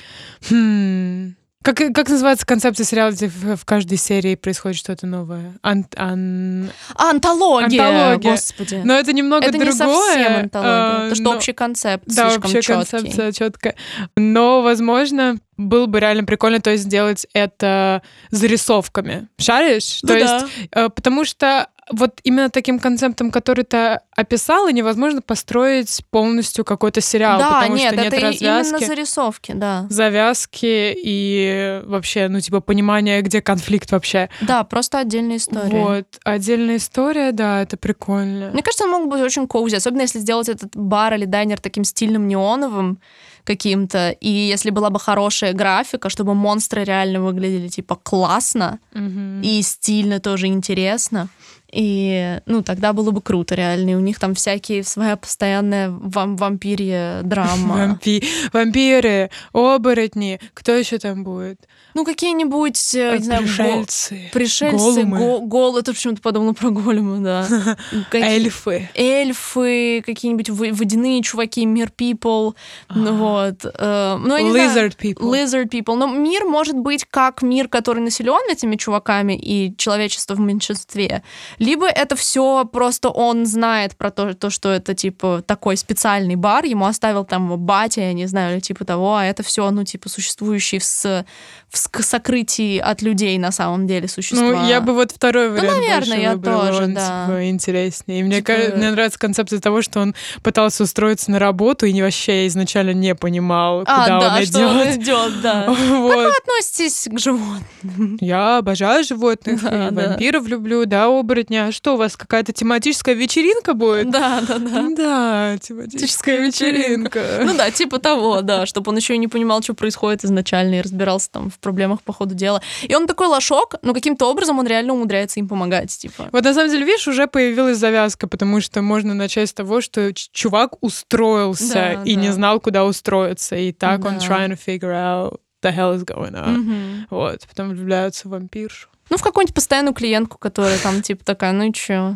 Хм... 0.50 1.36
Как, 1.64 1.78
как 1.78 2.10
называется 2.10 2.46
концепция 2.46 2.84
сериала, 2.84 3.12
где 3.12 3.28
в, 3.30 3.56
в 3.56 3.64
каждой 3.64 3.98
серии 3.98 4.36
происходит 4.36 4.78
что-то 4.78 5.08
новое? 5.08 5.54
Ан, 5.64 5.86
ан... 5.96 6.70
Антология, 6.96 7.82
антология, 7.82 8.32
господи. 8.32 8.82
Но 8.84 8.96
это 8.96 9.14
немного 9.14 9.46
это 9.46 9.58
другое. 9.58 9.70
Это 9.70 9.86
не 9.86 9.94
совсем 9.94 10.36
антология, 10.42 10.74
а, 10.74 10.94
потому 10.96 11.16
что 11.16 11.24
но... 11.24 11.36
общий 11.36 11.54
концепт 11.54 12.04
Да, 12.06 12.30
слишком 12.30 12.52
общая 12.52 12.74
концепция 12.74 13.32
четкая. 13.32 13.76
Но, 14.18 14.62
возможно, 14.62 15.38
было 15.58 15.86
бы 15.86 16.00
реально 16.00 16.24
прикольно, 16.24 16.60
то 16.60 16.72
есть 16.72 16.84
сделать 16.84 17.28
это 17.34 18.02
зарисовками. 18.32 19.28
Шаришь? 19.38 20.00
Ну, 20.04 20.08
то 20.08 20.20
да. 20.20 20.20
есть, 20.20 20.70
э, 20.72 20.90
потому 20.90 21.26
что 21.26 21.68
вот 21.92 22.20
именно 22.24 22.50
таким 22.50 22.80
концептом, 22.80 23.32
который 23.32 23.64
ты 23.64 24.00
описала, 24.16 24.72
невозможно 24.72 25.22
построить 25.22 26.04
полностью 26.10 26.64
какой-то 26.64 27.02
сериал, 27.02 27.40
да, 27.40 27.62
потому 27.62 27.76
нет, 27.76 27.94
что 27.94 28.02
нет 28.04 28.14
это 28.14 28.22
развязки. 28.22 28.70
именно 28.70 28.86
зарисовки, 28.86 29.52
да. 29.54 29.86
Завязки 29.90 30.96
и 31.04 31.82
вообще, 31.86 32.28
ну, 32.30 32.40
типа, 32.40 32.62
понимание, 32.62 33.22
где 33.22 33.42
конфликт 33.42 33.92
вообще. 33.92 34.30
Да, 34.42 34.64
просто 34.64 35.00
отдельная 35.00 35.38
история. 35.38 35.70
Вот, 35.70 36.08
отдельная 36.24 36.78
история, 36.78 37.32
да, 37.32 37.62
это 37.62 37.78
прикольно. 37.78 38.52
Мне 38.52 38.64
кажется, 38.64 38.86
он 38.86 38.92
мог 38.92 39.08
быть 39.10 39.22
очень 39.22 39.48
коузи, 39.48 39.76
особенно 39.76 40.02
если 40.02 40.20
сделать 40.20 40.50
этот 40.50 40.76
бар 40.76 41.14
или 41.16 41.26
дайнер 41.26 41.60
таким 41.60 41.84
стильным 41.84 42.28
неоновым, 42.28 43.00
каким-то. 43.44 44.12
И 44.22 44.30
если 44.30 44.70
была 44.72 44.90
бы 44.90 45.00
хорошая 45.00 45.54
графика, 45.54 46.10
чтобы 46.10 46.34
монстры 46.34 46.84
реально 46.84 47.22
выглядели 47.22 47.68
типа 47.68 47.96
классно 47.96 48.80
mm-hmm. 48.94 49.42
и 49.44 49.62
стильно 49.62 50.20
тоже 50.20 50.48
интересно, 50.48 51.30
и, 51.74 52.40
ну, 52.46 52.62
тогда 52.62 52.94
было 52.94 53.10
бы 53.12 53.22
круто, 53.22 53.56
реально. 53.56 53.92
И 53.92 53.96
у 53.96 54.00
них 54.00 54.20
там 54.20 54.36
всякие 54.36 54.84
своя 54.84 55.18
постоянная 55.18 55.90
вам 55.90 56.36
вампирья 56.36 57.22
драма. 57.24 57.76
Вампи... 57.76 58.24
Вампиры, 58.54 59.32
оборотни. 59.54 60.40
Кто 60.54 60.74
еще 60.74 61.00
там 61.00 61.24
будет? 61.24 61.60
Ну, 61.96 62.06
какие-нибудь, 62.06 62.96
э, 62.96 63.18
не 63.18 63.24
знаю, 63.24 63.44
пришельцы. 63.44 64.16
Го... 64.16 64.34
Пришельцы, 64.34 65.04
го... 65.04 65.42
гол... 65.42 65.78
Это 65.78 65.94
почему-то 65.94 66.22
подобно 66.22 66.54
про 66.54 66.70
голема, 66.70 67.18
да. 67.20 67.78
Эльфы. 68.12 68.90
Эльфы, 68.94 70.04
какие-нибудь 70.06 70.50
водяные 70.50 71.24
чуваки, 71.24 71.66
мир 71.66 71.92
people. 71.96 72.54
Ну 72.94 73.14
вот. 73.16 73.66
Э, 73.66 74.18
ну, 74.24 74.38
Lizard 74.38 74.96
people. 74.98 75.32
Lizard 75.32 75.70
people. 75.70 75.96
Но 75.96 76.08
мир 76.08 76.46
может 76.46 76.76
быть 76.76 77.06
как 77.10 77.42
мир, 77.42 77.68
который 77.68 78.00
населен 78.04 78.42
этими 78.52 78.76
чуваками 78.76 79.34
и 79.34 79.76
человечество 79.78 80.36
в 80.36 80.40
меньшинстве 80.40 81.24
либо 81.64 81.88
это 81.88 82.16
все 82.16 82.66
просто 82.66 83.10
он 83.10 83.46
знает 83.46 83.96
про 83.96 84.12
то, 84.12 84.34
то, 84.34 84.50
что 84.50 84.70
это 84.70 84.94
типа 84.94 85.44
такой 85.46 85.78
специальный 85.78 86.36
бар, 86.36 86.66
ему 86.66 86.86
оставил 86.86 87.26
там 87.26 87.58
батя, 87.58 88.02
я 88.02 88.14
не 88.14 88.26
знаю, 88.26 88.54
или 88.54 88.60
типа 88.60 88.86
того, 88.86 89.16
а 89.16 89.26
это 89.26 89.44
все, 89.44 89.72
ну, 89.72 89.84
типа, 89.84 90.10
существующий 90.10 90.80
в, 90.80 91.26
в 91.74 92.04
сокрытии 92.04 92.78
от 92.78 93.02
людей 93.02 93.38
на 93.38 93.52
самом 93.52 93.88
деле 93.88 94.08
существа. 94.08 94.46
Ну, 94.46 94.68
я 94.68 94.82
бы 94.82 94.94
вот 94.94 95.12
второй 95.12 95.50
вариант 95.50 95.70
ну, 95.70 95.88
наверное, 95.88 96.20
я 96.20 96.32
выбрала, 96.34 96.68
тоже, 96.68 96.84
он, 96.84 96.94
да. 96.94 97.26
типа, 97.26 97.50
интереснее. 97.50 98.20
И 98.20 98.24
мне, 98.24 98.42
типа... 98.42 98.76
мне 98.76 98.92
нравится 98.92 99.18
концепция 99.20 99.60
того, 99.60 99.82
что 99.82 100.02
он 100.02 100.14
пытался 100.42 100.84
устроиться 100.84 101.32
на 101.32 101.40
работу 101.40 101.86
и 101.86 102.02
вообще 102.02 102.48
изначально 102.48 102.92
не 102.92 103.16
понимал, 103.16 103.84
а, 103.86 104.04
куда 104.04 104.20
да, 104.20 104.36
он 104.36 104.46
что 104.46 104.60
идет. 104.60 104.70
он 104.70 105.02
идет, 105.02 105.42
да. 105.42 105.66
вот. 105.68 106.12
Как 106.14 106.26
вы 106.26 106.32
относитесь 106.38 107.08
к 107.10 107.20
животным? 107.20 108.18
Я 108.20 108.58
обожаю 108.58 109.04
животных, 109.04 109.62
да, 109.62 109.88
и 109.88 109.92
да. 109.92 110.08
вампиров 110.10 110.48
люблю, 110.48 110.86
да, 110.86 111.06
оборотни 111.06 111.54
дня. 111.54 111.72
Что 111.72 111.94
у 111.94 111.98
вас 111.98 112.18
какая-то 112.18 112.52
тематическая 112.52 113.14
вечеринка 113.14 113.76
будет? 113.76 114.10
Да, 114.10 114.42
да, 114.42 114.58
да. 114.58 114.88
Да, 114.96 115.58
тематическая 115.60 116.40
вечеринка. 116.40 117.42
Ну 117.44 117.56
да, 117.56 117.70
типа 117.70 118.00
того, 118.00 118.42
да, 118.42 118.66
чтобы 118.66 118.90
он 118.90 118.98
еще 118.98 119.14
и 119.14 119.18
не 119.20 119.28
понимал, 119.28 119.62
что 119.62 119.76
происходит 119.76 120.26
изначально 120.26 120.76
и 120.76 120.82
разбирался 120.82 121.30
там 121.30 121.52
в 121.52 121.60
проблемах 121.64 122.04
по 122.04 122.14
ходу 122.14 122.36
дела. 122.36 122.62
И 122.84 122.96
он 122.96 123.08
такой 123.08 123.28
лошок, 123.28 123.76
но 123.82 123.94
каким-то 123.94 124.30
образом 124.30 124.60
он 124.60 124.68
реально 124.68 124.94
умудряется 124.94 125.40
им 125.40 125.48
помогать, 125.48 125.98
типа. 125.98 126.30
Вот 126.32 126.44
на 126.44 126.54
самом 126.54 126.70
деле, 126.70 126.86
видишь, 126.86 127.08
уже 127.08 127.28
появилась 127.28 127.78
завязка, 127.78 128.28
потому 128.28 128.62
что 128.62 128.82
можно 128.82 129.14
начать 129.14 129.50
с 129.50 129.54
того, 129.54 129.82
что 129.82 130.14
чувак 130.14 130.76
устроился 130.82 131.74
да, 131.74 132.04
и 132.04 132.16
да. 132.16 132.22
не 132.22 132.32
знал, 132.32 132.60
куда 132.60 132.86
устроиться, 132.86 133.56
и 133.56 133.72
так 133.72 134.02
да. 134.02 134.10
он 134.10 134.16
trying 134.18 134.52
to 134.52 134.60
figure 134.60 134.94
out 134.94 135.40
the 135.64 135.72
hell 135.72 135.96
is 135.96 136.04
going 136.04 136.34
on. 136.34 136.58
Mm-hmm. 136.58 137.08
Вот, 137.10 137.48
потом 137.48 137.70
влюбляются 137.70 138.28
в 138.28 138.32
вампиршу. 138.32 138.90
Ну, 139.10 139.18
в 139.18 139.22
какую-нибудь 139.22 139.54
постоянную 139.54 139.94
клиентку, 139.94 140.38
которая 140.38 140.78
там, 140.80 141.02
типа, 141.02 141.24
такая, 141.26 141.52
ну 141.52 141.66
и 141.66 141.74
чё? 141.74 142.16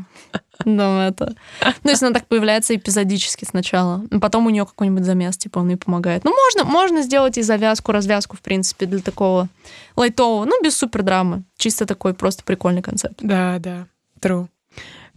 Ну, 0.66 1.00
это... 1.02 1.36
Ну, 1.84 1.90
если 1.90 2.06
она 2.06 2.14
так 2.14 2.28
появляется 2.28 2.76
эпизодически 2.76 3.46
сначала, 3.46 4.04
потом 4.22 4.48
у 4.48 4.50
нее 4.50 4.66
какой-нибудь 4.66 5.04
замес, 5.04 5.38
типа, 5.38 5.60
он 5.60 5.70
ей 5.70 5.76
помогает. 5.76 6.24
Ну, 6.24 6.34
можно, 6.34 6.64
можно 6.70 7.02
сделать 7.02 7.38
и 7.38 7.44
завязку, 7.44 7.92
развязку, 7.92 8.36
в 8.36 8.42
принципе, 8.42 8.86
для 8.86 9.00
такого 9.00 9.50
лайтового, 9.96 10.46
ну, 10.46 10.62
без 10.64 10.76
супер 10.78 11.04
драмы. 11.04 11.44
Чисто 11.58 11.86
такой 11.86 12.14
просто 12.14 12.44
прикольный 12.44 12.82
концепт. 12.82 13.18
Да, 13.22 13.58
да, 13.60 13.88
true. 14.20 14.48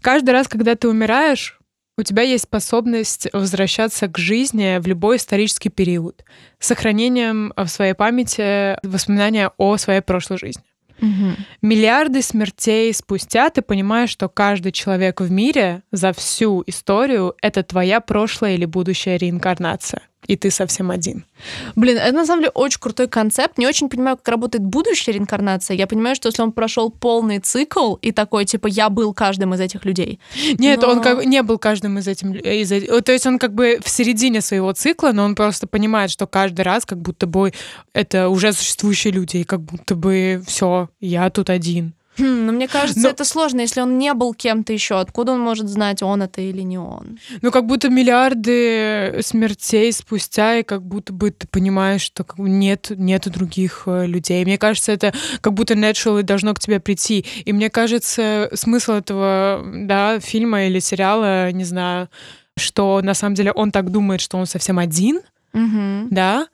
Каждый 0.01 0.31
раз, 0.31 0.49
когда 0.49 0.75
ты 0.75 0.89
умираешь, 0.89 1.59
у 1.97 2.03
тебя 2.03 2.23
есть 2.23 2.45
способность 2.45 3.29
возвращаться 3.33 4.09
к 4.09 4.17
жизни 4.17 4.79
в 4.79 4.87
любой 4.87 5.19
исторический 5.19 5.69
период, 5.69 6.25
с 6.59 6.69
сохранением 6.69 7.53
в 7.57 7.67
своей 7.69 7.93
памяти 7.93 8.79
воспоминания 8.87 9.51
о 9.59 9.77
своей 9.77 10.01
прошлой 10.01 10.39
жизни. 10.39 10.65
Угу. 11.01 11.37
Миллиарды 11.63 12.23
смертей 12.23 12.93
спустя 12.93 13.51
ты 13.51 13.63
понимаешь, 13.63 14.11
что 14.11 14.29
каждый 14.29 14.73
человек 14.73 15.21
в 15.21 15.31
мире 15.31 15.83
за 15.91 16.13
всю 16.13 16.63
историю— 16.67 17.35
это 17.43 17.63
твоя 17.63 18.01
прошлая 18.01 18.55
или 18.55 18.65
будущая 18.65 19.17
реинкарнация 19.17 20.03
и 20.27 20.37
ты 20.37 20.51
совсем 20.51 20.91
один. 20.91 21.25
Блин, 21.77 21.97
это 21.97 22.13
на 22.13 22.27
самом 22.27 22.43
деле 22.43 22.53
очень 22.55 22.81
крутой 22.81 23.09
концепт. 23.09 23.59
Не 23.59 23.67
очень 23.67 23.89
понимаю, 23.89 24.17
как 24.17 24.29
работает 24.29 24.65
будущая 24.65 25.15
реинкарнация. 25.15 25.77
Я 25.77 25.87
понимаю, 25.87 26.15
что 26.15 26.29
если 26.29 26.43
он 26.43 26.53
прошел 26.53 26.91
полный 26.91 27.39
цикл 27.39 27.95
и 27.97 28.13
такой, 28.13 28.45
типа, 28.45 28.67
я 28.67 28.91
был 28.91 29.15
каждым 29.15 29.55
из 29.55 29.61
этих 29.61 29.85
людей. 29.85 30.21
Нет, 30.59 30.83
но... 30.83 30.91
он 30.91 31.03
как 31.03 31.25
не 31.25 31.43
был 31.43 31.59
каждым 31.59 31.99
из 31.99 32.09
этих 32.09 32.29
из, 32.45 32.69
то 33.05 33.13
есть 33.13 33.27
он 33.27 33.39
как 33.39 33.55
бы 33.55 33.81
в 33.83 33.89
середине 33.89 34.41
своего 34.41 34.73
цикла, 34.73 35.13
но 35.13 35.25
он 35.25 35.35
просто 35.35 35.67
понимает, 35.67 36.11
что 36.11 36.27
каждый 36.27 36.63
раз 36.63 36.85
как 36.85 37.01
будто 37.01 37.27
бы 37.27 37.53
это 37.93 38.29
уже 38.29 38.53
существующие 38.53 39.13
люди, 39.13 39.39
и 39.39 39.45
как 39.45 39.61
будто 39.61 39.95
бы 39.95 40.43
все, 40.47 40.89
я 41.01 41.31
тут 41.31 41.51
один. 41.51 41.95
Хм, 42.21 42.47
но 42.47 42.53
мне 42.53 42.69
кажется, 42.69 43.03
Но... 43.03 43.09
это 43.09 43.25
сложно, 43.25 43.61
если 43.61 43.81
он 43.81 43.99
не 43.99 44.13
был 44.15 44.35
кем-то 44.35 44.73
еще. 44.73 45.01
Откуда 45.01 45.33
он 45.33 45.41
может 45.41 45.69
знать, 45.69 46.03
он 46.03 46.23
это 46.23 46.41
или 46.41 46.63
не 46.63 46.79
он? 46.79 47.19
Ну, 47.41 47.51
как 47.51 47.67
будто 47.67 47.89
миллиарды 47.89 49.21
смертей 49.23 49.93
спустя, 49.93 50.59
и 50.59 50.63
как 50.63 50.83
будто 50.83 51.13
бы 51.13 51.31
ты 51.31 51.47
понимаешь, 51.47 52.03
что 52.03 52.25
нет, 52.39 52.93
нет 52.97 53.29
других 53.31 53.85
э, 53.87 54.07
людей. 54.07 54.45
Мне 54.45 54.59
кажется, 54.59 54.93
это 54.93 55.15
как 55.41 55.55
будто 55.55 55.75
naturally 55.75 56.23
должно 56.23 56.53
к 56.55 56.61
тебе 56.61 56.81
прийти. 56.81 57.25
И 57.45 57.53
мне 57.53 57.71
кажется, 57.71 58.51
смысл 58.55 58.93
этого 58.93 59.65
да, 59.65 60.21
фильма 60.21 60.67
или 60.67 60.79
сериала, 60.79 61.51
не 61.53 61.65
знаю, 61.65 62.09
что 62.57 63.01
на 63.03 63.15
самом 63.15 63.35
деле 63.35 63.53
он 63.53 63.73
так 63.73 63.91
думает, 63.91 64.21
что 64.21 64.37
он 64.37 64.47
совсем 64.47 64.79
один, 64.79 65.21
угу. 65.53 66.09
да, 66.11 66.49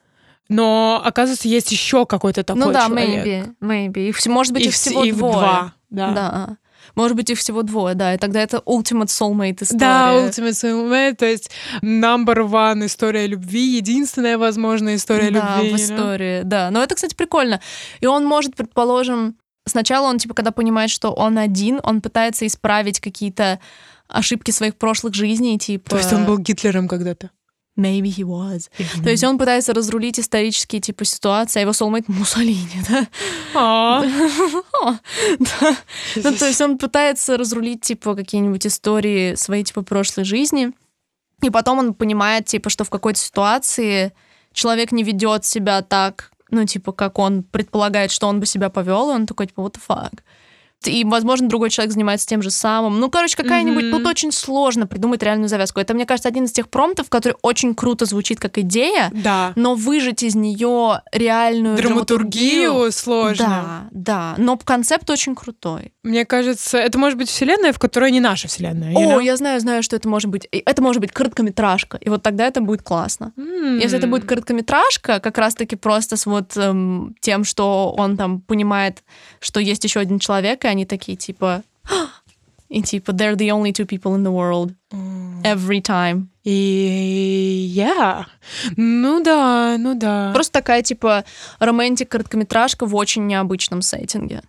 но, 0.49 1.01
оказывается, 1.03 1.47
есть 1.47 1.71
еще 1.71 2.05
какой-то 2.05 2.43
такой 2.43 2.65
ну, 2.65 2.71
да, 2.71 2.87
человек. 2.87 3.25
maybe, 3.25 3.55
maybe. 3.61 4.09
Их, 4.09 4.25
может 4.27 4.53
быть, 4.53 4.63
их, 4.63 4.69
их 4.69 4.75
всего 4.75 5.03
их 5.03 5.17
двое. 5.17 5.33
два, 5.33 5.73
да. 5.89 6.11
да. 6.11 6.57
Может 6.95 7.15
быть, 7.15 7.29
их 7.29 7.37
всего 7.37 7.63
двое, 7.63 7.95
да, 7.95 8.13
и 8.13 8.17
тогда 8.17 8.41
это 8.41 8.57
ultimate 8.65 9.07
soulmate 9.07 9.61
история. 9.61 9.79
Да, 9.79 10.13
ultimate 10.15 10.51
soulmate, 10.51 11.15
то 11.15 11.25
есть 11.25 11.51
number 11.83 12.37
one 12.37 12.85
история 12.85 13.27
любви, 13.27 13.75
единственная 13.75 14.37
возможная 14.37 14.95
история 14.95 15.29
да, 15.29 15.57
любви. 15.57 15.73
в 15.73 15.75
истории, 15.75 16.41
know? 16.41 16.43
да. 16.43 16.71
Но 16.71 16.81
это, 16.81 16.95
кстати, 16.95 17.13
прикольно. 17.13 17.61
И 17.99 18.07
он 18.07 18.25
может, 18.25 18.55
предположим, 18.55 19.35
сначала 19.65 20.07
он, 20.07 20.17
типа, 20.17 20.33
когда 20.33 20.51
понимает, 20.51 20.89
что 20.89 21.11
он 21.11 21.37
один, 21.37 21.79
он 21.83 22.01
пытается 22.01 22.47
исправить 22.47 22.99
какие-то 22.99 23.59
ошибки 24.07 24.51
своих 24.51 24.75
прошлых 24.75 25.13
жизней, 25.13 25.59
типа... 25.59 25.91
То 25.91 25.97
есть 25.97 26.13
он 26.13 26.25
был 26.25 26.37
Гитлером 26.37 26.87
когда-то? 26.87 27.29
Maybe 27.77 28.09
he 28.09 28.23
was. 28.23 28.71
Mm-hmm. 28.79 29.03
То 29.03 29.09
есть 29.11 29.23
он 29.23 29.37
пытается 29.37 29.71
разрулить 29.71 30.19
исторические 30.19 30.81
типа 30.81 31.05
ситуации, 31.05 31.59
а 31.59 31.61
его 31.61 31.71
soulmate 31.71 32.05
Муссолини, 32.07 32.81
да? 32.89 33.07
Ну, 36.15 36.35
то 36.35 36.47
есть 36.47 36.59
он 36.61 36.77
пытается 36.77 37.37
разрулить 37.37 37.81
типа 37.81 38.15
какие-нибудь 38.15 38.65
истории 38.65 39.35
своей 39.35 39.63
типа 39.63 39.83
прошлой 39.83 40.23
жизни, 40.23 40.71
и 41.43 41.49
потом 41.49 41.79
он 41.79 41.93
понимает 41.93 42.45
типа, 42.45 42.69
что 42.69 42.83
в 42.83 42.89
какой-то 42.89 43.19
ситуации 43.19 44.13
человек 44.53 44.91
не 44.91 45.03
ведет 45.03 45.45
себя 45.45 45.81
так, 45.83 46.31
ну 46.49 46.65
типа, 46.65 46.91
как 46.91 47.19
он 47.19 47.43
предполагает, 47.43 48.11
что 48.11 48.27
он 48.27 48.39
бы 48.39 48.47
себя 48.47 48.69
повел, 48.69 49.11
и 49.11 49.13
он 49.13 49.27
такой 49.27 49.47
типа, 49.47 49.61
what 49.61 49.75
the 49.75 49.81
fuck? 49.87 50.19
И, 50.85 51.03
возможно, 51.03 51.49
другой 51.49 51.69
человек 51.69 51.93
занимается 51.93 52.27
тем 52.27 52.41
же 52.41 52.51
самым. 52.51 52.99
Ну, 52.99 53.09
короче, 53.09 53.35
какая-нибудь... 53.35 53.85
Mm-hmm. 53.85 53.91
Тут 53.91 54.05
очень 54.05 54.31
сложно 54.31 54.85
придумать 54.85 55.23
реальную 55.23 55.49
завязку. 55.49 55.79
Это, 55.79 55.93
мне 55.93 56.05
кажется, 56.05 56.29
один 56.29 56.45
из 56.45 56.51
тех 56.51 56.69
промптов, 56.69 57.09
который 57.09 57.35
очень 57.41 57.73
круто 57.73 58.05
звучит 58.05 58.39
как 58.39 58.57
идея, 58.59 59.09
да. 59.11 59.53
но 59.55 59.75
выжить 59.75 60.23
из 60.23 60.35
нее 60.35 61.01
реальную 61.11 61.77
драматургию, 61.77 62.71
драматургию 62.71 62.91
сложно. 62.91 63.89
Да, 63.91 64.35
да. 64.35 64.35
Но 64.37 64.57
концепт 64.57 65.09
очень 65.09 65.35
крутой. 65.35 65.93
Мне 66.03 66.25
кажется, 66.25 66.77
это 66.77 66.97
может 66.99 67.17
быть 67.17 67.29
вселенная, 67.29 67.73
в 67.73 67.79
которой 67.79 68.11
не 68.11 68.19
наша 68.19 68.47
вселенная. 68.47 68.93
О, 68.95 69.19
know? 69.19 69.23
я 69.23 69.35
знаю, 69.35 69.59
знаю, 69.59 69.83
что 69.83 69.95
это 69.95 70.07
может 70.07 70.29
быть. 70.29 70.47
Это 70.51 70.81
может 70.81 71.01
быть 71.01 71.11
короткометражка, 71.11 71.97
и 71.97 72.09
вот 72.09 72.21
тогда 72.21 72.45
это 72.47 72.61
будет 72.61 72.83
классно. 72.83 73.33
Mm. 73.37 73.81
Если 73.81 73.97
это 73.97 74.07
будет 74.07 74.25
короткометражка, 74.25 75.19
как 75.19 75.37
раз-таки 75.37 75.75
просто 75.75 76.17
с 76.17 76.25
вот 76.25 76.55
эм, 76.55 77.15
тем, 77.19 77.43
что 77.43 77.93
он 77.97 78.15
там 78.15 78.41
понимает, 78.41 79.03
что 79.39 79.59
есть 79.59 79.83
еще 79.83 79.99
один 79.99 80.19
человек, 80.19 80.65
и 80.67 80.69
они 80.69 80.85
такие 80.85 81.17
типа 81.17 81.63
и 82.69 82.81
типа 82.81 83.11
they're 83.11 83.35
the 83.35 83.49
only 83.49 83.71
two 83.71 83.85
people 83.85 84.15
in 84.15 84.23
the 84.23 84.31
world 84.31 84.73
every 85.43 85.81
time. 85.81 86.27
И 86.43 87.73
yeah. 87.75 88.25
Ну 88.75 89.23
да, 89.23 89.77
ну 89.77 89.95
да. 89.95 90.31
Просто 90.33 90.53
такая 90.53 90.81
типа 90.81 91.25
романтик 91.59 92.09
короткометражка 92.09 92.85
в 92.85 92.95
очень 92.95 93.27
необычном 93.27 93.81
сеттинге. 93.81 94.41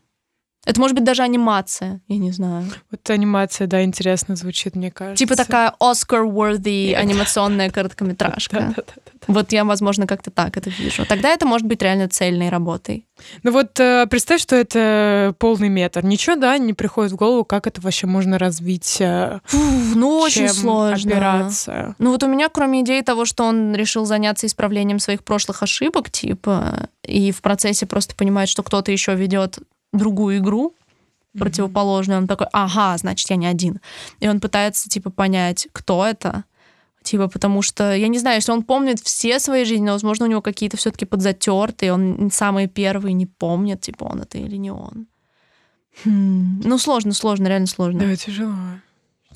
Это 0.68 0.80
может 0.82 0.94
быть 0.94 1.04
даже 1.04 1.22
анимация, 1.22 2.02
я 2.08 2.18
не 2.18 2.30
знаю. 2.30 2.66
Вот 2.90 3.08
анимация, 3.08 3.66
да, 3.66 3.82
интересно 3.82 4.36
звучит, 4.36 4.76
мне 4.76 4.90
кажется. 4.90 5.24
Типа 5.24 5.34
такая 5.34 5.72
Oscar-worthy 5.80 6.92
анимационная 6.92 7.70
короткометражка. 7.70 8.74
Вот 9.26 9.52
я, 9.52 9.64
возможно, 9.64 10.06
как-то 10.06 10.30
так 10.30 10.58
это 10.58 10.68
вижу. 10.68 11.06
Тогда 11.06 11.30
это 11.30 11.46
может 11.46 11.66
быть 11.66 11.80
реально 11.80 12.08
цельной 12.10 12.50
работой. 12.50 13.06
Ну 13.42 13.50
вот 13.50 13.80
э, 13.80 14.06
представь, 14.10 14.42
что 14.42 14.56
это 14.56 15.34
полный 15.38 15.70
метр. 15.70 16.04
Ничего, 16.04 16.36
да, 16.36 16.58
не 16.58 16.74
приходит 16.74 17.12
в 17.12 17.16
голову, 17.16 17.44
как 17.46 17.66
это 17.66 17.80
вообще 17.80 18.06
можно 18.06 18.38
развить. 18.38 18.98
Э, 19.00 19.40
Фу, 19.44 19.58
ну, 19.94 20.18
очень 20.18 20.50
сложно. 20.50 21.12
Опираться. 21.12 21.94
Ну 21.98 22.12
вот 22.12 22.22
у 22.22 22.26
меня, 22.26 22.50
кроме 22.50 22.82
идеи 22.82 23.00
того, 23.00 23.24
что 23.24 23.44
он 23.44 23.74
решил 23.74 24.04
заняться 24.04 24.46
исправлением 24.46 24.98
своих 24.98 25.24
прошлых 25.24 25.62
ошибок, 25.62 26.10
типа, 26.10 26.90
и 27.02 27.32
в 27.32 27.40
процессе 27.40 27.86
просто 27.86 28.14
понимает, 28.14 28.50
что 28.50 28.62
кто-то 28.62 28.92
еще 28.92 29.14
ведет 29.14 29.58
другую 29.92 30.38
игру, 30.38 30.74
противоположную, 31.38 32.18
он 32.18 32.26
такой, 32.26 32.48
ага, 32.52 32.96
значит, 32.98 33.30
я 33.30 33.36
не 33.36 33.46
один. 33.46 33.80
И 34.20 34.28
он 34.28 34.40
пытается, 34.40 34.88
типа, 34.88 35.10
понять, 35.10 35.68
кто 35.72 36.04
это, 36.04 36.44
Типа, 37.04 37.28
потому 37.28 37.62
что, 37.62 37.94
я 37.94 38.08
не 38.08 38.18
знаю, 38.18 38.36
если 38.36 38.52
он 38.52 38.62
помнит 38.62 39.00
все 39.00 39.38
свои 39.38 39.64
жизни, 39.64 39.88
возможно, 39.88 40.26
у 40.26 40.28
него 40.28 40.42
какие-то 40.42 40.76
все-таки 40.76 41.06
подзатертые, 41.06 41.92
он 41.92 42.28
самый 42.30 42.66
первый 42.66 43.14
не 43.14 43.24
помнит, 43.24 43.80
типа, 43.80 44.04
он 44.04 44.20
это 44.20 44.36
или 44.36 44.56
не 44.56 44.70
он. 44.70 45.06
Хм. 46.04 46.60
Ну, 46.64 46.76
сложно, 46.76 47.14
сложно, 47.14 47.46
реально 47.46 47.66
сложно. 47.66 48.00
Да, 48.00 48.14
тяжело. 48.14 48.52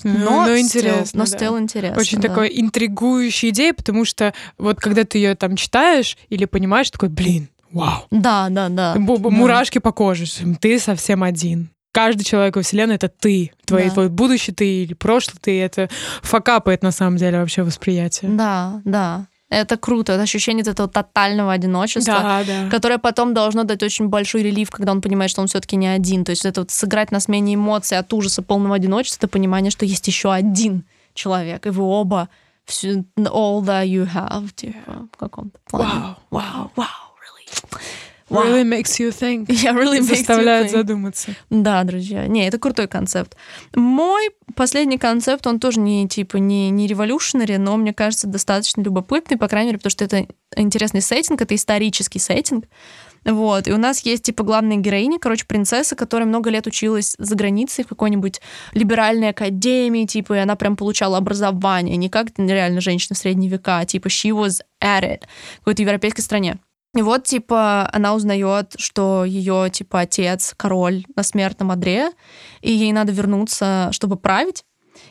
Но, 0.03 0.13
но, 0.13 0.45
но 0.45 0.57
интересно. 0.57 1.23
Но 1.23 1.25
да. 1.25 1.37
still 1.37 1.59
интересно. 1.59 1.99
Очень 1.99 2.19
да. 2.19 2.29
такая 2.29 2.47
интригующая 2.49 3.49
идея, 3.49 3.73
потому 3.73 4.05
что 4.05 4.33
вот 4.57 4.79
когда 4.79 5.03
ты 5.03 5.17
ее 5.17 5.35
там 5.35 5.55
читаешь 5.55 6.17
или 6.29 6.45
понимаешь, 6.45 6.91
такой, 6.91 7.09
блин, 7.09 7.49
вау. 7.73 8.05
Да, 8.11 8.47
да, 8.49 8.69
да. 8.69 8.95
Мурашки 8.97 9.79
да. 9.79 9.81
по 9.81 9.91
коже. 9.91 10.25
Ты 10.59 10.79
совсем 10.79 11.23
один 11.23 11.69
каждый 11.93 12.23
человек 12.23 12.55
во 12.55 12.61
Вселенной— 12.63 12.95
это 12.97 13.07
ты. 13.07 13.51
Твой, 13.65 13.85
да. 13.85 13.91
твой 13.91 14.09
будущий 14.09 14.51
ты 14.51 14.83
или 14.83 14.93
прошлый 14.93 15.37
ты. 15.39 15.61
Это 15.61 15.89
факапает 16.21 16.83
на 16.83 16.91
самом 16.91 17.17
деле 17.17 17.39
вообще 17.39 17.63
восприятие. 17.63 18.31
Да, 18.31 18.81
да. 18.83 19.27
Это 19.49 19.77
круто, 19.77 20.13
это 20.13 20.23
ощущение 20.23 20.63
этого 20.65 20.89
тотального 20.89 21.53
одиночества, 21.53 22.13
да, 22.15 22.43
да. 22.43 22.69
которое 22.71 22.97
потом 22.97 23.35
должно 23.35 23.63
дать 23.63 23.83
очень 23.83 24.07
большой 24.07 24.41
релив, 24.41 24.71
когда 24.71 24.91
он 24.91 24.99
понимает, 24.99 25.29
что 25.29 25.41
он 25.41 25.47
все-таки 25.47 25.75
не 25.75 25.85
один. 25.85 26.25
То 26.25 26.31
есть 26.31 26.43
это 26.43 26.61
вот 26.61 26.71
сыграть 26.71 27.11
на 27.11 27.19
смене 27.19 27.53
эмоций 27.53 27.99
от 27.99 28.11
ужаса 28.13 28.41
полного 28.41 28.75
одиночества, 28.75 29.27
понимание, 29.27 29.69
что 29.69 29.85
есть 29.85 30.07
еще 30.07 30.33
один 30.33 30.85
человек, 31.13 31.67
и 31.67 31.69
вы 31.69 31.83
оба 31.83 32.29
all 32.67 33.61
that 33.61 33.85
you 33.85 34.09
have, 34.11 34.49
типа, 34.55 35.07
в 35.11 35.17
каком-то 35.17 35.59
плане. 35.69 35.91
Вау, 35.93 36.15
вау, 36.31 36.71
вау. 36.75 37.12
Wow. 38.29 38.45
Really 38.45 38.63
makes 38.63 38.99
you 38.99 39.11
think. 39.11 39.47
Yeah, 39.63 39.75
really 39.75 40.01
Заставляет 40.01 40.71
задуматься. 40.71 41.35
Да, 41.49 41.83
друзья. 41.83 42.25
Не, 42.27 42.47
это 42.47 42.57
крутой 42.57 42.87
концепт. 42.87 43.35
Мой 43.75 44.31
последний 44.55 44.97
концепт, 44.97 45.45
он 45.45 45.59
тоже 45.59 45.79
не 45.79 46.07
типа 46.07 46.37
не, 46.37 46.69
не 46.69 46.87
революционный, 46.87 47.57
но 47.57 47.77
мне 47.77 47.93
кажется 47.93 48.27
достаточно 48.27 48.81
любопытный, 48.81 49.37
по 49.37 49.47
крайней 49.47 49.69
мере, 49.69 49.77
потому 49.77 49.91
что 49.91 50.05
это 50.05 50.25
интересный 50.55 51.01
сеттинг, 51.01 51.41
это 51.41 51.53
исторический 51.53 52.19
сеттинг. 52.19 52.65
Вот. 53.25 53.67
И 53.67 53.71
у 53.71 53.77
нас 53.77 54.01
есть, 54.01 54.23
типа, 54.23 54.43
главная 54.43 54.77
героиня, 54.77 55.17
короче, 55.19 55.45
принцесса, 55.45 55.95
которая 55.95 56.27
много 56.27 56.49
лет 56.49 56.67
училась 56.67 57.15
за 57.17 57.35
границей 57.35 57.85
в 57.85 57.87
какой-нибудь 57.87 58.41
либеральной 58.73 59.29
академии, 59.29 60.05
типа, 60.05 60.33
и 60.33 60.39
она 60.39 60.55
прям 60.55 60.75
получала 60.75 61.17
образование, 61.17 61.95
не 61.95 62.09
как 62.09 62.27
реально 62.37 62.81
женщина 62.81 63.15
в 63.15 63.19
средние 63.19 63.49
века, 63.49 63.79
а, 63.79 63.85
типа, 63.85 64.07
she 64.07 64.31
was 64.31 64.61
at 64.83 65.03
it 65.03 65.21
в 65.55 65.59
какой-то 65.59 65.83
европейской 65.83 66.21
стране. 66.21 66.57
И 66.95 67.01
вот, 67.01 67.23
типа, 67.23 67.89
она 67.91 68.13
узнает, 68.13 68.75
что 68.77 69.25
ее, 69.25 69.69
типа, 69.71 70.01
отец 70.01 70.53
король 70.55 71.05
на 71.15 71.23
смертном 71.23 71.71
одре, 71.71 72.11
и 72.61 72.71
ей 72.71 72.91
надо 72.91 73.11
вернуться, 73.11 73.89
чтобы 73.91 74.15
править. 74.15 74.63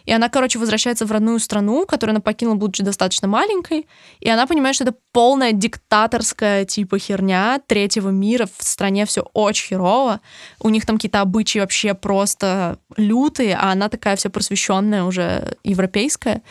И 0.05 0.13
она, 0.13 0.29
короче, 0.29 0.59
возвращается 0.59 1.07
в 1.07 1.13
родную 1.13 1.39
страну, 1.39 1.87
которую 1.87 2.15
она 2.15 2.21
покинула, 2.21 2.57
будучи 2.57 2.83
достаточно 2.83 3.29
маленькой. 3.29 3.87
И 4.21 4.29
она 4.29 4.47
понимает, 4.47 4.75
что 4.77 4.85
это 4.85 4.95
полная 5.13 5.53
диктаторская, 5.53 6.65
типа, 6.65 6.99
херня 6.99 7.61
третьего 7.67 8.11
мира. 8.11 8.47
В 8.57 8.63
стране 8.63 9.05
все 9.07 9.23
очень 9.33 9.69
херово. 9.69 10.21
У 10.61 10.69
них 10.69 10.87
там 10.87 10.97
какие-то 10.97 11.21
обычаи 11.21 11.59
вообще 11.59 11.95
просто 11.95 12.79
лютые, 12.97 13.57
а 13.57 13.73
она 13.73 13.89
такая 13.89 14.17
вся 14.17 14.31
просвещенная 14.31 15.05
уже 15.05 15.57
европейская. 15.65 16.43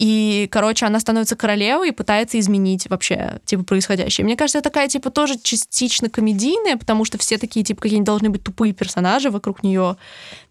И, 0.00 0.48
короче, 0.50 0.86
она 0.86 0.98
становится 0.98 1.36
королевой 1.36 1.90
и 1.90 1.92
пытается 1.92 2.40
изменить 2.40 2.88
вообще, 2.88 3.38
типа, 3.44 3.64
происходящее. 3.64 4.24
Мне 4.24 4.34
кажется, 4.34 4.62
такая, 4.62 4.88
типа, 4.88 5.10
тоже 5.10 5.34
частично 5.38 6.08
комедийная, 6.08 6.78
потому 6.78 7.04
что 7.04 7.18
все 7.18 7.36
такие, 7.36 7.62
типа, 7.66 7.82
какие-нибудь 7.82 8.06
должны 8.06 8.30
быть 8.30 8.42
тупые 8.42 8.72
персонажи 8.72 9.28
вокруг 9.28 9.62
нее. 9.62 9.98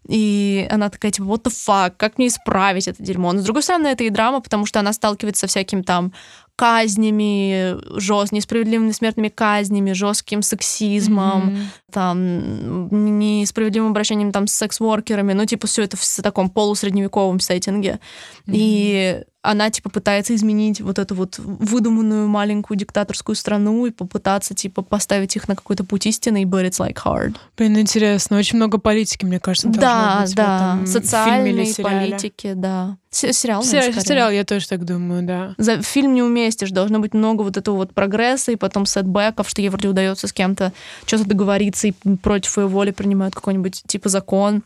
И 0.06 0.68
она 0.70 0.88
такая, 0.88 1.10
типа, 1.10 1.24
what 1.24 1.42
the 1.42 1.50
fuck, 1.50 1.94
как 1.96 2.16
мне 2.16 2.28
исправить 2.28 2.86
это 2.86 3.02
дерьмо? 3.02 3.32
Но, 3.32 3.40
с 3.40 3.44
другой 3.44 3.64
стороны, 3.64 3.88
это 3.88 4.04
и 4.04 4.10
драма, 4.10 4.40
потому 4.40 4.66
что 4.66 4.78
она 4.78 4.92
сталкивается 4.92 5.40
со 5.40 5.46
всяким 5.48 5.82
там 5.82 6.12
казнями, 6.54 7.76
жест, 7.98 8.30
несправедливыми 8.32 8.92
смертными 8.92 9.30
казнями, 9.30 9.94
жестким 9.94 10.42
сексизмом, 10.42 11.48
mm-hmm. 11.48 11.64
там, 11.90 13.18
несправедливым 13.18 13.90
обращением 13.90 14.30
там 14.30 14.46
с 14.46 14.52
секс-воркерами, 14.52 15.32
ну, 15.32 15.44
типа, 15.44 15.66
все 15.66 15.82
это 15.82 15.96
в 15.96 16.22
таком 16.22 16.50
полусредневековом 16.50 17.40
сеттинге. 17.40 17.98
Mm-hmm. 18.46 18.52
И 18.52 19.24
она, 19.42 19.70
типа, 19.70 19.88
пытается 19.88 20.34
изменить 20.34 20.80
вот 20.82 20.98
эту 20.98 21.14
вот 21.14 21.38
выдуманную 21.38 22.28
маленькую 22.28 22.76
диктаторскую 22.76 23.34
страну 23.34 23.86
и 23.86 23.90
попытаться, 23.90 24.54
типа, 24.54 24.82
поставить 24.82 25.34
их 25.34 25.48
на 25.48 25.56
какой-то 25.56 25.82
путь 25.84 26.06
истины, 26.06 26.42
but 26.44 26.68
it's 26.68 26.78
like 26.78 26.98
hard. 27.02 27.36
Блин, 27.56 27.78
интересно. 27.78 28.36
Очень 28.36 28.56
много 28.56 28.78
политики, 28.78 29.24
мне 29.24 29.40
кажется, 29.40 29.68
Да, 29.68 30.20
быть 30.22 30.34
да. 30.34 30.76
В 30.76 30.82
этом 30.82 30.86
Социальной 30.86 31.74
политики, 31.74 32.52
да. 32.54 32.98
Сериал, 33.10 33.62
Сериал, 33.64 33.92
сериал, 34.02 34.30
я 34.30 34.44
тоже 34.44 34.68
так 34.68 34.84
думаю, 34.84 35.22
да. 35.22 35.54
За 35.56 35.80
фильм 35.82 36.14
не 36.14 36.22
уместишь, 36.22 36.70
должно 36.70 36.98
быть 36.98 37.14
много 37.14 37.42
вот 37.42 37.56
этого 37.56 37.76
вот 37.76 37.94
прогресса 37.94 38.52
и 38.52 38.56
потом 38.56 38.84
сетбэков, 38.84 39.48
что 39.48 39.62
ей 39.62 39.70
вроде 39.70 39.88
удается 39.88 40.28
с 40.28 40.32
кем-то 40.32 40.72
что-то 41.06 41.24
договориться 41.24 41.88
и 41.88 41.92
против 42.22 42.58
ее 42.58 42.66
воли 42.66 42.90
принимают 42.90 43.34
какой-нибудь 43.34 43.82
типа 43.86 44.08
закон. 44.10 44.62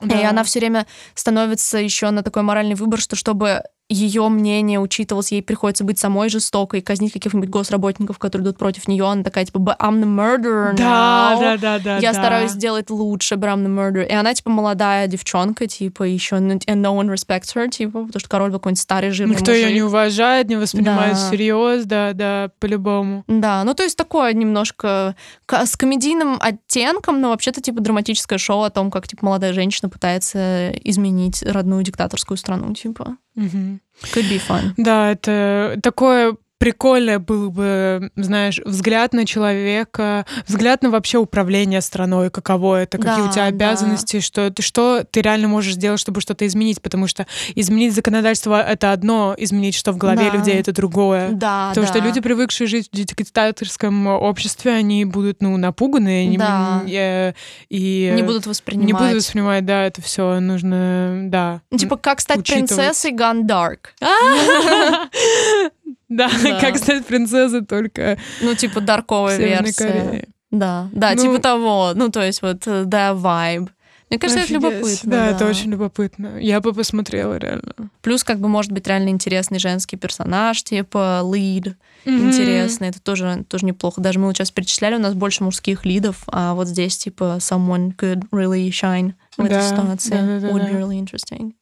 Да. 0.00 0.20
И 0.20 0.24
она 0.24 0.42
все 0.42 0.58
время 0.58 0.86
становится 1.14 1.78
еще 1.78 2.10
на 2.10 2.22
такой 2.22 2.42
моральный 2.42 2.74
выбор, 2.74 3.00
что 3.00 3.14
чтобы 3.14 3.62
ее 3.92 4.28
мнение 4.28 4.80
учитывалось, 4.80 5.32
ей 5.32 5.42
приходится 5.42 5.84
быть 5.84 5.98
самой 5.98 6.28
жестокой, 6.28 6.80
казнить 6.80 7.12
каких-нибудь 7.12 7.48
госработников, 7.48 8.18
которые 8.18 8.44
идут 8.46 8.58
против 8.58 8.88
нее. 8.88 9.04
Она 9.04 9.22
такая, 9.22 9.44
типа, 9.44 9.58
I'm 9.58 10.00
the 10.00 10.06
murderer 10.06 10.74
да, 10.76 11.34
now. 11.34 11.40
Да, 11.40 11.56
да, 11.56 11.78
да, 11.78 11.98
Я 11.98 12.12
да. 12.12 12.18
стараюсь 12.18 12.52
сделать 12.52 12.90
лучше, 12.90 13.34
but 13.34 13.54
I'm 13.54 13.64
the 13.64 13.68
murderer. 13.68 14.08
И 14.08 14.12
она, 14.12 14.34
типа, 14.34 14.50
молодая 14.50 15.06
девчонка, 15.06 15.66
типа, 15.66 16.04
еще 16.04 16.36
and 16.36 16.64
no 16.66 16.96
one 16.96 17.12
respects 17.12 17.54
her, 17.54 17.68
типа, 17.68 18.06
потому 18.06 18.20
что 18.20 18.28
король 18.28 18.52
какой-нибудь 18.52 18.80
старый 18.80 19.10
жирный 19.10 19.36
Никто 19.36 19.52
мужик. 19.52 19.66
ее 19.66 19.74
не 19.74 19.82
уважает, 19.82 20.48
не 20.48 20.56
воспринимает 20.56 21.14
да. 21.14 21.26
всерьез, 21.26 21.84
да, 21.84 22.12
да, 22.12 22.50
по-любому. 22.58 23.24
Да, 23.28 23.64
ну, 23.64 23.74
то 23.74 23.82
есть 23.82 23.96
такое 23.96 24.32
немножко 24.32 25.14
с 25.46 25.76
комедийным 25.76 26.38
оттенком, 26.40 27.20
но 27.20 27.30
вообще-то, 27.30 27.60
типа, 27.60 27.80
драматическое 27.80 28.38
шоу 28.38 28.62
о 28.62 28.70
том, 28.70 28.90
как, 28.90 29.06
типа, 29.06 29.26
молодая 29.26 29.52
женщина 29.52 29.88
пытается 29.88 30.70
изменить 30.84 31.42
родную 31.42 31.82
диктаторскую 31.82 32.38
страну, 32.38 32.72
типа. 32.74 33.16
Угу. 33.36 33.78
Could 34.12 34.28
be 34.28 34.38
fun. 34.38 34.74
Да, 34.76 35.10
это 35.10 35.78
такое 35.82 36.36
прикольно 36.62 37.18
был 37.18 37.50
бы, 37.50 38.12
знаешь, 38.14 38.60
взгляд 38.64 39.12
на 39.12 39.26
человека, 39.26 40.24
взгляд 40.46 40.80
на 40.84 40.90
вообще 40.90 41.18
управление 41.18 41.80
страной, 41.80 42.30
каково 42.30 42.82
это, 42.82 42.98
какие 42.98 43.16
да, 43.16 43.24
у 43.24 43.32
тебя 43.32 43.44
обязанности, 43.46 44.18
да. 44.18 44.22
что 44.22 44.50
ты 44.52 44.62
что 44.62 45.04
ты 45.10 45.22
реально 45.22 45.48
можешь 45.48 45.74
сделать, 45.74 45.98
чтобы 45.98 46.20
что-то 46.20 46.46
изменить, 46.46 46.80
потому 46.80 47.08
что 47.08 47.26
изменить 47.56 47.96
законодательство 47.96 48.62
это 48.62 48.92
одно, 48.92 49.34
изменить 49.38 49.74
что 49.74 49.90
в 49.90 49.96
голове 49.96 50.30
да. 50.30 50.36
людей 50.36 50.54
это 50.54 50.72
другое. 50.72 51.30
Да, 51.32 51.70
потому 51.70 51.84
да. 51.84 51.92
что 51.92 52.00
люди, 52.00 52.20
привыкшие 52.20 52.68
жить 52.68 52.88
в 52.92 52.94
диктаторском 52.94 54.06
обществе, 54.06 54.70
они 54.70 55.04
будут, 55.04 55.42
ну, 55.42 55.56
напуганы 55.56 56.32
да. 56.38 56.82
не, 56.84 56.92
э, 56.94 57.34
и 57.70 58.12
не 58.14 58.22
будут 58.22 58.46
воспринимать. 58.46 58.86
Не 58.86 58.92
будут 58.92 59.14
воспринимать, 59.16 59.64
да, 59.64 59.82
это 59.82 60.00
все 60.00 60.38
нужно, 60.38 61.22
да. 61.24 61.60
Типа 61.76 61.96
как 61.96 62.20
стать 62.20 62.38
учитывать. 62.38 62.68
принцессой 62.68 63.10
Dark. 63.10 63.78
Да, 66.16 66.30
да, 66.42 66.60
как 66.60 66.76
стать 66.76 67.06
принцессой 67.06 67.64
только. 67.64 68.18
Ну, 68.40 68.54
типа 68.54 68.80
дарковая 68.80 69.38
версия. 69.38 69.88
Корее. 69.88 70.28
Да, 70.50 70.88
да, 70.92 71.12
ну, 71.14 71.22
типа 71.22 71.38
того. 71.38 71.92
Ну, 71.94 72.10
то 72.10 72.22
есть 72.22 72.42
вот, 72.42 72.66
э, 72.66 72.84
да, 72.84 73.12
vibe. 73.12 73.70
Мне 74.10 74.18
кажется, 74.18 74.42
Офигеть. 74.42 74.62
это 74.62 74.74
любопытно. 74.74 75.10
Да, 75.10 75.16
да, 75.16 75.30
это 75.30 75.46
очень 75.46 75.70
любопытно. 75.70 76.38
Я 76.38 76.60
бы 76.60 76.74
посмотрела, 76.74 77.38
реально. 77.38 77.72
Плюс, 78.02 78.24
как 78.24 78.40
бы, 78.40 78.48
может 78.48 78.70
быть, 78.70 78.86
реально 78.86 79.08
интересный 79.08 79.58
женский 79.58 79.96
персонаж, 79.96 80.62
типа 80.62 81.22
lead 81.24 81.74
mm-hmm. 82.04 82.26
интересный. 82.26 82.88
Это 82.88 83.00
тоже, 83.00 83.46
тоже 83.48 83.64
неплохо. 83.64 84.02
Даже 84.02 84.18
мы 84.18 84.26
вот 84.26 84.36
сейчас 84.36 84.50
перечисляли, 84.50 84.96
у 84.96 84.98
нас 84.98 85.14
больше 85.14 85.42
мужских 85.42 85.86
лидов, 85.86 86.24
а 86.26 86.52
вот 86.52 86.68
здесь, 86.68 86.98
типа, 86.98 87.38
someone 87.38 87.96
could 87.96 88.28
really 88.30 88.68
shine 88.68 89.14
в 89.38 89.38
да, 89.38 89.44
этой 89.46 89.62
ситуации. 89.62 90.10
Да, 90.10 90.26
да, 90.26 90.40
да, 90.40 90.48
Would 90.48 90.70
be 90.70 90.78
really 90.78 91.02
interesting. 91.02 91.54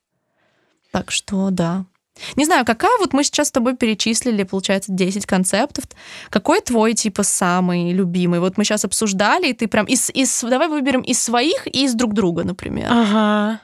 Так 0.90 1.12
что, 1.12 1.50
да. 1.50 1.84
Не 2.36 2.44
знаю, 2.44 2.64
какая 2.64 2.96
вот 2.98 3.12
мы 3.12 3.24
сейчас 3.24 3.48
с 3.48 3.50
тобой 3.50 3.76
перечислили, 3.76 4.42
получается, 4.42 4.92
10 4.92 5.26
концептов. 5.26 5.84
Какой 6.30 6.60
твой, 6.60 6.94
типа, 6.94 7.22
самый 7.22 7.92
любимый? 7.92 8.40
Вот 8.40 8.56
мы 8.56 8.64
сейчас 8.64 8.84
обсуждали, 8.84 9.48
и 9.48 9.52
ты 9.52 9.68
прям 9.68 9.86
из, 9.86 10.10
из... 10.10 10.42
Давай 10.42 10.68
выберем 10.68 11.00
из 11.00 11.20
своих 11.22 11.66
и 11.66 11.84
из 11.84 11.94
друг 11.94 12.14
друга, 12.14 12.44
например. 12.44 12.88
Ага. 12.90 13.60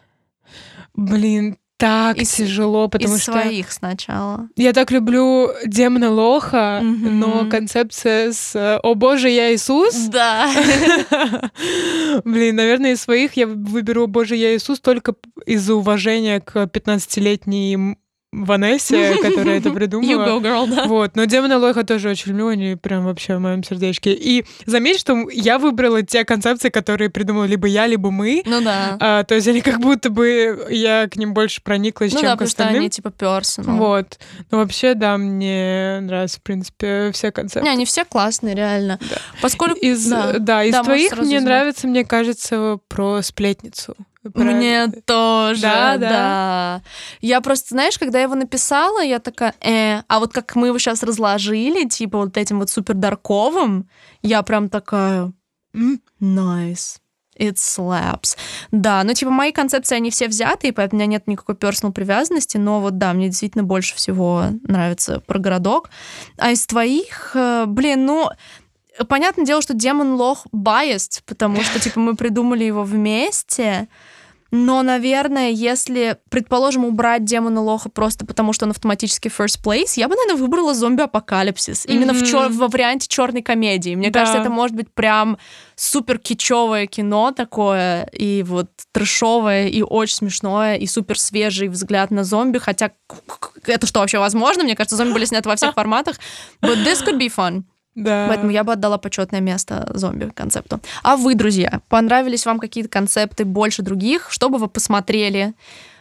Блин, 0.94 1.58
так 1.76 2.16
из, 2.16 2.32
тяжело, 2.32 2.88
потому 2.88 3.16
из 3.16 3.22
что... 3.22 3.32
своих 3.32 3.70
сначала. 3.70 4.48
Я 4.56 4.72
так 4.72 4.90
люблю 4.90 5.50
демона 5.66 6.10
Лоха, 6.10 6.80
mm-hmm. 6.82 7.10
но 7.10 7.46
концепция 7.50 8.32
с 8.32 8.78
«О 8.82 8.94
боже, 8.94 9.28
я 9.28 9.54
Иисус». 9.54 9.94
Да. 10.06 10.50
Блин, 12.24 12.56
наверное, 12.56 12.92
из 12.92 13.02
своих 13.02 13.34
я 13.34 13.46
выберу 13.46 14.04
«О 14.04 14.06
боже, 14.06 14.36
я 14.36 14.56
Иисус» 14.56 14.80
только 14.80 15.14
из-за 15.44 15.74
уважения 15.74 16.40
к 16.40 16.56
15-летней 16.56 17.98
Ванессе, 18.44 19.16
которая 19.22 19.58
это 19.58 19.70
придумала. 19.70 20.10
You 20.10 20.26
go, 20.26 20.42
girl, 20.42 20.68
да. 20.68 20.84
Вот. 20.86 21.16
Но 21.16 21.24
Демона 21.24 21.58
Лойха 21.58 21.84
тоже 21.84 22.10
очень 22.10 22.32
люблю, 22.32 22.48
они 22.48 22.76
прям 22.76 23.04
вообще 23.04 23.36
в 23.36 23.40
моем 23.40 23.62
сердечке. 23.62 24.12
И 24.12 24.44
заметь, 24.66 25.00
что 25.00 25.28
я 25.30 25.58
выбрала 25.58 26.02
те 26.02 26.24
концепции, 26.24 26.68
которые 26.68 27.10
придумала 27.10 27.44
либо 27.44 27.66
я, 27.66 27.86
либо 27.86 28.10
мы. 28.10 28.42
Ну 28.44 28.60
да. 28.60 28.96
А, 29.00 29.24
то 29.24 29.34
есть 29.34 29.48
они 29.48 29.60
как 29.60 29.80
будто 29.80 30.10
бы 30.10 30.66
я 30.70 31.08
к 31.08 31.16
ним 31.16 31.34
больше 31.34 31.62
прониклась, 31.62 32.12
ну, 32.12 32.20
чем 32.20 32.30
да, 32.30 32.36
к 32.36 32.42
остальным. 32.42 32.74
что 32.74 32.80
они 32.80 32.90
типа 32.90 33.08
personal. 33.08 33.76
Вот. 33.76 34.18
Но 34.50 34.58
вообще, 34.58 34.94
да, 34.94 35.16
мне 35.16 36.00
нравятся, 36.00 36.38
в 36.38 36.42
принципе, 36.42 37.10
все 37.12 37.32
концепты. 37.32 37.66
Не, 37.66 37.70
они 37.70 37.84
все 37.84 38.04
классные, 38.04 38.54
реально. 38.54 38.98
Да. 39.10 39.16
Поскольку... 39.40 39.76
Из, 39.76 40.06
да. 40.06 40.34
да, 40.38 40.64
из 40.64 40.72
да, 40.72 40.82
твоих 40.82 41.16
мне 41.18 41.40
нравится, 41.40 41.86
мне 41.86 42.04
кажется, 42.04 42.78
про 42.88 43.22
сплетницу. 43.22 43.94
Про... 44.30 44.42
Мне 44.42 44.88
тоже, 45.04 45.62
да, 45.62 45.96
да, 45.96 45.98
да. 45.98 46.82
Я 47.20 47.40
просто, 47.40 47.68
знаешь, 47.70 47.98
когда 47.98 48.18
я 48.18 48.24
его 48.24 48.34
написала, 48.34 49.02
я 49.02 49.18
такая, 49.18 49.54
э, 49.60 50.02
а 50.06 50.18
вот 50.18 50.32
как 50.32 50.56
мы 50.56 50.68
его 50.68 50.78
сейчас 50.78 51.02
разложили, 51.02 51.88
типа 51.88 52.18
вот 52.18 52.36
этим 52.36 52.58
вот 52.58 52.70
супер 52.70 52.94
дарковым, 52.94 53.88
я 54.22 54.42
прям 54.42 54.68
такая, 54.68 55.32
nice. 56.20 56.98
It 57.38 57.56
slaps. 57.56 58.36
Да, 58.70 59.02
ну 59.04 59.12
типа 59.12 59.30
мои 59.30 59.52
концепции, 59.52 59.96
они 59.96 60.10
все 60.10 60.26
взяты, 60.26 60.68
и 60.68 60.72
поэтому 60.72 60.98
у 60.98 61.00
меня 61.02 61.12
нет 61.12 61.26
никакой 61.26 61.54
персонал 61.54 61.92
привязанности, 61.92 62.56
но 62.56 62.80
вот 62.80 62.96
да, 62.96 63.12
мне 63.12 63.28
действительно 63.28 63.62
больше 63.62 63.94
всего 63.94 64.46
нравится 64.62 65.20
про 65.20 65.38
городок. 65.38 65.90
А 66.38 66.50
из 66.50 66.66
твоих, 66.66 67.32
э, 67.34 67.64
блин, 67.66 68.06
ну, 68.06 68.30
понятное 69.08 69.44
дело, 69.44 69.60
что 69.60 69.74
демон 69.74 70.14
лох 70.14 70.46
biased, 70.54 71.22
потому 71.26 71.62
что, 71.62 71.78
типа, 71.78 72.00
мы 72.00 72.16
придумали 72.16 72.64
его 72.64 72.82
вместе, 72.82 73.88
но, 74.50 74.82
наверное, 74.82 75.50
если, 75.50 76.18
предположим, 76.30 76.84
убрать 76.84 77.24
демона 77.24 77.60
лоха 77.60 77.88
просто 77.88 78.24
потому, 78.24 78.52
что 78.52 78.64
он 78.64 78.70
автоматически 78.70 79.28
first 79.28 79.60
place, 79.62 79.92
я 79.96 80.08
бы, 80.08 80.14
наверное, 80.14 80.40
выбрала 80.40 80.74
зомби-апокалипсис. 80.74 81.84
Mm-hmm. 81.84 81.92
Именно 81.92 82.12
в 82.14 82.22
чер- 82.22 82.52
во 82.52 82.68
варианте 82.68 83.08
черной 83.08 83.42
комедии. 83.42 83.94
Мне 83.94 84.10
да. 84.10 84.20
кажется, 84.20 84.40
это 84.40 84.50
может 84.50 84.76
быть 84.76 84.92
прям 84.92 85.38
супер 85.74 86.18
кичевое 86.18 86.86
кино 86.86 87.32
такое, 87.32 88.04
и 88.12 88.42
вот 88.44 88.70
трешовое, 88.92 89.68
и 89.68 89.82
очень 89.82 90.16
смешное, 90.16 90.76
и 90.76 90.86
супер 90.86 91.18
свежий 91.18 91.68
взгляд 91.68 92.10
на 92.10 92.24
зомби. 92.24 92.58
Хотя 92.58 92.92
это 93.66 93.86
что 93.86 94.00
вообще 94.00 94.18
возможно? 94.18 94.62
Мне 94.62 94.76
кажется, 94.76 94.96
зомби 94.96 95.12
были 95.12 95.24
сняты 95.24 95.48
во 95.48 95.56
всех 95.56 95.74
форматах. 95.74 96.16
But 96.62 96.84
this 96.84 97.04
could 97.04 97.18
be 97.18 97.28
fun. 97.34 97.64
Да. 97.96 98.26
Поэтому 98.28 98.50
я 98.50 98.62
бы 98.62 98.74
отдала 98.74 98.98
почетное 98.98 99.40
место 99.40 99.90
зомби-концепту. 99.94 100.80
А 101.02 101.16
вы, 101.16 101.34
друзья, 101.34 101.80
понравились 101.88 102.46
вам 102.46 102.60
какие-то 102.60 102.90
концепты 102.90 103.44
больше 103.44 103.82
других? 103.82 104.30
Что 104.30 104.50
бы 104.50 104.58
вы 104.58 104.68
посмотрели? 104.68 105.54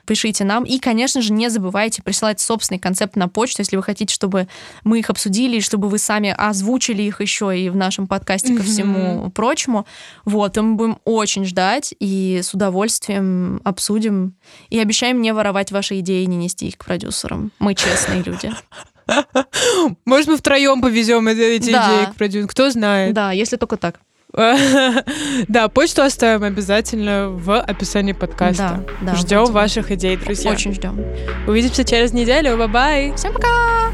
Пишите 0.06 0.44
нам. 0.44 0.66
И, 0.66 0.78
конечно 0.78 1.22
же, 1.22 1.34
не 1.34 1.50
забывайте 1.50 2.04
присылать 2.04 2.40
собственный 2.40 2.80
концепт 2.80 3.16
на 3.16 3.28
почту, 3.28 3.62
если 3.62 3.76
вы 3.76 3.82
хотите, 3.82 4.14
чтобы 4.14 4.48
мы 4.84 5.00
их 5.00 5.10
обсудили, 5.10 5.60
чтобы 5.62 5.88
вы 5.90 5.98
сами 5.98 6.30
озвучили 6.38 7.02
их 7.02 7.22
еще 7.22 7.58
и 7.58 7.70
в 7.70 7.76
нашем 7.76 8.06
подкасте 8.06 8.56
ко 8.56 8.62
всему 8.62 9.32
прочему. 9.32 9.88
Вот, 10.26 10.58
и 10.58 10.62
мы 10.62 10.76
будем 10.76 11.00
очень 11.06 11.46
ждать 11.46 11.96
и 12.00 12.42
с 12.44 12.54
удовольствием 12.54 13.62
обсудим. 13.64 14.36
И 14.70 14.78
обещаем 14.80 15.22
не 15.22 15.34
воровать 15.34 15.72
ваши 15.72 16.00
идеи 16.02 16.24
и 16.24 16.28
не 16.28 16.38
нести 16.38 16.68
их 16.68 16.78
к 16.78 16.86
продюсерам. 16.86 17.52
Мы 17.58 17.74
честные 17.74 18.22
люди. 18.22 18.52
Может, 20.06 20.28
мы 20.28 20.38
втроем 20.38 20.82
повезем 20.82 21.28
эти 21.28 21.72
да. 21.72 21.88
идеи 21.88 22.12
к 22.12 22.16
продюсеру. 22.16 22.48
Кто 22.48 22.70
знает. 22.70 23.14
Да, 23.14 23.32
если 23.32 23.58
только 23.58 23.78
так. 23.78 24.00
Да, 25.48 25.70
почту 25.70 26.02
оставим 26.02 26.44
обязательно 26.44 27.30
в 27.30 27.60
описании 27.60 28.12
подкаста. 28.14 28.84
Да, 29.02 29.14
да, 29.14 29.16
ждем 29.16 29.46
ваших 29.46 29.92
идей, 29.92 30.18
друзья. 30.18 30.52
Очень 30.52 30.74
ждем. 30.74 31.00
Увидимся 31.48 31.86
через 31.86 32.12
неделю. 32.12 32.58
Bye-bye. 32.58 33.14
Всем 33.16 33.34
пока! 33.34 33.92